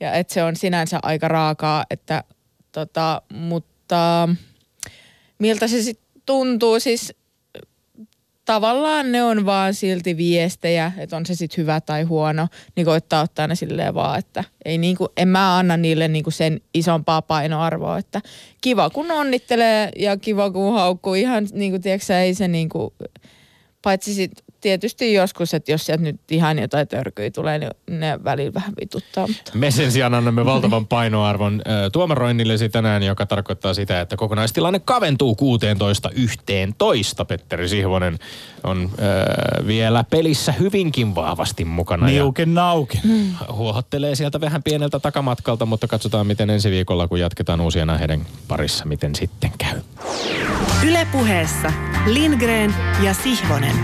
Ja 0.00 0.12
että 0.12 0.34
se 0.34 0.42
on 0.42 0.56
sinänsä 0.56 0.98
aika 1.02 1.28
raakaa, 1.28 1.84
että 1.90 2.24
tota, 2.72 3.22
mutta 3.32 4.28
miltä 5.38 5.68
se 5.68 5.82
sitten 5.82 6.22
tuntuu 6.26 6.80
siis 6.80 7.14
tavallaan 8.46 9.12
ne 9.12 9.22
on 9.22 9.46
vaan 9.46 9.74
silti 9.74 10.16
viestejä, 10.16 10.92
että 10.98 11.16
on 11.16 11.26
se 11.26 11.34
sitten 11.34 11.56
hyvä 11.62 11.80
tai 11.80 12.02
huono, 12.02 12.48
niin 12.76 12.84
koittaa 12.84 13.22
ottaa 13.22 13.46
ne 13.46 13.54
silleen 13.54 13.94
vaan, 13.94 14.18
että 14.18 14.44
ei 14.64 14.78
niinku, 14.78 15.08
en 15.16 15.28
mä 15.28 15.58
anna 15.58 15.76
niille 15.76 16.08
niinku 16.08 16.30
sen 16.30 16.60
isompaa 16.74 17.22
painoarvoa, 17.22 17.98
että 17.98 18.20
kiva 18.60 18.90
kun 18.90 19.10
onnittelee 19.10 19.90
ja 19.96 20.16
kiva 20.16 20.50
kun 20.50 20.74
haukkuu, 20.74 21.14
ihan 21.14 21.48
niinku, 21.52 21.78
tiedätkö 21.78 22.18
ei 22.18 22.34
se 22.34 22.48
niinku, 22.48 22.94
paitsi 23.82 24.14
sit 24.14 24.32
tietysti 24.60 25.12
joskus, 25.12 25.54
että 25.54 25.72
jos 25.72 25.86
sieltä 25.86 26.04
nyt 26.04 26.20
ihan 26.30 26.58
jotain 26.58 26.88
törkyjä 26.88 27.30
tulee, 27.30 27.58
niin 27.58 27.70
ne 27.90 28.24
välillä 28.24 28.54
vähän 28.54 28.72
vituttaa. 28.80 29.26
Mutta. 29.26 29.52
Me 29.54 29.70
sen 29.70 29.92
sijaan 29.92 30.14
annamme 30.14 30.44
valtavan 30.44 30.86
painoarvon 30.86 31.62
äh, 31.68 31.74
tuomaroinnillesi 31.92 32.68
tänään, 32.68 33.02
joka 33.02 33.26
tarkoittaa 33.26 33.74
sitä, 33.74 34.00
että 34.00 34.16
kokonaistilanne 34.16 34.78
kaventuu 34.78 35.36
16-11. 37.22 37.24
Petteri 37.24 37.68
Sihvonen 37.68 38.18
on 38.64 38.82
äh, 38.82 39.66
vielä 39.66 40.04
pelissä 40.04 40.52
hyvinkin 40.52 41.14
vahvasti 41.14 41.64
mukana. 41.64 42.06
Niukin 42.06 42.54
naukin. 42.54 43.00
Ja 43.40 43.54
huohottelee 43.54 44.14
sieltä 44.14 44.40
vähän 44.40 44.62
pieneltä 44.62 45.00
takamatkalta, 45.00 45.66
mutta 45.66 45.86
katsotaan 45.86 46.26
miten 46.26 46.50
ensi 46.50 46.70
viikolla, 46.70 47.08
kun 47.08 47.20
jatketaan 47.20 47.60
uusien 47.60 47.90
aiheiden 47.90 48.26
parissa, 48.48 48.84
miten 48.84 49.14
sitten 49.14 49.50
käy. 49.58 49.80
Ylepuheessa 50.84 51.72
Lindgren 52.06 52.74
ja 53.02 53.14
Sihvonen. 53.14 53.76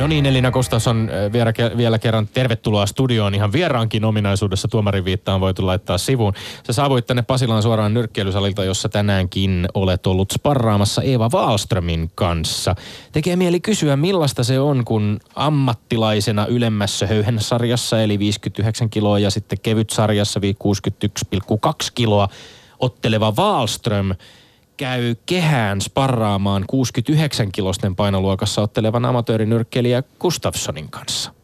No 0.00 0.06
niin, 0.06 0.26
Elina 0.26 0.50
Gustafsson, 0.50 1.10
äh, 1.12 1.32
vielä, 1.32 1.52
vielä 1.76 1.98
kerran 1.98 2.28
tervetuloa 2.28 2.86
studioon. 2.86 3.34
Ihan 3.34 3.52
vieraankin 3.52 4.04
ominaisuudessa 4.04 4.68
tuomarin 4.68 5.04
viittaan 5.04 5.40
voitu 5.40 5.66
laittaa 5.66 5.98
sivuun. 5.98 6.32
Sä 6.66 6.72
saavuit 6.72 7.06
tänne 7.06 7.22
Pasilaan 7.22 7.62
suoraan 7.62 7.94
nyrkkeilysalilta, 7.94 8.64
jossa 8.64 8.88
tänäänkin 8.88 9.68
olet 9.74 10.06
ollut 10.06 10.30
sparraamassa 10.30 11.02
Eeva 11.02 11.30
Wallströmin 11.32 12.10
kanssa. 12.14 12.74
Tekee 13.12 13.36
mieli 13.36 13.60
kysyä, 13.60 13.96
millaista 13.96 14.44
se 14.44 14.60
on, 14.60 14.84
kun 14.84 15.20
ammattilaisena 15.34 16.46
ylemmässä 16.46 17.06
höyhensarjassa, 17.06 18.02
eli 18.02 18.18
59 18.18 18.90
kiloa 18.90 19.18
ja 19.18 19.30
sitten 19.30 19.58
kevyt 19.62 19.90
sarjassa 19.90 20.40
61,2 20.40 21.90
kiloa 21.94 22.28
otteleva 22.78 23.32
Wallström– 23.38 24.14
käy 24.80 25.14
kehään 25.26 25.80
sparraamaan 25.80 26.64
69 26.66 27.52
kilosten 27.52 27.96
painoluokassa 27.96 28.62
ottelevan 28.62 29.04
amatöörinyrkkeilijä 29.04 30.02
Gustafssonin 30.18 30.90
kanssa. 30.90 31.34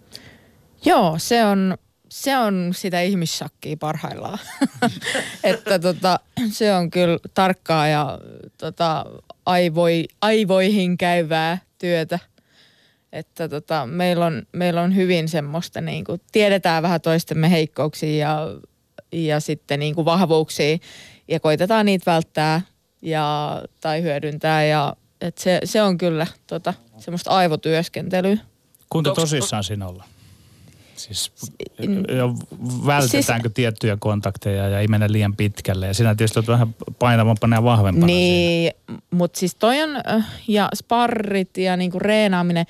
Joo, 0.84 1.14
se 1.18 1.45
on, 1.45 1.78
se 2.09 2.39
on 2.39 2.70
sitä 2.74 3.01
ihmissakkia 3.01 3.76
parhaillaan. 3.80 4.39
että 5.45 5.78
tota, 5.78 6.20
se 6.51 6.74
on 6.74 6.91
kyllä 6.91 7.18
tarkkaa 7.34 7.89
ja 7.89 8.18
tota, 8.59 9.05
aivoi, 9.47 10.05
aivoihin 10.22 10.99
käyvää 10.99 11.59
työtä. 11.78 12.18
Että 13.12 13.49
tota, 13.49 13.87
meillä, 13.87 14.26
on, 14.26 14.43
meillä 14.53 14.82
on 14.82 14.97
hyvin 14.97 15.28
semmoista, 15.28 15.80
niin 15.80 16.05
kuin, 16.05 16.20
tiedetään 16.32 16.82
vähän 16.82 17.01
toistemme 17.01 17.51
heikkouksia 17.51 18.28
ja, 18.28 18.49
ja 19.12 19.41
sitten 19.41 19.80
niin 19.80 19.95
kuin 19.95 20.05
vahvuuksia 20.05 20.78
ja 21.28 21.41
koitetaan 21.41 21.87
niitä 21.87 22.12
välttää– 22.12 22.61
ja, 23.03 23.62
tai 23.80 24.03
hyödyntää. 24.03 24.64
Ja, 24.64 24.97
et 25.20 25.38
se, 25.38 25.61
se 25.64 25.82
on 25.82 25.99
kyllä 25.99 26.26
tota, 26.47 26.74
semmoista 26.99 27.30
aivotyöskentelyä. 27.30 28.38
Kuinka 28.90 29.14
tosissaan 29.14 29.64
siinä 29.64 29.86
olla? 29.88 30.05
Siis, 30.97 31.32
ja 32.16 32.28
vältetäänkö 32.86 33.49
siis, 33.49 33.55
tiettyjä 33.55 33.97
kontakteja 34.01 34.68
ja 34.68 34.80
ei 34.80 34.88
mennä 34.88 35.07
liian 35.11 35.36
pitkälle. 35.36 35.86
Ja 35.86 35.94
sinä 35.94 36.14
tietysti 36.14 36.38
olet 36.38 36.49
vähän 36.49 36.74
painavampana 36.99 37.57
ja 37.57 37.62
vahvempana 37.62 38.07
Niin, 38.07 38.72
mutta 39.11 39.38
siis 39.38 39.55
toi 39.55 39.82
on, 39.82 39.90
ja 40.49 40.68
sparrit 40.74 41.59
ja 41.59 41.76
niinku 41.76 41.99
reenaaminen, 41.99 42.66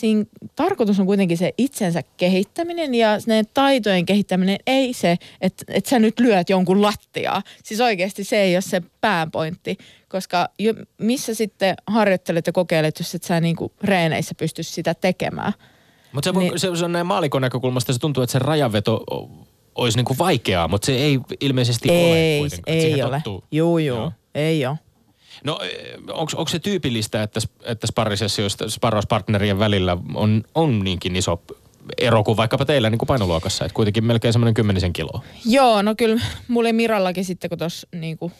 siinä 0.00 0.24
tarkoitus 0.56 1.00
on 1.00 1.06
kuitenkin 1.06 1.38
se 1.38 1.54
itsensä 1.58 2.02
kehittäminen 2.16 2.94
ja 2.94 3.18
ne 3.26 3.44
taitojen 3.54 4.06
kehittäminen, 4.06 4.58
ei 4.66 4.92
se, 4.92 5.16
että, 5.40 5.64
että 5.68 5.90
sä 5.90 5.98
nyt 5.98 6.20
lyöt 6.20 6.50
jonkun 6.50 6.82
lattiaa. 6.82 7.42
Siis 7.64 7.80
oikeasti 7.80 8.24
se 8.24 8.42
ei 8.42 8.54
ole 8.54 8.60
se 8.60 8.82
pääpointti, 9.00 9.78
koska 10.08 10.48
jo, 10.58 10.74
missä 10.98 11.34
sitten 11.34 11.74
harjoittelet 11.86 12.46
ja 12.46 12.52
kokeilet, 12.52 12.98
jos 12.98 13.14
et 13.14 13.22
sä 13.22 13.40
niinku 13.40 13.72
reeneissä 13.82 14.34
pysty 14.34 14.62
sitä 14.62 14.94
tekemään. 14.94 15.52
Mutta 16.12 16.32
se, 16.32 16.38
niin, 16.38 16.58
se, 16.58 16.76
se 16.76 16.84
on 16.84 16.92
näin 16.92 17.06
maalikon 17.06 17.42
näkökulmasta, 17.42 17.92
se 17.92 17.98
tuntuu, 17.98 18.22
että 18.22 18.32
se 18.32 18.38
rajanveto 18.38 19.04
olisi 19.74 19.98
niinku 19.98 20.16
vaikeaa, 20.18 20.68
mutta 20.68 20.86
se 20.86 20.92
ei 20.92 21.20
ilmeisesti 21.40 21.90
ei, 21.90 22.38
ole 22.38 22.38
kuitenkaan. 22.40 22.76
Ei 22.76 23.02
ole. 23.02 23.22
Juu, 23.26 23.78
juu, 23.78 23.78
Joo. 23.78 24.12
ei 24.34 24.66
ole. 24.66 24.78
No 25.44 25.58
onko 26.12 26.48
se 26.48 26.58
tyypillistä, 26.58 27.22
että, 27.22 27.40
että 27.64 27.86
sparrisessioista 27.86 28.70
sparrauspartnerien 28.70 29.58
välillä 29.58 29.96
on, 30.14 30.42
on 30.54 30.84
niinkin 30.84 31.16
iso 31.16 31.42
ero 31.98 32.24
kuin 32.24 32.36
vaikkapa 32.36 32.64
teillä 32.64 32.90
niin 32.90 32.98
kuin 32.98 33.06
painoluokassa, 33.06 33.64
että 33.64 33.74
kuitenkin 33.74 34.04
melkein 34.04 34.32
semmoinen 34.32 34.54
kymmenisen 34.54 34.92
kiloa. 34.92 35.22
Joo, 35.44 35.82
no 35.82 35.94
kyllä 35.94 36.20
mulle 36.48 36.72
Mirallakin 36.72 37.24
sitten, 37.24 37.48
kun 37.48 37.58
tuossa 37.58 37.88
niin 37.92 38.18
kuin 38.18 38.32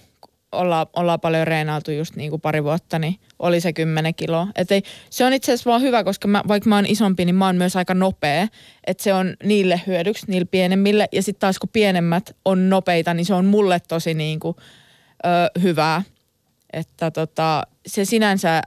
ollaan, 0.52 0.86
ollaan 0.96 1.20
paljon 1.20 1.46
reenailtu 1.46 1.90
just 1.90 2.16
niin 2.16 2.30
kuin 2.30 2.40
pari 2.40 2.64
vuotta, 2.64 2.98
niin 2.98 3.16
oli 3.38 3.60
se 3.60 3.72
kymmenen 3.72 4.14
kiloa. 4.14 4.46
Et 4.56 4.72
ei, 4.72 4.82
se 5.10 5.24
on 5.24 5.32
itse 5.32 5.52
asiassa 5.52 5.70
vaan 5.70 5.82
hyvä, 5.82 6.04
koska 6.04 6.28
mä, 6.28 6.42
vaikka 6.48 6.68
mä 6.68 6.74
oon 6.74 6.86
isompi, 6.86 7.24
niin 7.24 7.34
mä 7.34 7.46
oon 7.46 7.56
myös 7.56 7.76
aika 7.76 7.94
nopea. 7.94 8.48
Että 8.86 9.02
se 9.02 9.14
on 9.14 9.34
niille 9.44 9.80
hyödyksi, 9.86 10.26
niille 10.28 10.46
pienemmille. 10.50 11.08
Ja 11.12 11.22
sitten 11.22 11.40
taas 11.40 11.58
kun 11.58 11.68
pienemmät 11.72 12.36
on 12.44 12.70
nopeita, 12.70 13.14
niin 13.14 13.26
se 13.26 13.34
on 13.34 13.44
mulle 13.44 13.80
tosi 13.88 14.14
niin 14.14 14.40
kuin, 14.40 14.56
ö, 15.26 15.60
hyvää. 15.60 16.02
Että 16.72 17.10
tota, 17.10 17.62
se 17.86 18.04
sinänsä, 18.04 18.62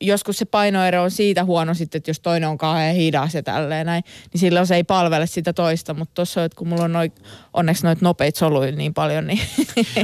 joskus 0.00 0.38
se 0.38 0.44
painoero 0.44 1.02
on 1.02 1.10
siitä 1.10 1.44
huono 1.44 1.74
sitten, 1.74 1.98
että 1.98 2.10
jos 2.10 2.20
toinen 2.20 2.48
on 2.48 2.58
kauhean 2.58 2.94
hidas 2.94 3.34
ja 3.34 3.42
tälleen 3.42 3.86
näin, 3.86 4.04
niin 4.32 4.40
silloin 4.40 4.66
se 4.66 4.74
ei 4.74 4.84
palvele 4.84 5.26
sitä 5.26 5.52
toista. 5.52 5.94
Mutta 5.94 6.14
tuossa, 6.14 6.44
että 6.44 6.56
kun 6.56 6.68
mulla 6.68 6.84
on 6.84 6.92
noi, 6.92 7.12
onneksi 7.52 7.84
noita 7.84 8.04
nopeita 8.04 8.38
soluja 8.38 8.72
niin 8.72 8.94
paljon, 8.94 9.26
niin... 9.26 9.40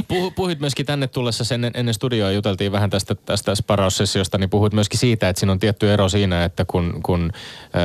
puhuit 0.35 0.59
myöskin 0.59 0.85
tänne 0.85 1.07
tullessa 1.07 1.43
sen 1.43 1.71
ennen 1.73 1.93
studioa, 1.93 2.31
juteltiin 2.31 2.71
vähän 2.71 2.89
tästä, 2.89 3.15
tästä 3.15 3.55
sparaussessiosta, 3.55 4.37
niin 4.37 4.49
puhuit 4.49 4.73
myöskin 4.73 4.99
siitä, 4.99 5.29
että 5.29 5.39
siinä 5.39 5.51
on 5.51 5.59
tietty 5.59 5.93
ero 5.93 6.09
siinä, 6.09 6.43
että 6.43 6.65
kun, 6.65 6.99
kun 7.03 7.31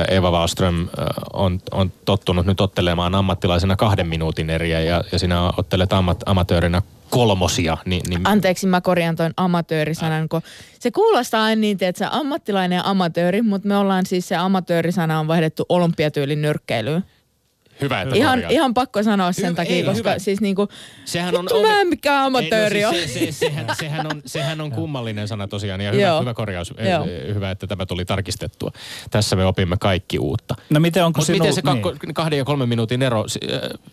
Eva 0.07 0.31
Wallström 0.31 0.87
on, 1.33 1.59
on 1.71 1.91
tottunut 2.05 2.45
nyt 2.45 2.61
ottelemaan 2.61 3.15
ammattilaisena 3.15 3.75
kahden 3.75 4.07
minuutin 4.07 4.49
eriä 4.49 4.79
ja, 4.79 5.03
ja 5.11 5.19
sinä 5.19 5.51
ottelet 5.57 5.93
ammat, 5.93 6.23
amatöörinä 6.25 6.81
kolmosia. 7.11 7.77
Niin, 7.85 8.01
niin... 8.09 8.21
Anteeksi, 8.23 8.67
mä 8.67 8.81
korjaan 8.81 9.15
tuon 9.15 9.33
amatöörisanan, 9.37 10.29
kun 10.29 10.41
se 10.79 10.91
kuulostaa 10.91 11.43
aina 11.43 11.59
niin, 11.59 11.77
että 11.81 11.99
se 11.99 12.07
ammattilainen 12.11 12.75
ja 12.75 12.83
amatööri, 12.85 13.41
mutta 13.41 13.67
me 13.67 13.77
ollaan 13.77 14.05
siis 14.05 14.27
se 14.27 14.35
amatöörisana 14.35 15.19
on 15.19 15.27
vaihdettu 15.27 15.65
olympiatyylin 15.69 16.41
nyrkkeilyyn. 16.41 17.03
Hyvä, 17.81 18.01
että 18.01 18.15
ihan, 18.15 18.43
ihan 18.49 18.73
pakko 18.73 19.03
sanoa 19.03 19.31
sen 19.31 19.51
Hy- 19.51 19.55
takia, 19.55 19.75
ei, 19.75 19.83
koska 19.83 20.09
hyvä. 20.09 20.19
siis 20.19 20.41
niinku, 20.41 20.67
sehän 21.05 21.37
on, 21.37 21.47
on, 21.51 21.67
mä 21.67 21.83
mikä 21.83 22.23
amatööri 22.23 22.81
no, 22.81 22.91
siis 22.91 23.13
se, 23.13 23.19
se, 23.19 23.31
sehän, 23.31 23.67
sehän, 23.79 24.05
on, 24.05 24.21
sehän 24.25 24.61
on 24.61 24.71
kummallinen 24.71 25.27
sana 25.27 25.47
tosiaan 25.47 25.81
ja 25.81 25.91
hyvä, 25.91 26.19
hyvä 26.19 26.33
korjaus. 26.33 26.73
Joo. 26.89 27.05
Hyvä, 27.33 27.51
että 27.51 27.67
tämä 27.67 27.85
tuli 27.85 28.05
tarkistettua. 28.05 28.71
Tässä 29.11 29.35
me 29.35 29.45
opimme 29.45 29.77
kaikki 29.79 30.19
uutta. 30.19 30.55
No 30.69 30.79
miten 30.79 31.05
onko 31.05 31.21
sinu... 31.21 31.37
miten 31.37 31.53
se 31.53 31.61
kakko, 31.61 31.91
niin. 31.91 32.13
kahden 32.13 32.37
ja 32.37 32.45
kolmen 32.45 32.69
minuutin 32.69 33.01
ero, 33.01 33.25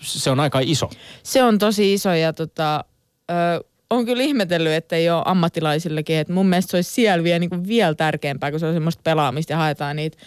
se 0.01 0.31
on 0.31 0.41
aika 0.41 0.61
iso. 0.63 0.91
Se 1.23 1.43
on 1.43 1.59
tosi 1.59 1.95
iso 1.95 2.15
ja 2.15 2.33
tota, 2.33 2.85
ö, 3.31 3.65
on 3.91 4.07
kyllä 4.07 4.23
ihmetellyt, 4.23 4.73
että 4.73 4.97
ei 4.97 5.11
ole 5.11 5.23
ammattilaisillekin. 5.25 6.17
Et 6.17 6.29
mun 6.29 6.47
mielestä 6.47 6.71
se 6.71 6.77
olisi 6.77 6.91
siellä 6.91 7.25
vielä, 7.25 7.39
niin 7.39 7.51
kuin 7.51 7.69
vielä 7.69 7.95
tärkeämpää, 7.95 8.51
kun 8.51 8.61
se 8.61 8.67
on 8.67 8.75
semmoista 8.75 9.03
pelaamista 9.05 9.53
ja 9.53 9.57
haetaan 9.57 9.97
niitä 9.97 10.19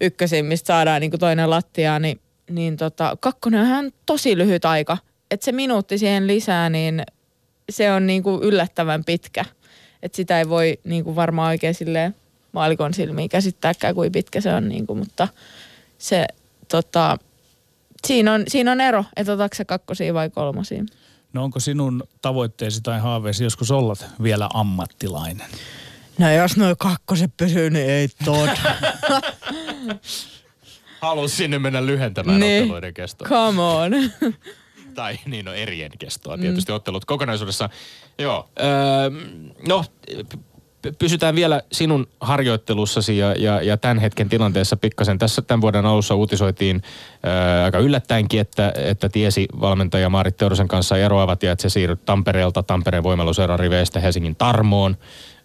ykkösiä, 0.00 0.42
mistä 0.42 0.66
saadaan 0.66 1.00
niin 1.00 1.10
kuin 1.10 1.20
toinen 1.20 1.50
lattia, 1.50 1.98
niin, 1.98 2.20
niin 2.50 2.76
tota, 2.76 3.16
kakkonen 3.20 3.72
on 3.72 3.90
tosi 4.06 4.38
lyhyt 4.38 4.64
aika. 4.64 4.98
Että 5.30 5.44
se 5.44 5.52
minuutti 5.52 5.98
siihen 5.98 6.26
lisää, 6.26 6.70
niin 6.70 7.02
se 7.70 7.92
on 7.92 8.06
niin 8.06 8.22
kuin 8.22 8.42
yllättävän 8.42 9.04
pitkä. 9.04 9.44
Että 10.02 10.16
sitä 10.16 10.38
ei 10.38 10.48
voi 10.48 10.78
niin 10.84 11.04
kuin 11.04 11.16
varmaan 11.16 11.48
oikein 11.48 11.74
silleen 11.74 12.14
maalikon 12.52 12.94
silmiin 12.94 13.28
käsittääkään, 13.28 13.94
kuin 13.94 14.12
pitkä 14.12 14.40
se 14.40 14.54
on, 14.54 14.68
niin 14.68 14.86
kuin, 14.86 14.98
mutta 14.98 15.28
se 15.98 16.26
tota, 16.68 17.18
siinä 18.06 18.32
on, 18.32 18.44
siinä 18.48 18.72
on 18.72 18.80
ero, 18.80 19.04
että 19.16 19.32
otatko 19.32 19.54
se 19.54 19.64
kakkosia 19.64 20.14
vai 20.14 20.30
kolmosia. 20.30 20.84
No 21.32 21.44
onko 21.44 21.60
sinun 21.60 22.04
tavoitteesi 22.22 22.80
tai 22.80 23.00
haaveesi 23.00 23.44
joskus 23.44 23.70
olla 23.70 23.94
vielä 24.22 24.48
ammattilainen? 24.54 25.46
No 26.18 26.32
jos 26.32 26.56
noin 26.56 26.76
kakkoset 26.78 27.36
pysyy, 27.36 27.70
niin 27.70 27.90
ei 27.90 28.08
tot. 28.24 28.50
Halus 31.00 31.36
sinne 31.36 31.58
mennä 31.58 31.86
lyhentämään 31.86 32.40
niin. 32.40 32.62
otteluiden 32.62 32.94
kestoa. 32.94 33.28
Come 33.28 33.62
on. 33.62 33.92
tai 34.94 35.18
niin 35.26 35.44
no 35.44 35.52
erien 35.52 35.92
kestoa 35.98 36.38
tietysti 36.38 36.72
mm. 36.72 36.76
ottelut 36.76 37.04
kokonaisuudessa. 37.04 37.68
Joo, 38.18 38.48
öö, 38.60 39.10
no 39.68 39.84
pysytään 40.98 41.34
vielä 41.34 41.62
sinun 41.72 42.06
harjoittelussasi 42.20 43.18
ja, 43.18 43.34
ja, 43.38 43.62
ja 43.62 43.76
tämän 43.76 43.98
hetken 43.98 44.28
tilanteessa 44.28 44.76
pikkasen. 44.76 45.18
Tässä 45.18 45.42
tämän 45.42 45.60
vuoden 45.60 45.86
alussa 45.86 46.14
uutisoitiin 46.14 46.82
ää, 47.22 47.64
aika 47.64 47.78
yllättäenkin, 47.78 48.40
että, 48.40 48.72
että 48.76 49.08
tiesi 49.08 49.48
valmentaja 49.60 50.08
Maarit 50.08 50.36
Teurosen 50.36 50.68
kanssa 50.68 50.96
eroavat 50.96 51.42
ja 51.42 51.52
että 51.52 51.62
se 51.62 51.68
siirryt 51.68 52.04
Tampereelta 52.04 52.62
Tampereen 52.62 53.02
voimaluseeran 53.02 53.58
riveistä 53.58 54.00
Helsingin 54.00 54.36
Tarmoon. 54.36 54.96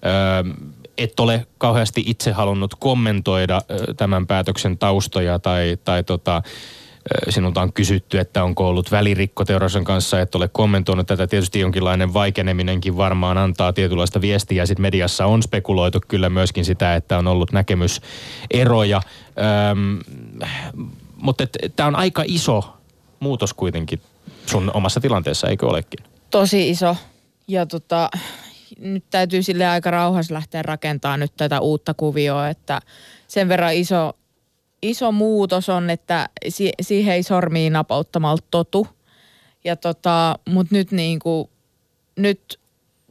Ää, 0.02 0.44
et 0.98 1.20
ole 1.20 1.48
kauheasti 1.58 2.04
itse 2.06 2.32
halunnut 2.32 2.76
kommentoida 2.76 3.62
ö, 3.72 3.94
tämän 3.94 4.28
päätöksen 4.28 4.78
taustoja 4.78 5.40
tai, 5.40 5.78
tai 5.86 6.04
tota, 6.04 6.42
sinulta 7.30 7.62
on 7.62 7.74
kysytty, 7.74 8.20
että 8.20 8.44
onko 8.44 8.68
ollut 8.68 8.92
välirikko 8.92 9.46
Teurasen 9.46 9.84
kanssa, 9.84 10.22
et 10.22 10.36
ole 10.36 10.48
kommentoinut 10.48 11.08
tätä. 11.08 11.28
Tietysti 11.28 11.60
jonkinlainen 11.60 12.14
vaikeneminenkin 12.14 12.98
varmaan 12.98 13.38
antaa 13.38 13.74
tietynlaista 13.74 14.22
viestiä. 14.22 14.66
Sitten 14.66 14.82
mediassa 14.82 15.26
on 15.26 15.44
spekuloitu 15.44 16.00
kyllä 16.08 16.30
myöskin 16.30 16.66
sitä, 16.66 16.96
että 16.96 17.18
on 17.18 17.28
ollut 17.28 17.52
näkemyseroja. 17.52 19.02
Öm, 19.72 20.00
mutta 21.16 21.48
tämä 21.76 21.88
on 21.88 21.96
aika 21.96 22.24
iso 22.26 22.78
muutos 23.20 23.54
kuitenkin 23.54 24.02
sun 24.46 24.72
omassa 24.74 25.00
tilanteessa, 25.00 25.48
eikö 25.48 25.68
olekin? 25.68 26.06
Tosi 26.32 26.70
iso. 26.70 26.98
Ja 27.48 27.66
tota, 27.66 28.10
nyt 28.80 29.04
täytyy 29.10 29.44
sille 29.44 29.68
aika 29.68 29.92
rauhassa 29.92 30.34
lähteä 30.34 30.62
rakentamaan 30.62 31.20
nyt 31.20 31.34
tätä 31.38 31.60
uutta 31.60 31.94
kuvioa, 31.94 32.50
että 32.50 32.82
sen 33.28 33.50
verran 33.50 33.74
iso, 33.74 34.14
iso 34.90 35.12
muutos 35.12 35.70
on, 35.70 35.90
että 35.90 36.30
si- 36.50 36.74
siihen 36.82 37.14
ei 37.14 37.24
sormiin 37.24 37.74
napauttamalla 37.74 38.44
totu. 38.52 38.88
Ja 39.64 39.76
tota, 39.76 40.40
mut 40.50 40.72
nyt 40.72 40.92
niinku, 40.92 41.50
nyt 42.16 42.60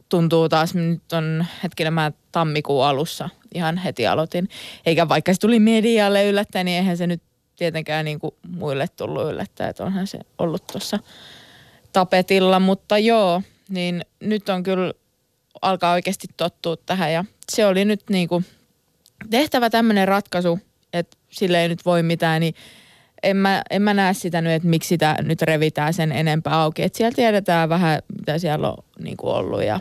tuntuu 0.09 0.49
taas, 0.49 0.75
nyt 0.75 1.13
on 1.13 1.45
hetkellä 1.63 1.91
mä 1.91 2.11
tammikuun 2.31 2.85
alussa 2.85 3.29
ihan 3.55 3.77
heti 3.77 4.07
aloitin. 4.07 4.49
Eikä 4.85 5.09
vaikka 5.09 5.33
se 5.33 5.39
tuli 5.39 5.59
medialle 5.59 6.29
yllättäen, 6.29 6.65
niin 6.65 6.77
eihän 6.77 6.97
se 6.97 7.07
nyt 7.07 7.21
tietenkään 7.55 8.05
niinku 8.05 8.35
muille 8.47 8.87
tullut 8.87 9.31
yllättäen, 9.31 9.69
että 9.69 9.83
onhan 9.83 10.07
se 10.07 10.19
ollut 10.37 10.67
tuossa 10.67 10.99
tapetilla, 11.93 12.59
mutta 12.59 12.97
joo, 12.97 13.41
niin 13.69 14.05
nyt 14.19 14.49
on 14.49 14.63
kyllä 14.63 14.93
alkaa 15.61 15.93
oikeasti 15.93 16.27
tottua 16.37 16.77
tähän 16.77 17.13
ja 17.13 17.25
se 17.51 17.65
oli 17.65 17.85
nyt 17.85 18.09
niinku 18.09 18.43
tehtävä 19.29 19.69
tämmöinen 19.69 20.07
ratkaisu, 20.07 20.59
sille 21.35 21.61
ei 21.61 21.69
nyt 21.69 21.85
voi 21.85 22.03
mitään, 22.03 22.41
niin 22.41 22.55
en 23.23 23.37
mä, 23.37 23.61
en 23.69 23.81
mä 23.81 23.93
näe 23.93 24.13
sitä 24.13 24.41
nyt, 24.41 24.53
että 24.53 24.67
miksi 24.67 24.87
sitä 24.87 25.15
nyt 25.21 25.41
revitään 25.41 25.93
sen 25.93 26.11
enempää 26.11 26.61
auki. 26.61 26.83
Että 26.83 26.97
siellä 26.97 27.15
tiedetään 27.15 27.69
vähän, 27.69 28.01
mitä 28.17 28.39
siellä 28.39 28.71
on 28.71 28.83
niinku 28.99 29.29
ollut, 29.29 29.63
ja, 29.63 29.79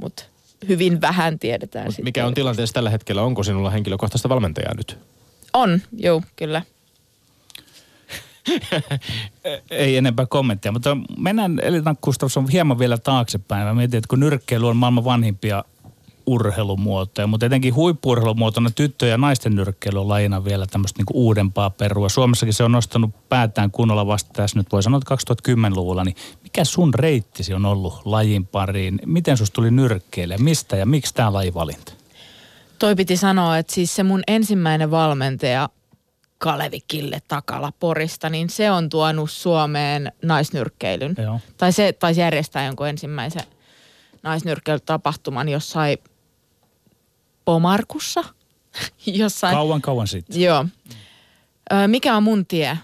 mutta 0.00 0.24
hyvin 0.68 1.00
vähän 1.00 1.38
tiedetään. 1.38 1.86
Mut 1.86 1.94
mikä 2.02 2.26
on 2.26 2.34
tilanteessa 2.34 2.74
tällä 2.74 2.90
hetkellä? 2.90 3.22
Onko 3.22 3.42
sinulla 3.42 3.70
henkilökohtaista 3.70 4.28
valmentajaa 4.28 4.74
nyt? 4.74 4.98
On, 5.52 5.82
joo, 5.96 6.22
kyllä. 6.36 6.62
Ei 9.70 9.96
enempää 9.96 10.26
kommenttia, 10.26 10.72
mutta 10.72 10.96
mennään 11.18 11.60
Elina 11.62 11.94
Gustafsson 12.02 12.48
hieman 12.48 12.78
vielä 12.78 12.98
taaksepäin. 12.98 13.66
Mä 13.66 13.74
mietin, 13.74 13.98
että 13.98 14.08
kun 14.08 14.20
nyrkkeily 14.20 14.68
on 14.68 14.76
maailman 14.76 15.04
vanhimpia 15.04 15.64
urheilumuotoja, 16.26 17.26
mutta 17.26 17.46
etenkin 17.46 17.74
huippurheilumuotona 17.74 18.70
tyttö- 18.70 19.06
ja 19.06 19.18
naisten 19.18 19.56
nyrkkeily 19.56 20.00
on 20.00 20.08
lajina 20.08 20.44
vielä 20.44 20.66
tämmöistä 20.66 20.98
niinku 20.98 21.12
uudempaa 21.16 21.70
perua. 21.70 22.08
Suomessakin 22.08 22.54
se 22.54 22.64
on 22.64 22.72
nostanut 22.72 23.28
päätään 23.28 23.70
kunnolla 23.70 24.06
vasta 24.06 24.30
tässä 24.32 24.58
nyt 24.58 24.72
voi 24.72 24.82
sanoa, 24.82 24.98
että 24.98 25.14
2010-luvulla. 25.14 26.04
Niin 26.04 26.16
mikä 26.42 26.64
sun 26.64 26.94
reittisi 26.94 27.54
on 27.54 27.64
ollut 27.64 28.00
lajin 28.04 28.46
pariin? 28.46 29.00
Miten 29.06 29.36
susta 29.36 29.54
tuli 29.54 29.70
nyrkkeille? 29.70 30.36
Mistä 30.38 30.76
ja 30.76 30.86
miksi 30.86 31.14
tämä 31.14 31.32
lajivalinta? 31.32 31.92
Toi 32.78 32.96
piti 32.96 33.16
sanoa, 33.16 33.58
että 33.58 33.74
siis 33.74 33.96
se 33.96 34.02
mun 34.02 34.22
ensimmäinen 34.26 34.90
valmentaja 34.90 35.68
Kalevi 36.38 36.80
Kille 36.88 37.22
Takala 37.28 37.72
Porista, 37.80 38.30
niin 38.30 38.50
se 38.50 38.70
on 38.70 38.88
tuonut 38.88 39.30
Suomeen 39.30 40.12
naisnyrkkeilyn. 40.22 41.14
Joo. 41.22 41.40
Tai 41.56 41.72
se 41.72 41.92
taisi 41.92 42.20
järjestää 42.20 42.66
jonkun 42.66 42.88
ensimmäisen 42.88 43.42
naisnyrkkeilytapahtuman 44.22 45.48
jossain 45.48 45.98
Pomarkussa. 47.46 48.24
jossain. 49.06 49.54
Kauan 49.56 49.82
kauan 49.82 50.08
sitten. 50.08 50.40
Joo. 50.40 50.64
Ö, 51.72 51.88
mikä 51.88 52.16
on 52.16 52.22
mun 52.22 52.46
tie? 52.46 52.78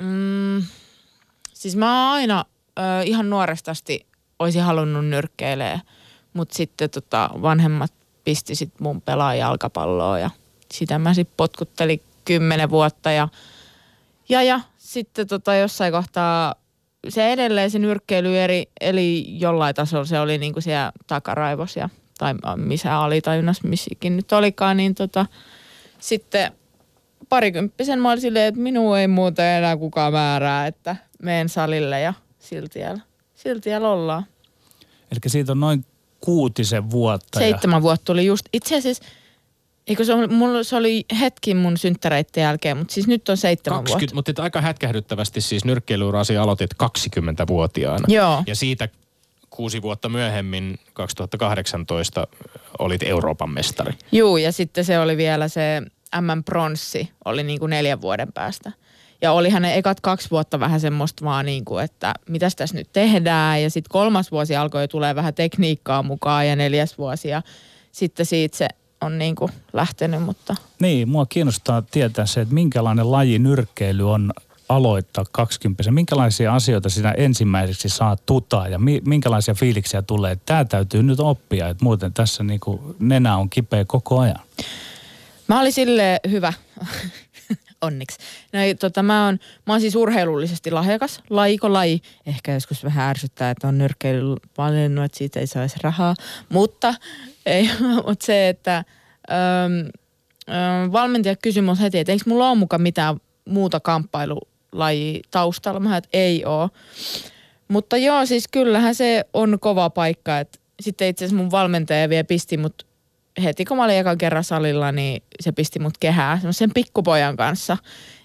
Mm, 0.00 0.62
siis 1.54 1.76
mä 1.76 2.06
oon 2.06 2.14
aina 2.14 2.44
ö, 2.78 2.82
ihan 3.04 3.30
nuoresta 3.30 3.70
asti 3.70 4.06
olisin 4.38 4.62
halunnut 4.62 5.06
nyrkkeilee, 5.06 5.80
mutta 6.34 6.54
sitten 6.54 6.90
tota, 6.90 7.30
vanhemmat 7.42 7.92
pisti 8.24 8.54
sit 8.54 8.80
mun 8.80 9.00
pelaa 9.00 9.34
jalkapalloa 9.34 10.18
ja 10.18 10.30
sitä 10.72 10.98
mä 10.98 11.14
sitten 11.14 11.34
potkuttelin 11.36 12.02
kymmenen 12.24 12.70
vuotta 12.70 13.10
ja, 13.10 13.28
ja, 14.28 14.42
ja 14.42 14.60
sitten 14.78 15.26
tota, 15.26 15.54
jossain 15.54 15.92
kohtaa 15.92 16.54
se 17.08 17.32
edelleen 17.32 17.70
se 17.70 17.78
nyrkkeily 17.78 18.38
eri, 18.38 18.66
eli 18.80 19.26
jollain 19.40 19.74
tasolla 19.74 20.04
se 20.04 20.20
oli 20.20 20.38
niinku 20.38 20.60
siellä 20.60 20.92
takaraivossa 21.06 21.80
ja, 21.80 21.88
tai 22.18 22.34
missä 22.56 22.98
alitajunnassa 22.98 23.68
missikin 23.68 24.16
nyt 24.16 24.32
olikaan, 24.32 24.76
niin 24.76 24.94
tota, 24.94 25.26
sitten 25.98 26.52
parikymppisen 27.28 27.98
mä 28.00 28.10
olin 28.10 28.20
silleen, 28.20 28.46
että 28.46 28.60
minua 28.60 29.00
ei 29.00 29.08
muuten 29.08 29.44
enää 29.46 29.76
kukaan 29.76 30.12
määrää, 30.12 30.66
että 30.66 30.96
meen 31.22 31.48
salille 31.48 32.00
ja 32.00 32.14
silti 32.38 32.72
siellä, 32.72 33.00
silti 33.34 33.64
siellä 33.64 33.88
ollaan. 33.88 34.26
Eli 35.12 35.18
siitä 35.26 35.52
on 35.52 35.60
noin 35.60 35.84
kuutisen 36.20 36.90
vuotta. 36.90 37.40
ja- 37.42 37.48
Seitsemän 37.48 37.82
vuotta 37.82 38.04
tuli 38.04 38.26
just, 38.26 38.46
itse 38.52 38.76
asiassa, 38.76 39.04
eikö 39.86 40.04
se, 40.04 40.14
oli, 40.14 40.26
mulla, 40.26 40.62
se 40.62 40.76
oli 40.76 41.04
hetki 41.20 41.54
mun 41.54 41.78
synttäreiden 41.78 42.40
jälkeen, 42.42 42.76
mutta 42.76 42.94
siis 42.94 43.06
nyt 43.06 43.28
on 43.28 43.36
seitsemän 43.36 43.78
20, 43.78 44.14
vuotta. 44.16 44.30
mutta 44.32 44.42
aika 44.42 44.60
hätkähdyttävästi 44.60 45.40
siis 45.40 45.64
nyrkkeilyurasi 45.64 46.36
aloitit 46.36 46.70
20-vuotiaana. 46.82 48.04
Joo. 48.08 48.42
Ja 48.46 48.56
siitä 48.56 48.88
kuusi 49.54 49.82
vuotta 49.82 50.08
myöhemmin, 50.08 50.78
2018, 50.92 52.26
olit 52.78 53.02
Euroopan 53.02 53.50
mestari. 53.50 53.92
Juu, 54.12 54.36
ja 54.36 54.52
sitten 54.52 54.84
se 54.84 54.98
oli 54.98 55.16
vielä 55.16 55.48
se 55.48 55.82
M-pronssi, 56.20 57.10
oli 57.24 57.42
niin 57.42 57.60
kuin 57.60 57.70
neljän 57.70 58.00
vuoden 58.00 58.32
päästä. 58.32 58.72
Ja 59.22 59.32
olihan 59.32 59.62
ne 59.62 59.76
ekat 59.76 60.00
kaksi 60.00 60.30
vuotta 60.30 60.60
vähän 60.60 60.80
semmoista 60.80 61.24
vaan 61.24 61.46
niin 61.46 61.64
kuin, 61.64 61.84
että 61.84 62.14
mitäs 62.28 62.56
tässä 62.56 62.76
nyt 62.76 62.88
tehdään. 62.92 63.62
Ja 63.62 63.70
sitten 63.70 63.90
kolmas 63.90 64.30
vuosi 64.30 64.56
alkoi 64.56 64.88
tulee 64.88 65.14
vähän 65.14 65.34
tekniikkaa 65.34 66.02
mukaan 66.02 66.48
ja 66.48 66.56
neljäs 66.56 66.98
vuosi. 66.98 67.28
Ja 67.28 67.42
sitten 67.92 68.26
siitä 68.26 68.56
se 68.56 68.68
on 69.00 69.18
niin 69.18 69.34
kuin 69.34 69.52
lähtenyt, 69.72 70.22
mutta 70.22 70.54
Niin, 70.80 71.08
mua 71.08 71.26
kiinnostaa 71.26 71.82
tietää 71.82 72.26
se, 72.26 72.40
että 72.40 72.54
minkälainen 72.54 73.12
laji 73.12 73.38
nyrkkeily 73.38 74.10
on 74.10 74.32
aloittaa 74.68 75.24
20 75.32 75.90
Minkälaisia 75.90 76.54
asioita 76.54 76.88
sinä 76.88 77.10
ensimmäiseksi 77.12 77.88
saa 77.88 78.16
tutaa 78.16 78.68
ja 78.68 78.78
mi- 78.78 79.02
minkälaisia 79.06 79.54
fiiliksiä 79.54 80.02
tulee? 80.02 80.38
Tämä 80.46 80.64
täytyy 80.64 81.02
nyt 81.02 81.20
oppia, 81.20 81.68
että 81.68 81.84
muuten 81.84 82.12
tässä 82.12 82.44
niinku 82.44 82.96
nenä 82.98 83.36
on 83.36 83.50
kipeä 83.50 83.84
koko 83.84 84.18
ajan. 84.18 84.40
Mä 85.48 85.60
olin 85.60 85.72
sille 85.72 86.20
hyvä, 86.30 86.52
onneksi. 87.86 88.18
No, 88.52 88.58
tota, 88.80 89.02
mä, 89.02 89.24
oon, 89.24 89.38
mä 89.66 89.72
oon 89.72 89.80
siis 89.80 89.96
urheilullisesti 89.96 90.70
lahjakas, 90.70 91.20
lajiko 91.30 91.72
laji. 91.72 92.02
Ehkä 92.26 92.52
joskus 92.52 92.84
vähän 92.84 93.10
ärsyttää, 93.10 93.50
että 93.50 93.68
on 93.68 93.78
nyrkkeily 93.78 94.36
valinnut, 94.58 95.04
että 95.04 95.18
siitä 95.18 95.40
ei 95.40 95.46
saisi 95.46 95.76
rahaa. 95.82 96.14
Mutta, 96.48 96.94
ei, 97.46 97.70
mutta 98.06 98.26
se, 98.26 98.48
että 98.48 98.76
äm, 98.76 98.84
äm, 100.54 100.92
valmentaja 100.92 101.36
kysyi 101.36 101.62
mun 101.62 101.78
heti, 101.78 101.98
että 101.98 102.12
eikö 102.12 102.24
mulla 102.26 102.50
ole 102.50 102.58
mukaan 102.58 102.82
mitään 102.82 103.16
muuta 103.48 103.80
kamppailulajia 104.74 105.22
taustalla. 105.30 105.80
Mä 105.80 105.96
että 105.96 106.10
ei 106.12 106.44
oo. 106.44 106.68
Mutta 107.68 107.96
joo, 107.96 108.26
siis 108.26 108.48
kyllähän 108.48 108.94
se 108.94 109.24
on 109.32 109.58
kova 109.60 109.90
paikka. 109.90 110.38
Että 110.38 110.58
sitten 110.80 111.08
itse 111.08 111.24
asiassa 111.24 111.42
mun 111.42 111.50
valmentaja 111.50 112.08
vielä 112.08 112.24
pisti 112.24 112.56
mut 112.56 112.86
heti 113.42 113.64
kun 113.64 113.76
mä 113.76 113.84
olin 113.84 113.96
ekan 113.96 114.18
kerran 114.18 114.44
salilla, 114.44 114.92
niin 114.92 115.22
se 115.40 115.52
pisti 115.52 115.78
mut 115.78 115.98
kehää 115.98 116.40
sen 116.50 116.70
pikkupojan 116.74 117.36
kanssa. 117.36 117.76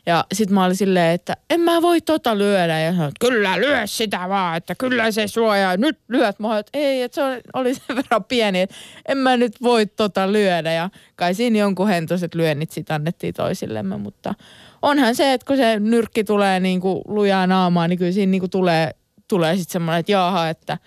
Ja 0.10 0.26
sit 0.34 0.49
mä 0.49 0.66
olin 0.66 0.76
silleen, 0.76 1.14
että 1.16 1.38
en 1.49 1.62
mä 1.62 1.82
voi 1.82 2.01
tota 2.01 2.38
lyödä. 2.38 2.80
Ja 2.80 2.91
sanoin, 2.93 3.12
kyllä 3.20 3.60
lyö 3.60 3.88
sitä 3.88 4.30
vaan, 4.30 4.57
että 4.57 4.76
kyllä 4.76 5.12
se 5.12 5.28
suojaa. 5.28 5.78
Nyt 5.78 5.99
lyöt. 6.07 6.39
Mä 6.39 6.47
olin, 6.47 6.60
että 6.60 6.80
ei, 6.80 7.01
että 7.01 7.16
se 7.16 7.41
oli- 7.53 7.76
sen 7.76 7.95
verran 7.95 8.24
pieni, 8.24 8.62
että 8.62 8.76
en 9.07 9.18
mä 9.18 9.38
nyt 9.38 9.62
voi 9.62 9.86
tota 9.86 10.32
lyödä. 10.32 10.72
Ja 10.74 10.89
kai 11.16 11.34
siinä 11.34 11.60
jonkun 11.60 11.88
hentoiset 11.88 12.36
lyönnit 12.36 12.72
sit 12.72 12.91
annettiin 12.91 13.34
toisillemme, 13.34 13.97
mutta 13.97 14.34
onhan 14.82 15.16
se, 15.16 15.34
että 15.34 15.45
kun 15.47 15.57
se 15.57 15.80
nyrkki 15.80 16.24
tulee 16.24 16.60
niin 16.60 16.82
kuin 16.82 17.01
lujaa 17.07 17.47
naamaan, 17.47 17.89
niin 17.89 17.99
kyllä 17.99 18.12
siinä 18.12 18.30
niin 18.32 18.41
kuin 18.41 18.49
tulee, 18.51 18.91
tulee 19.28 19.55
sitten 19.55 19.72
semmoinen, 19.74 19.99
että 19.99 20.12
jaha, 20.12 20.49
että, 20.49 20.78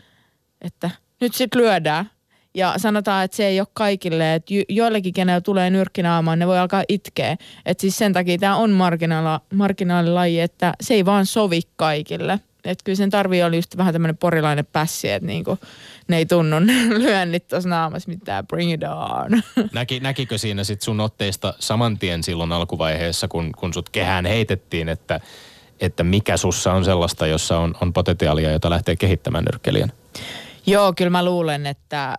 että 0.61 0.91
nyt 1.21 1.35
sitten 1.35 1.63
lyödään. 1.63 2.11
Ja 2.55 2.75
sanotaan, 2.77 3.25
että 3.25 3.37
se 3.37 3.47
ei 3.47 3.61
ole 3.61 3.69
kaikille, 3.73 4.35
että 4.35 4.55
jo- 4.55 4.65
joillekin, 4.69 5.13
kenellä 5.15 5.41
tulee 5.41 5.71
nyrkkinaamaan, 5.71 6.39
ne 6.39 6.47
voi 6.47 6.59
alkaa 6.59 6.85
itkeä. 6.89 7.37
Että 7.67 7.81
siis 7.81 7.99
sen 7.99 8.13
takia 8.13 8.39
tämä 8.39 8.57
on 8.57 8.71
marginaala, 8.71 9.41
marginaalilaji, 9.55 10.41
että 10.41 10.75
se 10.81 10.95
ei 10.95 11.05
vaan 11.05 11.27
sovi 11.27 11.61
kaikille. 11.77 12.41
Että 12.65 12.85
kyllä 12.85 12.97
sen 12.97 13.11
tarvii 13.11 13.43
olla 13.43 13.57
just 13.57 13.77
vähän 13.77 13.93
tämmöinen 13.93 14.17
porilainen 14.17 14.67
pässi, 14.67 15.11
että 15.11 15.27
niinku, 15.27 15.59
ne 16.09 16.17
ei 16.17 16.27
tunnu 16.27 16.57
lyönnit 17.05 17.49
tuossa 17.49 17.69
naamassa 17.69 18.11
mitään, 18.11 18.47
bring 18.47 18.73
it 18.73 18.81
on. 18.83 19.43
Näki, 19.73 20.01
näkikö 20.01 20.39
siinä 20.39 20.65
sit 20.65 20.83
sun 20.83 21.01
otteista 21.01 21.55
saman 21.59 21.99
tien 21.99 22.23
silloin 22.23 22.53
alkuvaiheessa, 22.53 23.29
kun, 23.29 23.53
kun 23.59 23.75
sut 23.75 23.91
kehään 23.91 24.27
heitettiin, 24.27 24.89
että, 24.89 25.21
että 25.81 26.05
mikä 26.05 26.37
sussa 26.37 26.73
on 26.73 26.85
sellaista, 26.85 27.27
jossa 27.27 27.59
on, 27.59 27.75
on 27.81 27.93
potentiaalia, 27.93 28.53
jota 28.53 28.71
lähtee 28.71 28.97
kehittämään 28.97 29.45
nyrkkelijän? 29.45 29.93
Joo, 30.67 30.93
kyllä 30.97 31.11
mä 31.11 31.25
luulen, 31.25 31.67
että 31.67 32.15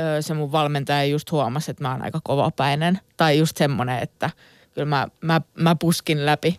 ö, 0.00 0.22
se 0.22 0.34
mun 0.34 0.52
valmentaja 0.52 1.04
just 1.04 1.32
huomasi, 1.32 1.70
että 1.70 1.82
mä 1.82 1.92
oon 1.92 2.02
aika 2.02 2.20
kovapäinen. 2.24 3.00
Tai 3.16 3.38
just 3.38 3.56
semmonen, 3.56 4.02
että 4.02 4.30
kyllä 4.74 4.86
mä, 4.86 5.08
mä, 5.20 5.40
mä 5.54 5.76
puskin 5.80 6.26
läpi. 6.26 6.58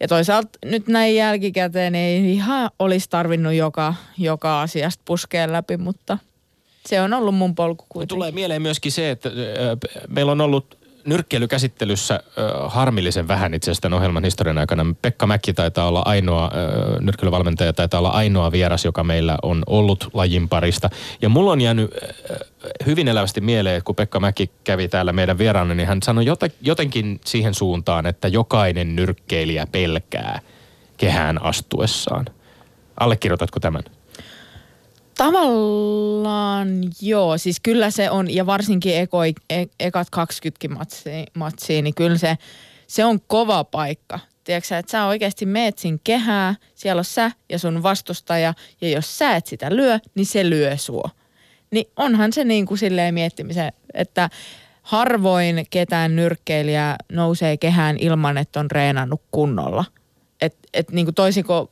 Ja 0.00 0.08
toisaalta 0.08 0.58
nyt 0.64 0.88
näin 0.88 1.16
jälkikäteen 1.16 1.94
ei 1.94 2.32
ihan 2.32 2.70
olisi 2.78 3.10
tarvinnut 3.10 3.52
joka, 3.52 3.94
joka 4.18 4.62
asiasta 4.62 5.02
puskea 5.04 5.52
läpi, 5.52 5.76
mutta 5.76 6.18
se 6.86 7.00
on 7.00 7.14
ollut 7.14 7.34
mun 7.34 7.54
polku 7.54 7.84
kuitenkin. 7.88 8.16
Tulee 8.16 8.32
mieleen 8.32 8.62
myöskin 8.62 8.92
se, 8.92 9.10
että 9.10 9.30
meillä 10.08 10.32
on 10.32 10.40
ollut 10.40 10.85
nyrkkeilykäsittelyssä 11.06 12.14
ö, 12.14 12.68
harmillisen 12.68 13.28
vähän 13.28 13.54
itse 13.54 13.70
asiassa 13.70 13.82
tämän 13.82 13.96
ohjelman 13.96 14.24
historian 14.24 14.58
aikana. 14.58 14.94
Pekka 15.02 15.26
Mäkki 15.26 15.52
taitaa 15.52 15.88
olla 15.88 16.02
ainoa, 16.04 16.50
ö, 16.54 17.00
nyrkkeilyvalmentaja 17.00 17.72
taitaa 17.72 17.98
olla 18.00 18.10
ainoa 18.10 18.52
vieras, 18.52 18.84
joka 18.84 19.04
meillä 19.04 19.38
on 19.42 19.62
ollut 19.66 20.10
lajin 20.12 20.48
parista. 20.48 20.90
Ja 21.22 21.28
mulla 21.28 21.52
on 21.52 21.60
jäänyt 21.60 21.90
ö, 21.94 22.06
hyvin 22.86 23.08
elävästi 23.08 23.40
mieleen, 23.40 23.76
että 23.76 23.86
kun 23.86 23.94
Pekka 23.94 24.20
Mäki 24.20 24.50
kävi 24.64 24.88
täällä 24.88 25.12
meidän 25.12 25.38
vieraana, 25.38 25.74
niin 25.74 25.88
hän 25.88 26.02
sanoi 26.02 26.24
joten, 26.24 26.52
jotenkin 26.60 27.20
siihen 27.24 27.54
suuntaan, 27.54 28.06
että 28.06 28.28
jokainen 28.28 28.96
nyrkkeilijä 28.96 29.66
pelkää 29.72 30.40
kehään 30.96 31.42
astuessaan. 31.42 32.26
Allekirjoitatko 33.00 33.60
tämän? 33.60 33.82
Tavallaan 35.16 36.68
joo, 37.00 37.38
siis 37.38 37.60
kyllä 37.62 37.90
se 37.90 38.10
on, 38.10 38.34
ja 38.34 38.46
varsinkin 38.46 38.96
eko, 38.96 39.24
e, 39.24 39.34
ekat 39.80 40.10
20 40.10 40.68
matsia, 40.68 41.24
matsia, 41.34 41.82
niin 41.82 41.94
kyllä 41.94 42.18
se, 42.18 42.38
se 42.86 43.04
on 43.04 43.20
kova 43.26 43.64
paikka. 43.64 44.20
Tiedätkö 44.44 44.78
että 44.78 44.92
sä 44.92 45.06
oikeasti 45.06 45.46
meet 45.46 45.78
sin 45.78 46.00
kehää, 46.04 46.54
siellä 46.74 47.00
on 47.00 47.04
sä 47.04 47.30
ja 47.48 47.58
sun 47.58 47.82
vastustaja, 47.82 48.54
ja 48.80 48.88
jos 48.88 49.18
sä 49.18 49.36
et 49.36 49.46
sitä 49.46 49.76
lyö, 49.76 49.98
niin 50.14 50.26
se 50.26 50.50
lyö 50.50 50.76
sua. 50.76 51.10
Niin 51.70 51.86
onhan 51.96 52.32
se 52.32 52.44
niin 52.44 52.66
kuin 52.66 52.78
silleen 52.78 53.14
miettimisen, 53.14 53.72
että 53.94 54.30
harvoin 54.82 55.66
ketään 55.70 56.16
nyrkkeilijä 56.16 56.96
nousee 57.12 57.56
kehään 57.56 57.96
ilman, 57.98 58.38
että 58.38 58.60
on 58.60 58.70
reenannut 58.70 59.22
kunnolla. 59.30 59.84
Et, 60.40 60.56
et 60.74 60.90
niin 60.90 61.06
kuin 61.06 61.14
toisin 61.14 61.44
kuin 61.44 61.68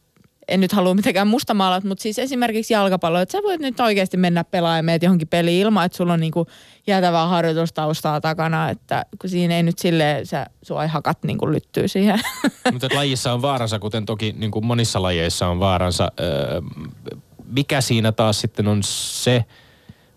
en 0.48 0.60
nyt 0.60 0.72
halua 0.72 0.94
mitenkään 0.94 1.26
mustamaalat, 1.26 1.84
mutta 1.84 2.02
siis 2.02 2.18
esimerkiksi 2.18 2.72
jalkapallo, 2.72 3.20
että 3.20 3.32
sä 3.32 3.42
voit 3.42 3.60
nyt 3.60 3.80
oikeasti 3.80 4.16
mennä 4.16 4.44
pelaamaan 4.44 4.84
meet 4.84 5.02
johonkin 5.02 5.28
peliin 5.28 5.60
ilman, 5.60 5.86
että 5.86 5.96
sulla 5.96 6.12
on 6.12 6.20
niinku 6.20 6.46
jäätävää 6.86 7.26
harjoitustaustaa 7.26 8.20
takana, 8.20 8.70
että 8.70 9.06
kun 9.20 9.30
siinä 9.30 9.56
ei 9.56 9.62
nyt 9.62 9.78
silleen, 9.78 10.26
sä, 10.26 10.46
sua 10.62 10.82
ei 10.82 10.88
hakat 10.88 11.18
niinku 11.22 11.52
lyttyy 11.52 11.88
siihen. 11.88 12.20
Mutta 12.72 12.88
lajissa 12.94 13.32
on 13.32 13.42
vaaransa, 13.42 13.78
kuten 13.78 14.06
toki 14.06 14.34
niin 14.38 14.50
kuin 14.50 14.66
monissa 14.66 15.02
lajeissa 15.02 15.48
on 15.48 15.60
vaaransa. 15.60 16.12
Öö, 16.20 16.60
mikä 17.46 17.80
siinä 17.80 18.12
taas 18.12 18.40
sitten 18.40 18.68
on 18.68 18.82
se 18.82 19.44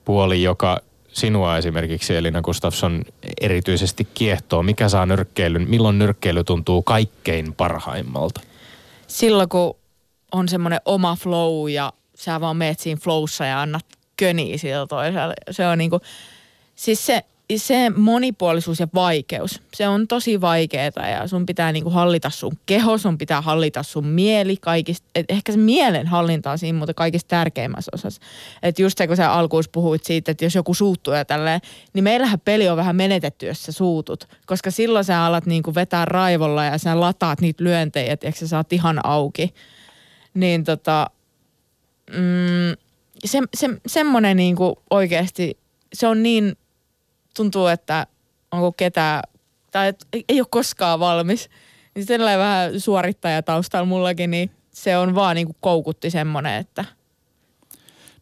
puoli, 0.06 0.44
joka 0.44 0.80
sinua 1.14 1.58
esimerkiksi 1.58 2.16
Elina 2.16 2.42
Gustafsson 2.42 3.02
erityisesti 3.42 4.08
kiehtoo? 4.14 4.64
Mikä 4.64 4.90
saa 4.90 5.06
nyrkkeilyn, 5.06 5.70
milloin 5.70 6.00
nyrkkeily 6.00 6.44
tuntuu 6.44 6.82
kaikkein 6.82 7.54
parhaimmalta? 7.54 8.42
Silloin 9.08 9.50
kun 9.50 9.76
on 10.32 10.50
semmoinen 10.50 10.80
oma 10.86 11.16
flow 11.16 11.70
ja 11.70 11.94
sä 12.16 12.42
vaan 12.42 12.58
meet 12.58 12.80
siinä 12.80 13.00
flowssa 13.04 13.46
ja 13.46 13.62
annat 13.62 13.86
köniä 14.18 14.58
sillä 14.58 14.88
toisella. 14.88 15.34
Se 15.52 15.68
on 15.68 15.78
niinku, 15.78 16.00
siis 16.76 17.06
se, 17.06 17.24
se 17.58 17.90
monipuolisuus 17.90 18.80
ja 18.80 18.88
vaikeus, 18.94 19.62
se 19.74 19.88
on 19.88 20.08
tosi 20.08 20.42
vaikeeta 20.42 21.02
ja 21.02 21.28
sun 21.28 21.46
pitää 21.46 21.72
niinku 21.72 21.90
hallita 21.90 22.30
sun 22.30 22.52
keho, 22.66 22.98
sun 22.98 23.18
pitää 23.18 23.42
hallita 23.42 23.84
sun 23.84 24.06
mieli 24.06 24.58
kaikista, 24.62 25.08
et 25.16 25.26
ehkä 25.30 25.52
se 25.52 25.58
mielen 25.58 26.08
hallinta 26.08 26.52
on 26.52 26.58
siinä 26.58 26.78
mutta 26.80 26.94
kaikista 26.94 27.28
tärkeimmässä 27.28 27.92
osassa. 27.94 28.22
Että 28.64 28.82
just 28.82 28.98
se, 28.98 29.08
kun 29.08 29.18
sä 29.18 29.32
alkuun 29.32 29.64
puhuit 29.72 30.04
siitä, 30.04 30.32
että 30.32 30.46
jos 30.46 30.56
joku 30.56 30.74
suuttuu 30.74 31.14
ja 31.14 31.26
tälleen, 31.26 31.62
niin 31.94 32.04
meillähän 32.04 32.40
peli 32.40 32.70
on 32.70 32.78
vähän 32.78 32.96
menetetty, 32.96 33.46
jos 33.46 33.64
sä 33.64 33.72
suutut. 33.72 34.28
Koska 34.46 34.72
silloin 34.72 35.06
sä 35.06 35.26
alat 35.26 35.46
niinku 35.46 35.76
vetää 35.76 36.06
raivolla 36.06 36.66
ja 36.66 36.78
sä 36.78 37.00
lataat 37.00 37.42
niitä 37.42 37.64
lyöntejä, 37.64 38.14
että 38.14 38.32
sä 38.32 38.48
saat 38.48 38.74
ihan 38.74 39.06
auki 39.06 39.54
niin 40.40 40.64
tota, 40.64 41.10
mm, 42.10 42.78
se, 43.26 43.40
se, 43.54 43.70
semmoinen 43.88 44.38
niinku 44.38 44.84
oikeasti, 44.90 45.58
se 45.94 46.08
on 46.08 46.24
niin, 46.24 46.58
tuntuu, 47.36 47.68
että 47.68 48.08
onko 48.52 48.72
ketään, 48.72 49.24
tai 49.72 49.88
et, 49.88 50.08
ei 50.14 50.42
ole 50.42 50.48
koskaan 50.50 51.00
valmis. 51.00 51.50
Niin 51.96 52.06
sellainen 52.06 52.40
vähän 52.40 52.80
suorittaja 52.80 53.44
taustalla 53.44 53.86
mullakin, 53.86 54.32
niin 54.32 54.52
se 54.72 54.98
on 54.98 55.16
vaan 55.16 55.36
niinku 55.36 55.56
koukutti 55.60 56.10
semmoinen, 56.10 56.56
että... 56.56 56.86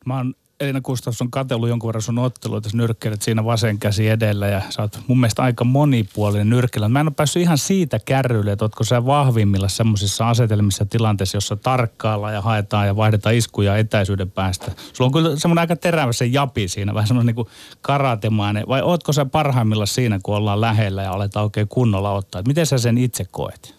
Mä 0.05 0.17
oon 0.17 0.35
Elina 0.59 0.81
Gustafsson 0.81 1.31
katsellut 1.31 1.69
jonkun 1.69 1.87
verran 1.87 2.01
sun 2.01 2.19
otteluita, 2.19 2.69
sä 2.69 2.77
nyrkkeilet 2.77 3.21
siinä 3.21 3.45
vasen 3.45 3.79
käsi 3.79 4.09
edellä 4.09 4.47
ja 4.47 4.61
sä 4.69 4.81
oot 4.81 4.99
mun 5.07 5.19
mielestä 5.19 5.43
aika 5.43 5.63
monipuolinen 5.63 6.49
nyrkkeillä. 6.49 6.89
Mä 6.89 6.99
en 6.99 7.07
ole 7.07 7.13
päässyt 7.15 7.41
ihan 7.41 7.57
siitä 7.57 7.99
kärryille, 8.05 8.51
että 8.51 8.65
ootko 8.65 8.83
sä 8.83 9.05
vahvimmilla 9.05 9.67
semmoisissa 9.67 10.29
asetelmissa 10.29 10.85
tilanteissa, 10.85 11.37
jossa 11.37 11.55
tarkkaillaan 11.55 12.33
ja 12.33 12.41
haetaan 12.41 12.87
ja 12.87 12.95
vaihdetaan 12.95 13.35
iskuja 13.35 13.77
etäisyyden 13.77 14.31
päästä. 14.31 14.71
Sulla 14.93 15.07
on 15.07 15.11
kyllä 15.11 15.39
semmoinen 15.39 15.61
aika 15.61 15.75
terävä 15.75 16.13
se 16.13 16.25
japi 16.25 16.67
siinä, 16.67 16.93
vähän 16.93 17.07
semmoinen 17.07 17.35
niin 17.35 17.47
karatemainen. 17.81 18.63
Vai 18.67 18.81
ootko 18.81 19.13
sä 19.13 19.25
parhaimmilla 19.25 19.85
siinä, 19.85 20.19
kun 20.23 20.35
ollaan 20.35 20.61
lähellä 20.61 21.03
ja 21.03 21.11
aletaan 21.11 21.43
oikein 21.43 21.67
kunnolla 21.67 22.11
ottaa? 22.11 22.39
Et 22.39 22.47
miten 22.47 22.65
sä 22.65 22.77
sen 22.77 22.97
itse 22.97 23.25
koet? 23.31 23.75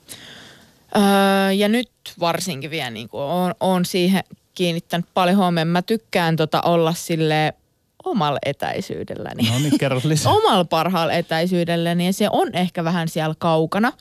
Öö, 0.97 1.53
ja 1.53 1.69
nyt 1.69 1.91
varsinkin 2.21 2.71
vielä 2.71 2.91
niin 2.91 3.09
on, 3.13 3.55
on 3.61 3.85
siihen 3.85 4.25
kiinnittänyt 4.57 5.07
paljon 5.15 5.37
huomioon. 5.37 5.69
Mä 5.69 5.83
tykkään 5.83 6.37
tota 6.37 6.61
olla 6.61 6.95
sille 6.95 7.55
omalla 8.05 8.39
etäisyydelläni. 8.47 9.51
No 9.51 9.59
niin, 9.59 9.79
kerro 9.79 10.01
lisää. 10.05 10.33
omalla 10.39 10.65
parhaalla 10.65 11.13
etäisyydelläni 11.13 12.07
ja 12.07 12.13
se 12.13 12.29
on 12.33 12.55
ehkä 12.55 12.85
vähän 12.85 13.09
siellä 13.09 13.35
kaukana 13.39 13.93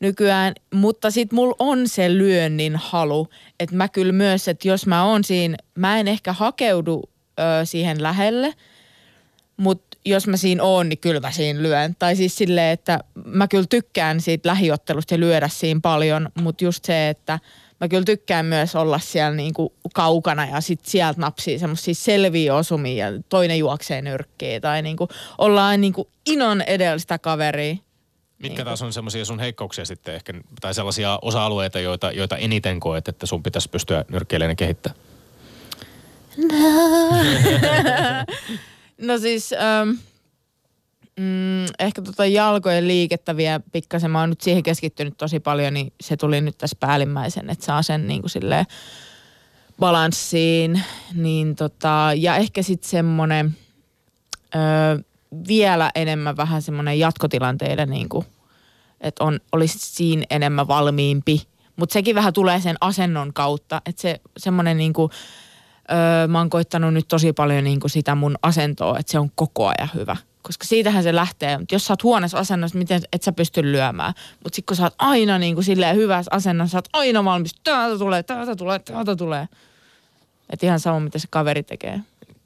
nykyään, 0.00 0.54
mutta 0.74 1.10
sit 1.10 1.32
mulla 1.32 1.56
on 1.58 1.88
se 1.88 2.14
lyönnin 2.14 2.76
halu, 2.76 3.28
että 3.60 3.76
mä 3.76 3.88
kyllä 3.88 4.12
myös, 4.12 4.48
että 4.48 4.68
jos 4.68 4.86
mä 4.86 5.04
oon 5.04 5.24
siinä, 5.24 5.56
mä 5.74 5.98
en 5.98 6.08
ehkä 6.08 6.32
hakeudu 6.32 7.02
ö, 7.38 7.64
siihen 7.64 8.02
lähelle, 8.02 8.54
mutta 9.56 9.98
jos 10.04 10.26
mä 10.26 10.36
siinä 10.36 10.62
oon, 10.62 10.88
niin 10.88 10.98
kyllä 10.98 11.20
mä 11.20 11.30
siinä 11.30 11.62
lyön. 11.62 11.96
Tai 11.98 12.16
siis 12.16 12.36
silleen, 12.36 12.72
että 12.72 13.00
mä 13.24 13.48
kyllä 13.48 13.66
tykkään 13.70 14.20
siitä 14.20 14.48
lähiottelusta 14.48 15.14
ja 15.14 15.20
lyödä 15.20 15.48
siinä 15.48 15.80
paljon, 15.82 16.28
mutta 16.34 16.64
just 16.64 16.84
se, 16.84 17.08
että– 17.08 17.38
mä 17.80 17.88
kyllä 17.88 18.04
tykkään 18.04 18.46
myös 18.46 18.76
olla 18.76 18.98
siellä 18.98 19.36
niin 19.36 19.54
kuin 19.54 19.72
kaukana 19.94 20.46
ja 20.46 20.60
sit 20.60 20.80
sieltä 20.84 21.20
napsii 21.20 21.58
semmoisia 21.58 21.94
selviä 21.94 22.54
osumia 22.54 23.10
ja 23.10 23.22
toinen 23.28 23.58
juoksee 23.58 24.02
nyrkkiä 24.02 24.60
tai 24.60 24.82
niin 24.82 24.96
kuin 24.96 25.10
ollaan 25.38 25.80
niin 25.80 25.92
kuin 25.92 26.08
inon 26.26 26.62
edellistä 26.62 27.18
kaveria. 27.18 27.76
Mitkä 28.38 28.56
niin 28.56 28.64
taas 28.64 28.82
on 28.82 28.92
semmoisia 28.92 29.24
sun 29.24 29.40
heikkouksia 29.40 29.84
sitten 29.84 30.14
ehkä, 30.14 30.34
tai 30.60 30.74
sellaisia 30.74 31.18
osa-alueita, 31.22 31.80
joita, 31.80 32.12
joita 32.12 32.36
eniten 32.36 32.80
koet, 32.80 33.08
että 33.08 33.26
sun 33.26 33.42
pitäisi 33.42 33.70
pystyä 33.70 34.04
nyrkkeilemään 34.08 34.56
kehittämään? 34.56 35.00
No, 36.36 36.46
no 39.08 39.18
siis, 39.18 39.52
ähm, 39.52 39.90
Mm, 41.18 41.64
ehkä 41.78 42.02
tota 42.02 42.26
jalkojen 42.26 42.88
liikettä 42.88 43.36
vielä 43.36 43.60
pikkasen. 43.72 44.10
Mä 44.10 44.20
oon 44.20 44.30
nyt 44.30 44.40
siihen 44.40 44.62
keskittynyt 44.62 45.16
tosi 45.16 45.40
paljon, 45.40 45.74
niin 45.74 45.92
se 46.00 46.16
tuli 46.16 46.40
nyt 46.40 46.58
tässä 46.58 46.76
päällimmäisen, 46.80 47.50
että 47.50 47.64
saa 47.64 47.82
sen 47.82 48.08
niin 48.08 48.20
kuin 48.20 48.30
silleen 48.30 48.66
balanssiin. 49.78 50.82
Niin 51.14 51.56
tota, 51.56 52.10
ja 52.16 52.36
ehkä 52.36 52.62
sitten 52.62 52.90
semmonen 52.90 53.56
ö, 54.54 54.58
vielä 55.48 55.90
enemmän 55.94 56.36
vähän 56.36 56.62
semmoinen 56.62 56.98
jatkotilanteiden 56.98 57.90
niin 57.90 58.08
kuin, 58.08 58.26
että 59.00 59.24
on, 59.24 59.40
olisi 59.52 59.78
siinä 59.78 60.22
enemmän 60.30 60.68
valmiimpi. 60.68 61.42
Mutta 61.76 61.92
sekin 61.92 62.14
vähän 62.14 62.32
tulee 62.32 62.60
sen 62.60 62.76
asennon 62.80 63.32
kautta, 63.32 63.82
että 63.86 64.02
se 64.02 64.20
semmoinen 64.36 64.76
niin 64.76 64.92
kuin, 64.92 65.10
öö, 65.90 66.26
mä 66.26 66.38
oon 66.38 66.50
koittanut 66.50 66.94
nyt 66.94 67.08
tosi 67.08 67.32
paljon 67.32 67.64
niin 67.64 67.80
kuin 67.80 67.90
sitä 67.90 68.14
mun 68.14 68.36
asentoa, 68.42 68.98
että 68.98 69.12
se 69.12 69.18
on 69.18 69.30
koko 69.34 69.66
ajan 69.66 69.90
hyvä 69.94 70.16
koska 70.42 70.64
siitähän 70.64 71.02
se 71.02 71.14
lähtee. 71.14 71.58
Mutta 71.58 71.74
jos 71.74 71.86
sä 71.86 71.92
oot 71.92 72.02
huonossa 72.02 72.38
asennossa, 72.38 72.78
miten 72.78 73.02
et 73.12 73.22
sä 73.22 73.32
pysty 73.32 73.62
lyömään. 73.62 74.14
Mutta 74.44 74.56
sitten 74.56 74.66
kun 74.66 74.76
sä 74.76 74.82
oot 74.82 74.94
aina 74.98 75.38
niin 75.38 75.54
kuin 75.54 75.64
silleen 75.64 75.96
hyvässä 75.96 76.30
asennossa, 76.34 76.72
sä 76.72 76.78
oot 76.78 76.88
aina 76.92 77.24
valmis, 77.24 77.54
täältä 77.64 77.98
tulee, 77.98 78.22
täältä 78.22 78.56
tulee, 78.56 78.78
täältä 78.78 79.16
tulee. 79.16 79.48
Että 80.50 80.66
ihan 80.66 80.80
sama, 80.80 81.00
mitä 81.00 81.18
se 81.18 81.28
kaveri 81.30 81.62
tekee. 81.62 82.00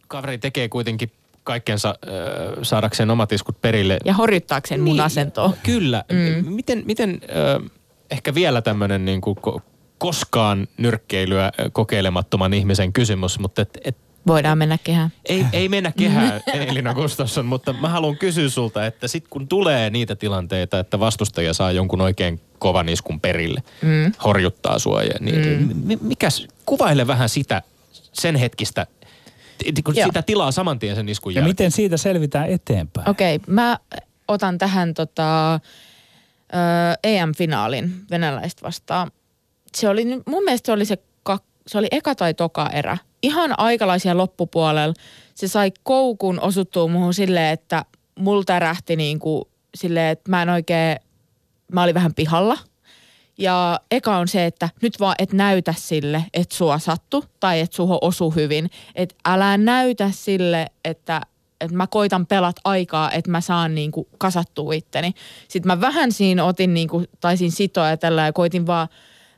Kaveri 0.08 0.38
tekee 0.38 0.68
kuitenkin 0.68 1.12
kaikkensa 1.44 1.88
äh, 1.88 2.14
saadakseen 2.62 3.10
omat 3.10 3.32
iskut 3.32 3.60
perille. 3.60 3.98
Ja 4.04 4.14
horjuttaakseen 4.14 4.84
niin, 4.84 4.96
mun 4.96 5.04
asentoa. 5.04 5.52
Kyllä. 5.62 6.04
Mm. 6.12 6.54
Miten, 6.54 6.82
miten 6.86 7.20
äh, 7.22 7.70
ehkä 8.10 8.34
vielä 8.34 8.62
tämmöinen 8.62 9.04
niin 9.04 9.20
kuin 9.20 9.36
koskaan 9.98 10.68
nyrkkeilyä 10.76 11.52
kokeilemattoman 11.72 12.54
ihmisen 12.54 12.92
kysymys, 12.92 13.38
mutta 13.38 13.62
et, 13.62 13.78
et 13.84 13.96
Voidaan 14.26 14.58
mennä 14.58 14.78
kehään. 14.84 15.12
Ei, 15.24 15.46
ei 15.52 15.68
mennä 15.68 15.92
kehään, 15.98 16.40
Elina 16.68 16.94
Gustafsson, 16.94 17.46
mutta 17.46 17.72
mä 17.72 17.88
haluan 17.88 18.16
kysyä 18.16 18.48
sulta, 18.48 18.86
että 18.86 19.08
sit 19.08 19.28
kun 19.30 19.48
tulee 19.48 19.90
niitä 19.90 20.16
tilanteita, 20.16 20.78
että 20.78 21.00
vastustaja 21.00 21.54
saa 21.54 21.72
jonkun 21.72 22.00
oikein 22.00 22.40
kovan 22.58 22.88
iskun 22.88 23.20
perille, 23.20 23.62
mm. 23.82 24.12
horjuttaa 24.24 24.78
sua, 24.78 25.02
ja 25.02 25.14
niin, 25.20 25.74
mm. 25.84 25.98
mikäs, 26.00 26.46
kuvaile 26.66 27.06
vähän 27.06 27.28
sitä 27.28 27.62
sen 28.12 28.36
hetkistä 28.36 28.86
kun 29.84 29.96
Joo. 29.96 30.06
sitä 30.06 30.22
tilaa 30.22 30.52
saman 30.52 30.78
tien 30.78 30.96
sen 30.96 31.08
iskun 31.08 31.34
Ja 31.34 31.38
jälkeen. 31.38 31.50
miten 31.50 31.70
siitä 31.70 31.96
selvitään 31.96 32.50
eteenpäin? 32.50 33.08
Okei, 33.08 33.36
okay, 33.36 33.54
mä 33.54 33.78
otan 34.28 34.58
tähän 34.58 34.94
tota, 34.94 35.54
ö, 35.54 35.58
EM-finaalin 37.04 37.92
venäläistä 38.10 38.62
vastaan. 38.62 39.10
Se 39.76 39.88
oli, 39.88 40.04
mun 40.04 40.44
mielestä 40.44 40.66
se 40.66 40.72
oli 40.72 40.84
se, 40.84 40.98
kak, 41.22 41.42
se 41.66 41.78
oli 41.78 41.88
eka 41.90 42.14
tai 42.14 42.34
toka 42.34 42.70
erä. 42.70 42.98
Ihan 43.22 43.58
aikalaisia 43.58 44.16
loppupuolella. 44.16 44.94
Se 45.34 45.48
sai 45.48 45.72
koukun 45.82 46.40
osuttua 46.40 46.88
muuhun 46.88 47.14
silleen, 47.14 47.52
että 47.52 47.84
mulla 48.18 48.44
tärähti 48.44 48.96
niin 48.96 49.18
kuin 49.18 49.44
silleen, 49.74 50.08
että 50.08 50.30
mä 50.30 50.42
en 50.42 50.48
oikein, 50.48 50.96
mä 51.72 51.82
olin 51.82 51.94
vähän 51.94 52.14
pihalla. 52.14 52.58
Ja 53.38 53.80
eka 53.90 54.16
on 54.16 54.28
se, 54.28 54.46
että 54.46 54.68
nyt 54.82 55.00
vaan 55.00 55.14
et 55.18 55.32
näytä 55.32 55.74
sille, 55.78 56.24
että 56.34 56.54
sua 56.54 56.78
sattu 56.78 57.24
tai 57.40 57.60
että 57.60 57.76
suho 57.76 57.98
osu 58.00 58.30
hyvin. 58.30 58.70
Että 58.94 59.14
älä 59.24 59.56
näytä 59.56 60.10
sille, 60.12 60.66
että, 60.84 61.20
että 61.60 61.76
mä 61.76 61.86
koitan 61.86 62.26
pelat 62.26 62.56
aikaa, 62.64 63.10
että 63.10 63.30
mä 63.30 63.40
saan 63.40 63.74
niinku 63.74 64.08
kasattua 64.18 64.72
itteni. 64.72 65.12
Sitten 65.48 65.66
mä 65.66 65.80
vähän 65.80 66.12
siinä 66.12 66.44
otin 66.44 66.74
niinku, 66.74 67.04
taisin 67.20 67.52
sitoa 67.52 67.88
ja 67.88 67.96
tällä 67.96 68.22
ja 68.22 68.32
koitin 68.32 68.66
vaan 68.66 68.88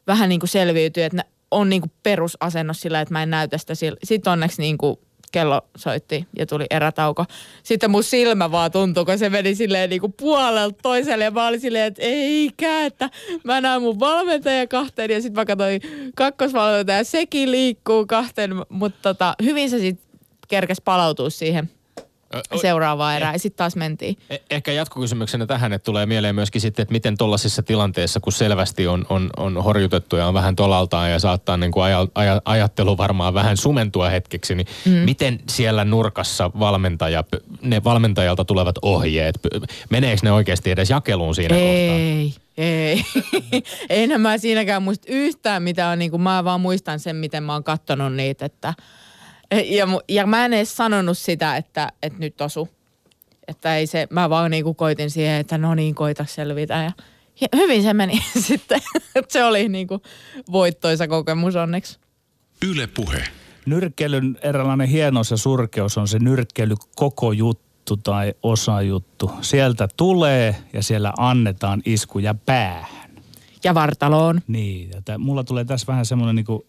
vähän 0.06 0.28
niinku 0.28 0.46
selviytyä, 0.46 1.06
että 1.06 1.24
on 1.54 1.68
niinku 1.68 1.88
perusasennos 2.02 2.80
sillä, 2.80 3.00
että 3.00 3.14
mä 3.14 3.22
en 3.22 3.30
näytä 3.30 3.58
sitä. 3.58 3.74
Sitten 4.04 4.32
onneksi 4.32 4.62
niinku 4.62 5.00
kello 5.32 5.60
soitti 5.76 6.26
ja 6.38 6.46
tuli 6.46 6.66
erätauko. 6.70 7.24
Sitten 7.62 7.90
mun 7.90 8.04
silmä 8.04 8.50
vaan 8.50 8.70
tuntui, 8.70 9.04
kun 9.04 9.18
se 9.18 9.30
meni 9.30 9.54
silleen 9.54 9.90
niinku 9.90 10.08
puolelta 10.08 10.78
toiselle 10.82 11.24
ja 11.24 11.30
mä 11.30 11.46
olin 11.46 11.60
silleen, 11.60 11.84
että 11.84 12.02
eikä, 12.02 12.86
että 12.86 13.10
mä 13.44 13.60
näen 13.60 13.82
mun 13.82 14.00
valmentaja 14.00 14.66
kahteen 14.66 15.10
ja 15.10 15.22
sitten 15.22 15.40
mä 15.40 15.44
katsoin 15.44 15.80
kakkosvalmentaja, 16.16 17.04
sekin 17.04 17.50
liikkuu 17.50 18.06
kahteen, 18.06 18.50
mutta 18.68 18.98
tota, 19.02 19.34
hyvin 19.42 19.70
se 19.70 19.78
sitten 19.78 20.20
kerkes 20.48 20.80
palautua 20.80 21.30
siihen 21.30 21.70
Ö, 22.34 22.40
o- 22.50 22.58
seuraavaan 22.58 23.16
erään 23.16 23.34
ja 23.34 23.38
sitten 23.38 23.56
taas 23.56 23.76
mentiin. 23.76 24.16
Eh- 24.32 24.40
Ehkä 24.50 24.72
jatkokysymyksenä 24.72 25.46
tähän, 25.46 25.72
että 25.72 25.84
tulee 25.84 26.06
mieleen 26.06 26.34
myöskin 26.34 26.60
sitten, 26.60 26.82
että 26.82 26.92
miten 26.92 27.16
tuollaisissa 27.18 27.62
tilanteissa, 27.62 28.20
kun 28.20 28.32
selvästi 28.32 28.86
on, 28.86 29.06
on, 29.08 29.30
on 29.36 29.62
horjutettu 29.64 30.16
ja 30.16 30.26
on 30.26 30.34
vähän 30.34 30.56
tolaltaan 30.56 31.10
ja 31.10 31.18
saattaa 31.18 31.56
niin 31.56 31.72
kuin 31.72 31.84
aja, 31.84 32.06
aja, 32.14 32.42
ajattelu 32.44 32.98
varmaan 32.98 33.34
vähän 33.34 33.56
sumentua 33.56 34.08
hetkeksi, 34.08 34.54
niin 34.54 34.66
mm. 34.84 34.92
miten 34.92 35.40
siellä 35.48 35.84
nurkassa 35.84 36.50
valmentaja, 36.58 37.24
ne 37.62 37.84
valmentajalta 37.84 38.44
tulevat 38.44 38.76
ohjeet, 38.82 39.38
meneekö 39.90 40.20
ne 40.24 40.32
oikeasti 40.32 40.70
edes 40.70 40.90
jakeluun 40.90 41.34
siinä 41.34 41.54
kohtaa? 41.54 41.68
Ei, 41.68 42.34
ei. 42.56 43.04
Enhän 43.90 44.20
mä 44.20 44.38
siinäkään 44.38 44.82
muista 44.82 45.06
yhtään 45.08 45.62
mitä 45.62 45.88
on, 45.88 45.98
niin 45.98 46.10
kuin 46.10 46.22
mä 46.22 46.44
vaan 46.44 46.60
muistan 46.60 47.00
sen, 47.00 47.16
miten 47.16 47.42
mä 47.42 47.52
oon 47.52 47.64
kattonut 47.64 48.14
niitä, 48.14 48.46
että 48.46 48.74
ja, 49.60 49.86
mu- 49.86 50.04
ja 50.08 50.26
mä 50.26 50.44
en 50.44 50.52
edes 50.52 50.76
sanonut 50.76 51.18
sitä, 51.18 51.56
että, 51.56 51.92
että 52.02 52.18
nyt 52.18 52.40
osu. 52.40 52.68
Että 53.48 53.76
ei 53.76 53.86
se, 53.86 54.06
mä 54.10 54.30
vaan 54.30 54.50
niinku 54.50 54.74
koitin 54.74 55.10
siihen, 55.10 55.40
että 55.40 55.58
no 55.58 55.74
niin, 55.74 55.94
koita 55.94 56.24
selvitä 56.28 56.74
ja, 56.74 56.92
ja 57.40 57.48
hyvin 57.56 57.82
se 57.82 57.94
meni 57.94 58.20
sitten. 58.48 58.80
Että 59.14 59.32
se 59.32 59.44
oli 59.44 59.68
niinku 59.68 60.02
voittoisa 60.52 61.08
kokemus 61.08 61.56
onneksi. 61.56 61.98
Yle 62.68 62.86
Puhe. 62.86 63.24
Nyrkkeilyn 63.66 64.38
eräänlainen 64.42 64.88
hienous 64.88 65.30
ja 65.30 65.36
surkeus 65.36 65.98
on 65.98 66.08
se 66.08 66.18
nyrkkeily 66.18 66.74
koko 66.94 67.32
juttu 67.32 67.96
tai 67.96 68.34
osajuttu. 68.42 69.30
Sieltä 69.40 69.88
tulee 69.96 70.56
ja 70.72 70.82
siellä 70.82 71.12
annetaan 71.18 71.82
iskuja 71.84 72.34
päähän. 72.34 73.10
Ja 73.64 73.74
vartaloon. 73.74 74.40
Niin, 74.46 74.90
ja 74.90 75.02
tää, 75.02 75.18
mulla 75.18 75.44
tulee 75.44 75.64
tässä 75.64 75.86
vähän 75.86 76.06
semmoinen 76.06 76.36
niin 76.36 76.64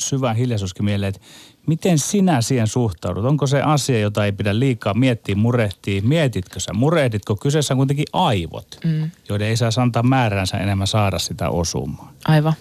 syvä 0.00 0.32
hiljaisuuskin 0.32 0.84
mieleen, 0.84 1.08
että 1.08 1.20
miten 1.66 1.98
sinä 1.98 2.40
siihen 2.40 2.66
suhtaudut? 2.66 3.24
Onko 3.24 3.46
se 3.46 3.62
asia, 3.62 4.00
jota 4.00 4.24
ei 4.24 4.32
pidä 4.32 4.58
liikaa 4.58 4.94
miettiä, 4.94 5.34
murehtia? 5.34 6.02
Mietitkö 6.02 6.60
sä, 6.60 6.72
murehditko? 6.72 7.36
Kyseessä 7.36 7.74
on 7.74 7.78
kuitenkin 7.78 8.06
aivot, 8.12 8.78
mm. 8.84 9.10
joiden 9.28 9.48
ei 9.48 9.56
saa 9.56 9.70
antaa 9.76 10.02
määränsä 10.02 10.56
enemmän 10.56 10.86
saada 10.86 11.18
sitä 11.18 11.50
osumaan. 11.50 12.14
Aivan. 12.24 12.54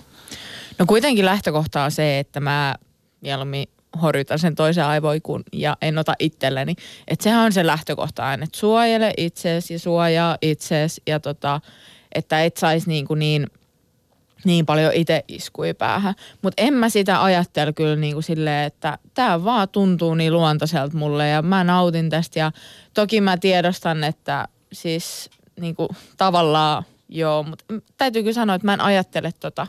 No 0.79 0.85
kuitenkin 0.85 1.25
lähtökohta 1.25 1.83
on 1.83 1.91
se, 1.91 2.19
että 2.19 2.39
mä 2.39 2.75
mieluummin 3.21 3.67
horjutan 4.01 4.39
sen 4.39 4.55
toisen 4.55 4.85
aivoikun 4.85 5.43
ja 5.53 5.77
en 5.81 5.97
ota 5.97 6.13
itselleni. 6.19 6.75
Että 7.07 7.23
sehän 7.23 7.45
on 7.45 7.53
se 7.53 7.67
lähtökohta 7.67 8.25
aina, 8.25 8.43
että 8.43 8.59
suojele 8.59 9.13
itseesi 9.17 9.73
ja 9.73 9.79
suojaa 9.79 10.37
itseesi 10.41 11.01
ja 11.07 11.19
tota, 11.19 11.61
että 12.15 12.43
et 12.43 12.57
saisi 12.57 12.89
niin, 12.89 13.07
kuin 13.07 13.19
niin, 13.19 13.47
niin 14.43 14.65
paljon 14.65 14.93
itse 14.93 15.23
iskui 15.27 15.73
päähän. 15.73 16.15
Mutta 16.41 16.63
en 16.63 16.73
mä 16.73 16.89
sitä 16.89 17.23
ajattele 17.23 17.73
kyllä 17.73 17.95
niin 17.95 18.13
kuin 18.13 18.23
silleen, 18.23 18.65
että 18.65 18.97
tämä 19.13 19.43
vaan 19.43 19.69
tuntuu 19.69 20.13
niin 20.13 20.33
luontaiselta 20.33 20.97
mulle 20.97 21.29
ja 21.29 21.41
mä 21.41 21.63
nautin 21.63 22.09
tästä. 22.09 22.39
Ja 22.39 22.51
toki 22.93 23.21
mä 23.21 23.37
tiedostan, 23.37 24.03
että 24.03 24.47
siis 24.73 25.29
niin 25.59 25.75
kuin 25.75 25.89
tavallaan 26.17 26.83
joo, 27.09 27.43
mutta 27.43 27.65
täytyy 27.97 28.21
kyllä 28.21 28.33
sanoa, 28.33 28.55
että 28.55 28.65
mä 28.65 28.73
en 28.73 28.81
ajattele 28.81 29.31
tota, 29.39 29.67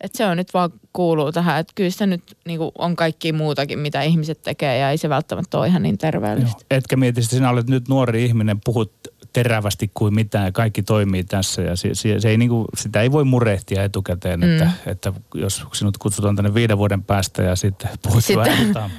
että 0.00 0.18
se 0.18 0.26
on 0.26 0.36
nyt 0.36 0.54
vaan 0.54 0.70
kuuluu 0.92 1.32
tähän, 1.32 1.60
että 1.60 1.72
kyllä 1.74 1.90
sitä 1.90 2.06
nyt 2.06 2.22
niin 2.46 2.58
kuin 2.58 2.70
on 2.78 2.96
kaikki 2.96 3.32
muutakin, 3.32 3.78
mitä 3.78 4.02
ihmiset 4.02 4.42
tekee 4.42 4.78
ja 4.78 4.90
ei 4.90 4.98
se 4.98 5.08
välttämättä 5.08 5.58
ole 5.58 5.66
ihan 5.66 5.82
niin 5.82 5.98
terveellistä. 5.98 6.64
Joo. 6.70 6.78
Etkä 6.78 6.96
mieti, 6.96 7.20
että 7.20 7.30
sinä 7.30 7.50
olet 7.50 7.68
nyt 7.68 7.88
nuori 7.88 8.24
ihminen, 8.24 8.60
puhut 8.64 8.92
terävästi 9.34 9.90
kuin 9.94 10.14
mitään 10.14 10.44
ja 10.44 10.52
kaikki 10.52 10.82
toimii 10.82 11.24
tässä 11.24 11.62
ja 11.62 11.76
se, 11.76 11.94
se, 11.94 12.20
se 12.20 12.28
ei 12.28 12.38
niinku, 12.38 12.64
sitä 12.76 13.02
ei 13.02 13.12
voi 13.12 13.24
murehtia 13.24 13.84
etukäteen, 13.84 14.40
mm. 14.40 14.52
että, 14.52 14.70
että 14.86 15.12
jos 15.34 15.64
sinut 15.72 15.98
kutsutaan 15.98 16.36
tänne 16.36 16.54
viiden 16.54 16.78
vuoden 16.78 17.04
päästä 17.04 17.42
ja 17.42 17.56
sitten 17.56 17.90
puhut 18.02 18.24
Sitten-. 18.24 18.90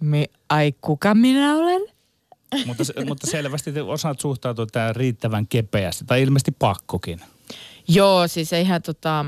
Mi- 0.00 0.30
ai 0.48 0.74
kuka 0.80 1.14
minä 1.14 1.56
olen? 1.56 1.82
mutta, 2.66 2.84
mutta 3.06 3.26
selvästi 3.26 3.72
te 3.72 3.82
osaat 3.82 4.20
suhtautua 4.20 4.66
tähän 4.66 4.96
riittävän 4.96 5.46
kepeästi 5.46 6.04
tai 6.04 6.22
ilmeisesti 6.22 6.52
pakkokin. 6.58 7.20
Joo, 7.88 8.28
siis 8.28 8.52
eihän 8.52 8.82
tota... 8.82 9.26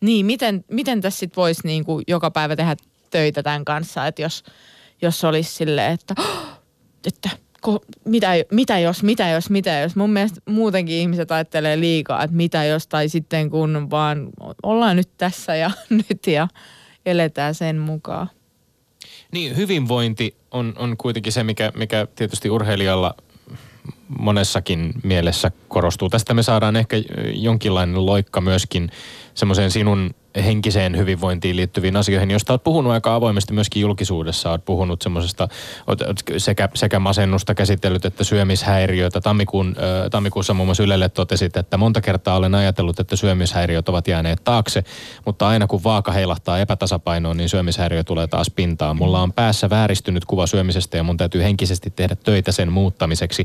Niin, 0.00 0.26
miten, 0.26 0.64
miten 0.70 1.00
tässä 1.00 1.18
sitten 1.18 1.36
voisi 1.36 1.60
niinku 1.64 2.02
joka 2.08 2.30
päivä 2.30 2.56
tehdä 2.56 2.76
töitä 3.10 3.42
tämän 3.42 3.64
kanssa, 3.64 4.06
että 4.06 4.22
jos, 4.22 4.44
jos 5.02 5.24
olisi 5.24 5.54
silleen, 5.54 5.92
että, 5.92 6.14
että 7.06 7.30
ko, 7.60 7.80
mitä, 8.04 8.30
mitä 8.50 8.78
jos, 8.78 9.02
mitä 9.02 9.28
jos, 9.28 9.50
mitä 9.50 9.78
jos. 9.78 9.96
Mun 9.96 10.10
mielestä 10.10 10.40
muutenkin 10.46 10.96
ihmiset 10.96 11.32
ajattelee 11.32 11.80
liikaa, 11.80 12.24
että 12.24 12.36
mitä 12.36 12.64
jos, 12.64 12.86
tai 12.86 13.08
sitten 13.08 13.50
kun 13.50 13.90
vaan 13.90 14.28
ollaan 14.62 14.96
nyt 14.96 15.10
tässä 15.18 15.56
ja 15.56 15.70
nyt 16.08 16.26
ja 16.26 16.48
eletään 17.06 17.54
sen 17.54 17.78
mukaan. 17.78 18.30
Niin, 19.32 19.56
hyvinvointi 19.56 20.34
on, 20.50 20.74
on 20.76 20.96
kuitenkin 20.96 21.32
se, 21.32 21.44
mikä, 21.44 21.72
mikä 21.76 22.06
tietysti 22.14 22.50
urheilijalla 22.50 23.14
monessakin 24.18 24.94
mielessä 25.02 25.50
korostuu. 25.68 26.08
Tästä 26.08 26.34
me 26.34 26.42
saadaan 26.42 26.76
ehkä 26.76 26.96
jonkinlainen 27.34 28.06
loikka 28.06 28.40
myöskin 28.40 28.90
semmoiseen 29.34 29.70
sinun 29.70 30.10
henkiseen 30.36 30.96
hyvinvointiin 30.96 31.56
liittyviin 31.56 31.96
asioihin, 31.96 32.30
josta 32.30 32.52
olet 32.52 32.64
puhunut 32.64 32.92
aika 32.92 33.14
avoimesti 33.14 33.52
myöskin 33.52 33.80
julkisuudessa. 33.80 34.50
Olet 34.50 34.64
puhunut 34.64 35.02
semmoisesta 35.02 35.48
sekä, 36.36 36.68
sekä 36.74 36.98
masennusta 36.98 37.54
käsitellyt 37.54 38.04
että 38.04 38.24
syömishäiriöitä. 38.24 39.20
Tammikuun, 39.20 39.76
ö, 39.78 40.10
tammikuussa 40.10 40.54
muun 40.54 40.66
muassa 40.66 40.82
Ylelle 40.82 41.08
totesit, 41.08 41.56
että 41.56 41.76
monta 41.76 42.00
kertaa 42.00 42.36
olen 42.36 42.54
ajatellut, 42.54 43.00
että 43.00 43.16
syömishäiriöt 43.16 43.88
ovat 43.88 44.08
jääneet 44.08 44.44
taakse, 44.44 44.84
mutta 45.26 45.48
aina 45.48 45.66
kun 45.66 45.84
vaaka 45.84 46.12
heilahtaa 46.12 46.58
epätasapainoon, 46.58 47.36
niin 47.36 47.48
syömishäiriö 47.48 48.04
tulee 48.04 48.26
taas 48.26 48.50
pintaan. 48.50 48.96
Mulla 48.96 49.22
on 49.22 49.32
päässä 49.32 49.70
vääristynyt 49.70 50.24
kuva 50.24 50.46
syömisestä 50.46 50.96
ja 50.96 51.02
mun 51.02 51.16
täytyy 51.16 51.42
henkisesti 51.42 51.90
tehdä 51.90 52.16
töitä 52.24 52.52
sen 52.52 52.72
muuttamiseksi. 52.72 53.44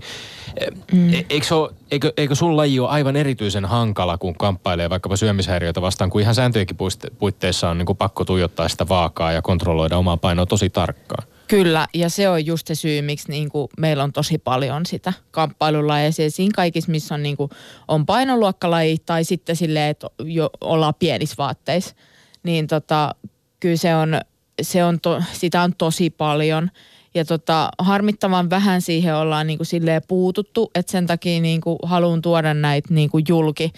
Mm. 0.91 1.13
Eikö, 1.29 1.45
se 1.47 1.55
ole, 1.55 1.69
eikö, 1.91 2.13
eikö 2.17 2.36
sun 2.36 2.57
laji 2.57 2.79
ole 2.79 2.89
aivan 2.89 3.15
erityisen 3.15 3.65
hankala, 3.65 4.17
kun 4.17 4.36
kamppailee 4.36 4.89
vaikkapa 4.89 5.15
syömishäiriöitä 5.15 5.81
vastaan, 5.81 6.09
kun 6.09 6.21
ihan 6.21 6.36
sääntöjenkin 6.36 6.74
puiste- 6.74 6.74
puitteissa 7.19 7.69
on 7.69 7.78
niin 7.78 7.86
kuin 7.86 7.97
pakko 7.97 8.26
tuijottaa 8.26 8.69
sitä 8.69 8.88
vaakaa 8.89 9.32
ja 9.32 9.41
kontrolloida 9.41 9.97
omaa 9.97 10.17
painoa 10.17 10.45
tosi 10.45 10.69
tarkkaan? 10.69 11.28
Kyllä, 11.47 11.88
ja 11.93 12.09
se 12.09 12.30
on 12.30 12.45
just 12.45 12.67
se 12.67 12.76
syy, 12.76 13.01
miksi 13.01 13.30
niin 13.30 13.49
kuin 13.49 13.67
meillä 13.78 14.03
on 14.03 14.13
tosi 14.13 14.38
paljon 14.38 14.86
sitä 14.86 15.13
kamppailulajeja. 15.32 16.11
Ja 16.17 16.32
siinä 16.32 16.53
kaikissa, 16.55 16.91
missä 16.91 17.15
on, 17.15 17.23
niin 17.23 17.38
kuin, 17.38 17.49
on 17.88 18.05
painoluokkalaji 18.05 18.97
tai 19.05 19.23
sitten 19.23 19.55
silleen, 19.55 19.89
että 19.89 20.07
jo 20.23 20.49
ollaan 20.61 20.93
pienissä 20.99 21.36
vaatteissa, 21.38 21.95
niin 22.43 22.67
tota, 22.67 23.15
kyllä 23.59 23.78
se 23.78 23.95
on, 23.95 24.21
se 24.61 24.84
on 24.84 24.99
to, 24.99 25.21
sitä 25.32 25.61
on 25.61 25.76
tosi 25.78 26.09
paljon. 26.09 26.71
Ja 27.15 27.26
tota, 27.26 27.69
harmittavan 27.78 28.49
vähän 28.49 28.82
siihen 28.82 29.15
ollaan 29.15 29.47
niin 29.47 29.57
kuin 29.57 29.67
silleen 29.67 30.01
puututtu, 30.07 30.71
että 30.76 30.91
sen 30.91 31.07
takia 31.07 31.41
niin 31.41 31.61
kuin 31.61 31.78
haluan 31.84 32.21
tuoda 32.21 32.53
näitä 32.53 32.93
niin 32.93 33.09
kuin 33.09 33.26
julki, 33.28 33.73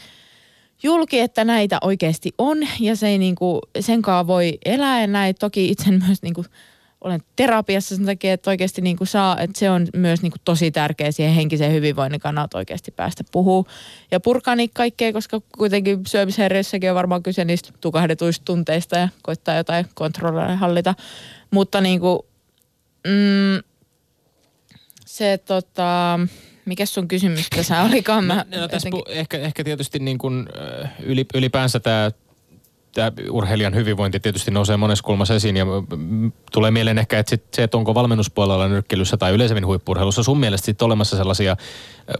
julki, 0.84 1.20
että 1.20 1.46
näitä 1.46 1.78
oikeasti 1.82 2.32
on 2.38 2.58
ja 2.80 2.96
se 2.96 3.08
ei 3.08 3.18
niinku, 3.18 3.62
senkaan 3.80 4.28
voi 4.28 4.58
elää 4.66 5.02
ja 5.02 5.08
näin. 5.08 5.36
Toki 5.40 5.70
itse 5.70 5.92
myös 5.92 6.22
niinku, 6.22 6.46
olen 7.02 7.22
terapiassa 7.36 7.96
sen 7.96 8.06
takia, 8.06 8.34
että 8.34 8.50
oikeasti 8.50 8.82
niinku 8.82 9.06
saa, 9.06 9.40
että 9.40 9.60
se 9.60 9.70
on 9.70 9.88
myös 9.96 10.22
niinku 10.22 10.38
tosi 10.46 10.72
tärkeä 10.72 11.12
siihen 11.12 11.36
henkisen 11.36 11.74
hyvinvoinnin 11.74 12.20
kannalta 12.20 12.58
oikeasti 12.58 12.92
päästä 12.92 13.24
puhuu 13.32 13.68
ja 14.12 14.20
purkaa 14.20 14.56
niitä 14.56 14.74
kaikkea, 14.74 15.14
koska 15.14 15.42
kuitenkin 15.58 16.00
syömishäiriössäkin 16.08 16.90
on 16.90 16.96
varmaan 16.96 17.24
kyse 17.24 17.46
niistä 17.46 17.70
tukahdetuista 17.82 18.46
tunteista 18.46 18.98
ja 18.98 19.10
koittaa 19.22 19.56
jotain 19.56 19.86
kontrolloida 19.94 20.56
hallita. 20.56 20.96
Mutta 21.52 21.82
niinku, 21.82 22.26
mm, 23.08 23.64
se 25.06 25.40
tota, 25.46 26.20
mikä 26.68 26.86
sun 26.86 27.07
kysymys 27.07 27.49
tässä 27.49 27.82
olikaan? 27.82 28.24
Mä 28.26 28.34
No, 28.34 28.61
no 28.61 28.68
tässä 28.68 28.88
jotenkin- 28.88 29.13
pu- 29.13 29.18
ehkä, 29.18 29.38
ehkä 29.38 29.63
tietysti 29.63 29.99
niin 29.99 30.18
kuin, 30.18 30.49
yli, 31.03 31.26
ylipäänsä 31.34 31.80
tämä 31.80 32.11
tämä 32.93 33.11
urheilijan 33.32 33.76
hyvinvointi 33.76 34.20
tietysti 34.20 34.51
nousee 34.51 34.78
monessa 34.78 35.03
kulmassa 35.03 35.34
esiin 35.36 35.57
ja 35.57 35.65
tulee 36.51 36.72
mieleen 36.72 36.97
ehkä, 36.97 37.20
että 37.20 37.30
sit 37.30 37.43
se, 37.53 37.63
että 37.63 37.78
onko 37.78 37.93
valmennuspuolella 37.93 38.68
nyrkkelyssä 38.68 39.18
tai 39.18 39.32
yleisemmin 39.34 39.65
huippurheilussa 39.65 40.24
sun 40.24 40.39
mielestä 40.39 40.65
sitten 40.65 40.86
olemassa 40.86 41.18
sellaisia, 41.18 41.57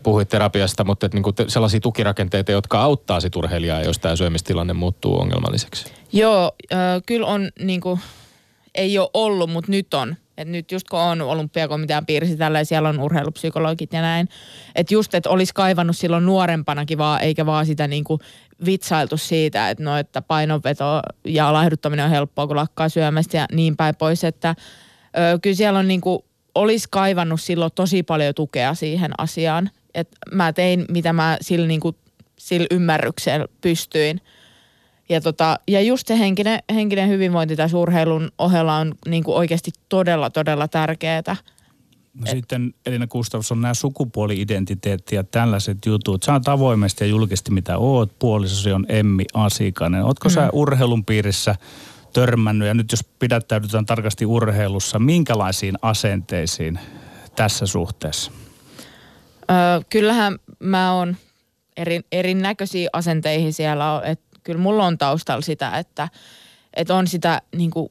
puhuit 0.04 0.30
terapiasta, 0.30 0.84
mutta 0.84 1.06
että 1.06 1.16
niinku 1.18 1.34
sellaisia 1.48 1.80
tukirakenteita, 1.80 2.52
jotka 2.52 2.82
auttaa 2.82 3.20
sit 3.20 3.36
urheilijaa, 3.36 3.82
jos 3.82 4.00
tämä 4.00 4.16
syömistilanne 4.16 4.74
muuttuu 4.74 5.20
ongelmalliseksi. 5.20 5.92
Joo, 6.14 6.52
äh, 6.74 6.80
kyllä 7.06 7.28
on 7.28 7.50
niinku, 7.60 8.00
ei 8.76 8.98
ole 9.00 9.10
ollut, 9.14 9.50
mutta 9.50 9.72
nyt 9.72 9.94
on. 9.94 10.16
Et 10.38 10.48
nyt 10.48 10.72
just 10.72 10.88
kun 10.90 11.00
on 11.00 11.22
olympiakomitean 11.22 12.06
piirissä 12.06 12.38
tällä 12.38 12.64
siellä 12.64 12.90
on 12.90 13.00
urheilupsykologit 13.00 13.94
ja 13.94 14.02
näin. 14.02 14.30
Että 14.76 14.94
just, 14.94 15.14
että 15.14 15.30
olisi 15.30 15.54
kaivannut 15.54 15.98
silloin 15.98 16.26
nuorempanakin 16.26 16.98
vaan, 16.98 17.22
eikä 17.22 17.46
vaan 17.46 17.66
sitä 17.66 17.88
niinku 17.88 18.20
vitsailtu 18.66 19.18
siitä, 19.18 19.70
että 19.70 19.84
no, 19.84 19.98
että 19.98 20.22
painonveto 20.22 21.02
ja 21.26 21.54
laihduttaminen 21.54 22.06
on 22.06 22.12
helppoa, 22.12 22.48
kun 22.48 22.56
lakkaa 22.56 22.90
syömästä 22.90 23.38
ja 23.38 23.46
niin 23.52 23.78
päin 23.78 23.96
pois. 23.96 24.24
Että 24.24 24.56
ö, 25.18 25.40
kyllä 25.42 25.56
siellä 25.56 25.80
on 25.80 25.88
niinku, 25.88 26.26
olisi 26.56 26.88
kaivannut 26.92 27.42
silloin 27.42 27.72
tosi 27.76 28.04
paljon 28.04 28.36
tukea 28.36 28.74
siihen 28.74 29.12
asiaan. 29.18 29.70
Et 29.96 30.10
mä 30.32 30.54
tein, 30.54 30.86
mitä 30.90 31.14
mä 31.14 31.38
sillä, 31.42 31.68
niinku, 31.68 31.96
sillä 32.38 32.68
ymmärryksellä 32.72 33.48
pystyin. 33.62 34.22
Ja, 35.10 35.22
tota, 35.22 35.60
ja 35.68 35.82
just 35.82 36.08
se 36.08 36.20
henkinen, 36.20 36.60
henkinen 36.74 37.10
hyvinvointi 37.10 37.56
tässä 37.56 37.78
urheilun 37.78 38.32
ohella 38.38 38.76
on 38.76 38.96
niin 39.08 39.24
kuin 39.24 39.38
oikeasti 39.38 39.72
todella, 39.90 40.30
todella 40.30 40.68
tärkeää. 40.68 41.36
No 42.20 42.26
sitten 42.32 42.74
Elina 42.86 43.08
Gustafsson, 43.08 43.62
nämä 43.62 43.74
sukupuoli-identiteetti 43.74 45.16
ja 45.16 45.24
tällaiset 45.24 45.78
jutut. 45.86 46.24
Sä 46.24 46.34
oot 46.34 46.48
avoimesti 46.48 47.04
ja 47.04 47.08
julkisesti 47.08 47.52
mitä 47.52 47.78
oot. 47.78 48.20
Puolisosi 48.20 48.72
on 48.72 48.86
Emmi 48.90 49.26
Asikainen. 49.34 50.06
Ootko 50.06 50.30
mm. 50.30 50.34
sä 50.34 50.50
urheilun 50.54 51.06
piirissä 51.06 51.56
törmännyt 52.14 52.68
ja 52.68 52.74
nyt 52.74 52.92
jos 52.92 53.04
pidättäydytään 53.20 53.86
tarkasti 53.86 54.26
urheilussa, 54.26 55.00
minkälaisiin 55.00 55.76
asenteisiin 55.82 56.80
tässä 57.36 57.66
suhteessa? 57.66 58.32
Öö, 59.52 59.82
kyllähän 59.90 60.40
mä 60.60 60.94
oon 60.94 61.16
eri, 61.78 62.02
erinäköisiä 62.12 62.90
asenteihin 62.94 63.54
siellä. 63.54 63.94
on. 63.94 64.02
Kyllä 64.48 64.62
mulla 64.62 64.86
on 64.86 64.98
taustalla 64.98 65.42
sitä, 65.42 65.78
että 65.78 66.10
et 66.74 66.90
on 66.90 67.08
sitä 67.08 67.42
niin 67.56 67.72
kuin 67.72 67.90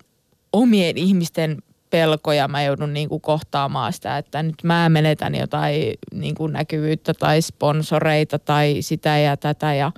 omien 0.52 0.96
ihmisten 0.96 1.62
pelkoja. 1.90 2.48
Mä 2.48 2.62
joudun 2.62 2.94
niin 2.94 3.08
kuin 3.08 3.20
kohtaamaan 3.20 3.92
sitä, 3.92 4.18
että 4.18 4.42
nyt 4.42 4.54
mä 4.62 4.88
menetän 4.88 5.34
jotain 5.34 5.94
niin 6.14 6.34
kuin 6.34 6.52
näkyvyyttä 6.52 7.14
tai 7.14 7.42
sponsoreita 7.42 8.38
tai 8.38 8.76
sitä 8.80 9.18
ja 9.18 9.36
tätä. 9.36 9.74
Ja, 9.74 9.92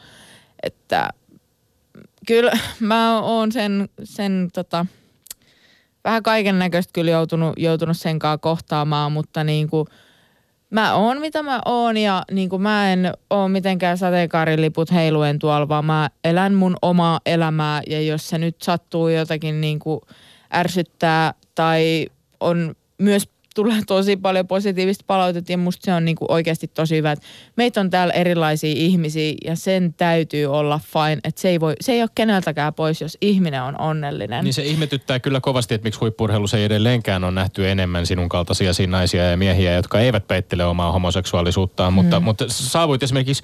että 0.62 1.10
kyllä 2.26 2.58
mä 2.80 3.20
oon 3.20 3.52
sen, 3.52 3.88
sen 4.04 4.48
tota, 4.54 4.86
vähän 6.04 6.22
kaiken 6.22 6.58
näköistä 6.58 6.92
kyllä 6.92 7.10
joutunut, 7.10 7.52
joutunut 7.56 7.96
sen 7.96 8.18
kanssa 8.18 8.38
kohtaamaan, 8.38 9.12
mutta 9.12 9.44
niin 9.44 9.68
kuin, 9.70 9.86
mä 10.70 10.94
oon 10.94 11.20
mitä 11.20 11.42
mä 11.42 11.60
oon 11.64 11.96
ja 11.96 12.22
niin 12.30 12.48
mä 12.58 12.92
en 12.92 13.12
oo 13.30 13.48
mitenkään 13.48 13.98
sateenkaariliput 13.98 14.92
heiluen 14.92 15.38
tuolla, 15.38 15.68
vaan 15.68 15.84
mä 15.84 16.10
elän 16.24 16.54
mun 16.54 16.76
omaa 16.82 17.20
elämää 17.26 17.82
ja 17.86 18.00
jos 18.00 18.28
se 18.28 18.38
nyt 18.38 18.62
sattuu 18.62 19.08
jotakin 19.08 19.60
niin 19.60 19.78
ärsyttää 20.54 21.34
tai 21.54 22.06
on 22.40 22.74
myös 22.98 23.28
tulee 23.58 23.80
tosi 23.86 24.16
paljon 24.16 24.46
positiivista 24.46 25.04
palautetta 25.06 25.52
ja 25.52 25.58
musta 25.58 25.84
se 25.84 25.92
on 25.92 26.04
niinku 26.04 26.26
oikeasti 26.28 26.68
tosi 26.68 26.96
hyvä, 26.96 27.12
että 27.12 27.26
meitä 27.56 27.80
on 27.80 27.90
täällä 27.90 28.14
erilaisia 28.14 28.74
ihmisiä 28.76 29.34
ja 29.44 29.56
sen 29.56 29.94
täytyy 29.94 30.46
olla 30.46 30.80
fine, 30.92 31.20
että 31.24 31.40
se 31.40 31.48
ei, 31.48 31.60
voi, 31.60 31.74
se 31.80 31.92
ei 31.92 32.02
ole 32.02 32.10
keneltäkään 32.14 32.74
pois, 32.74 33.00
jos 33.00 33.18
ihminen 33.20 33.62
on 33.62 33.80
onnellinen. 33.80 34.44
Niin 34.44 34.54
se 34.54 34.62
ihmetyttää 34.62 35.18
kyllä 35.18 35.40
kovasti, 35.40 35.74
että 35.74 35.86
miksi 35.86 36.00
huippurheilussa 36.00 36.58
ei 36.58 36.64
edelleenkään 36.64 37.24
on 37.24 37.34
nähty 37.34 37.68
enemmän 37.68 38.06
sinun 38.06 38.28
kaltaisia 38.28 38.72
naisia 38.86 39.30
ja 39.30 39.36
miehiä, 39.36 39.72
jotka 39.72 40.00
eivät 40.00 40.28
peittele 40.28 40.64
omaa 40.64 40.92
homoseksuaalisuuttaan. 40.92 41.92
Mm. 41.92 41.94
Mutta, 41.94 42.20
mutta 42.20 42.44
saavuit 42.48 43.02
esimerkiksi 43.02 43.42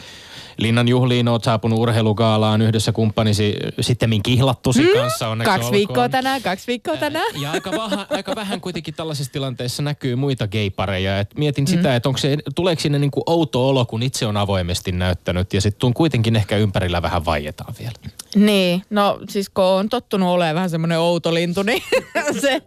Linnan 0.58 0.88
juhliin, 0.88 1.28
oot 1.28 1.44
saapunut 1.44 1.78
urheilugaalaan 1.78 2.62
yhdessä 2.62 2.92
kumppanisi, 2.92 3.56
sitten 3.80 4.22
kihlattusi 4.22 4.82
mm. 4.82 4.88
kanssa 4.94 5.28
onneksi 5.28 5.50
Kaksi 5.50 5.64
olkoon. 5.64 5.78
viikkoa 5.78 6.08
tänään, 6.08 6.42
kaksi 6.42 6.66
viikkoa 6.66 6.96
tänään. 6.96 7.42
Ja 7.42 7.50
aika 7.50 7.70
vähän, 7.70 8.06
aika 8.10 8.34
vähän 8.36 8.60
kuitenkin 8.60 8.94
tällaisissa 8.94 9.32
tilanteissa 9.32 9.82
näkyy 9.82 10.16
muita 10.16 10.48
gaypareja. 10.48 11.20
Et 11.20 11.34
mietin 11.38 11.66
sitä, 11.66 11.96
että 11.96 12.08
onko 12.08 12.18
se, 12.18 12.38
tuleeko 12.54 12.80
sinne 12.80 12.98
niinku 12.98 13.22
outo 13.26 13.68
olo, 13.68 13.84
kun 13.86 14.02
itse 14.02 14.26
on 14.26 14.36
avoimesti 14.36 14.92
näyttänyt 14.92 15.54
ja 15.54 15.60
sitten 15.60 15.94
kuitenkin 15.94 16.36
ehkä 16.36 16.56
ympärillä 16.56 17.02
vähän 17.02 17.24
vaietaan 17.24 17.74
vielä. 17.78 17.92
Niin, 18.34 18.82
no 18.90 19.18
siis 19.28 19.48
kun 19.48 19.64
on 19.64 19.88
tottunut 19.88 20.28
olemaan 20.28 20.54
vähän 20.54 20.70
semmoinen 20.70 20.98
outo 20.98 21.34
lintu, 21.34 21.62
niin 21.62 21.82
se 22.42 22.62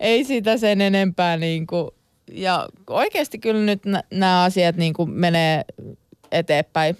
ei 0.00 0.24
sitä 0.24 0.56
sen 0.56 0.80
enempää 0.80 1.36
niin 1.36 1.66
kuin, 1.66 1.90
ja 2.32 2.68
oikeasti 2.90 3.38
kyllä 3.38 3.60
nyt 3.60 3.82
nämä 4.10 4.42
asiat 4.42 4.76
niin 4.76 4.94
kuin 4.94 5.10
menee 5.10 5.64
eteenpäin 6.32 6.96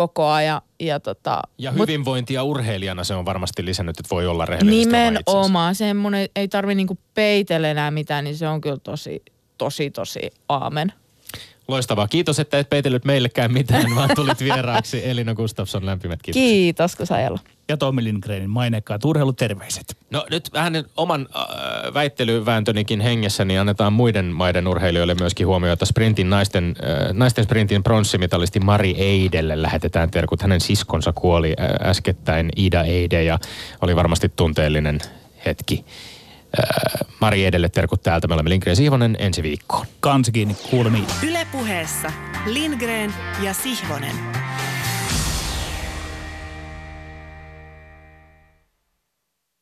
koko 0.00 0.26
ajan. 0.26 0.60
Ja, 0.80 1.00
tota, 1.00 1.42
Ja 1.58 1.72
mut 1.72 1.80
hyvinvointia 1.80 2.42
urheilijana 2.42 3.04
se 3.04 3.14
on 3.14 3.24
varmasti 3.24 3.64
lisännyt, 3.64 4.00
että 4.00 4.14
voi 4.14 4.26
olla 4.26 4.46
rehellisesti 4.46 4.84
nimenomaan 4.84 5.74
semmoinen, 5.74 6.28
ei 6.36 6.48
tarvi 6.48 6.74
niinku 6.74 6.98
peitellä 7.14 7.70
enää 7.70 7.90
mitään, 7.90 8.24
niin 8.24 8.36
se 8.36 8.48
on 8.48 8.60
kyllä 8.60 8.78
tosi, 8.82 9.22
tosi, 9.58 9.90
tosi 9.90 10.20
aamen. 10.48 10.92
Loistavaa. 11.70 12.08
Kiitos, 12.08 12.38
että 12.38 12.58
et 12.58 12.70
peitellyt 12.70 13.04
meillekään 13.04 13.52
mitään, 13.52 13.84
vaan 13.96 14.10
tulit 14.14 14.40
vieraaksi. 14.40 15.08
Elina 15.08 15.34
Gustafsson, 15.34 15.86
lämpimät 15.86 16.22
kiitos. 16.22 16.40
Kiitos, 16.40 16.96
kun 16.96 17.06
sajalla. 17.06 17.38
Ja 17.68 17.76
Tommi 17.76 18.04
Lindgrenin 18.04 18.50
mainekkaat 18.50 19.04
urheiluterveiset. 19.04 19.96
No 20.10 20.26
nyt 20.30 20.50
vähän 20.52 20.84
oman 20.96 21.28
äh, 21.36 21.94
väittelyvääntönikin 21.94 23.00
hengessä, 23.00 23.44
niin 23.44 23.60
annetaan 23.60 23.92
muiden 23.92 24.24
maiden 24.24 24.68
urheilijoille 24.68 25.14
myöskin 25.14 25.46
huomiota. 25.46 25.86
Sprintin 25.86 26.30
naisten, 26.30 26.74
äh, 26.84 27.12
naisten 27.12 27.44
sprintin 27.44 27.82
pronssimitalisti 27.82 28.60
Mari 28.60 28.94
Eidelle 28.98 29.62
lähetetään 29.62 30.10
terkut. 30.10 30.42
Hänen 30.42 30.60
siskonsa 30.60 31.12
kuoli 31.12 31.54
äh, 31.60 31.90
äskettäin 31.90 32.50
Ida 32.56 32.82
Eide 32.82 33.24
ja 33.24 33.38
oli 33.80 33.96
varmasti 33.96 34.28
tunteellinen 34.36 34.98
hetki. 35.46 35.84
Äh, 36.58 37.08
Mari 37.20 37.44
Eidelle 37.44 37.68
terkut 37.68 38.02
täältä. 38.02 38.28
Me 38.28 38.34
olemme 38.34 38.50
Lindgren 38.50 38.76
Siivonen 38.76 39.16
ensi 39.18 39.42
viikkoon. 39.42 39.86
Kansi 40.00 40.32
kiinni 40.32 40.56
kuulemiin. 40.70 41.06
Yle 41.28 41.46
puheessa 41.52 42.12
Lindgren 42.46 43.14
ja 43.42 43.54
Sihvonen. 43.54 44.16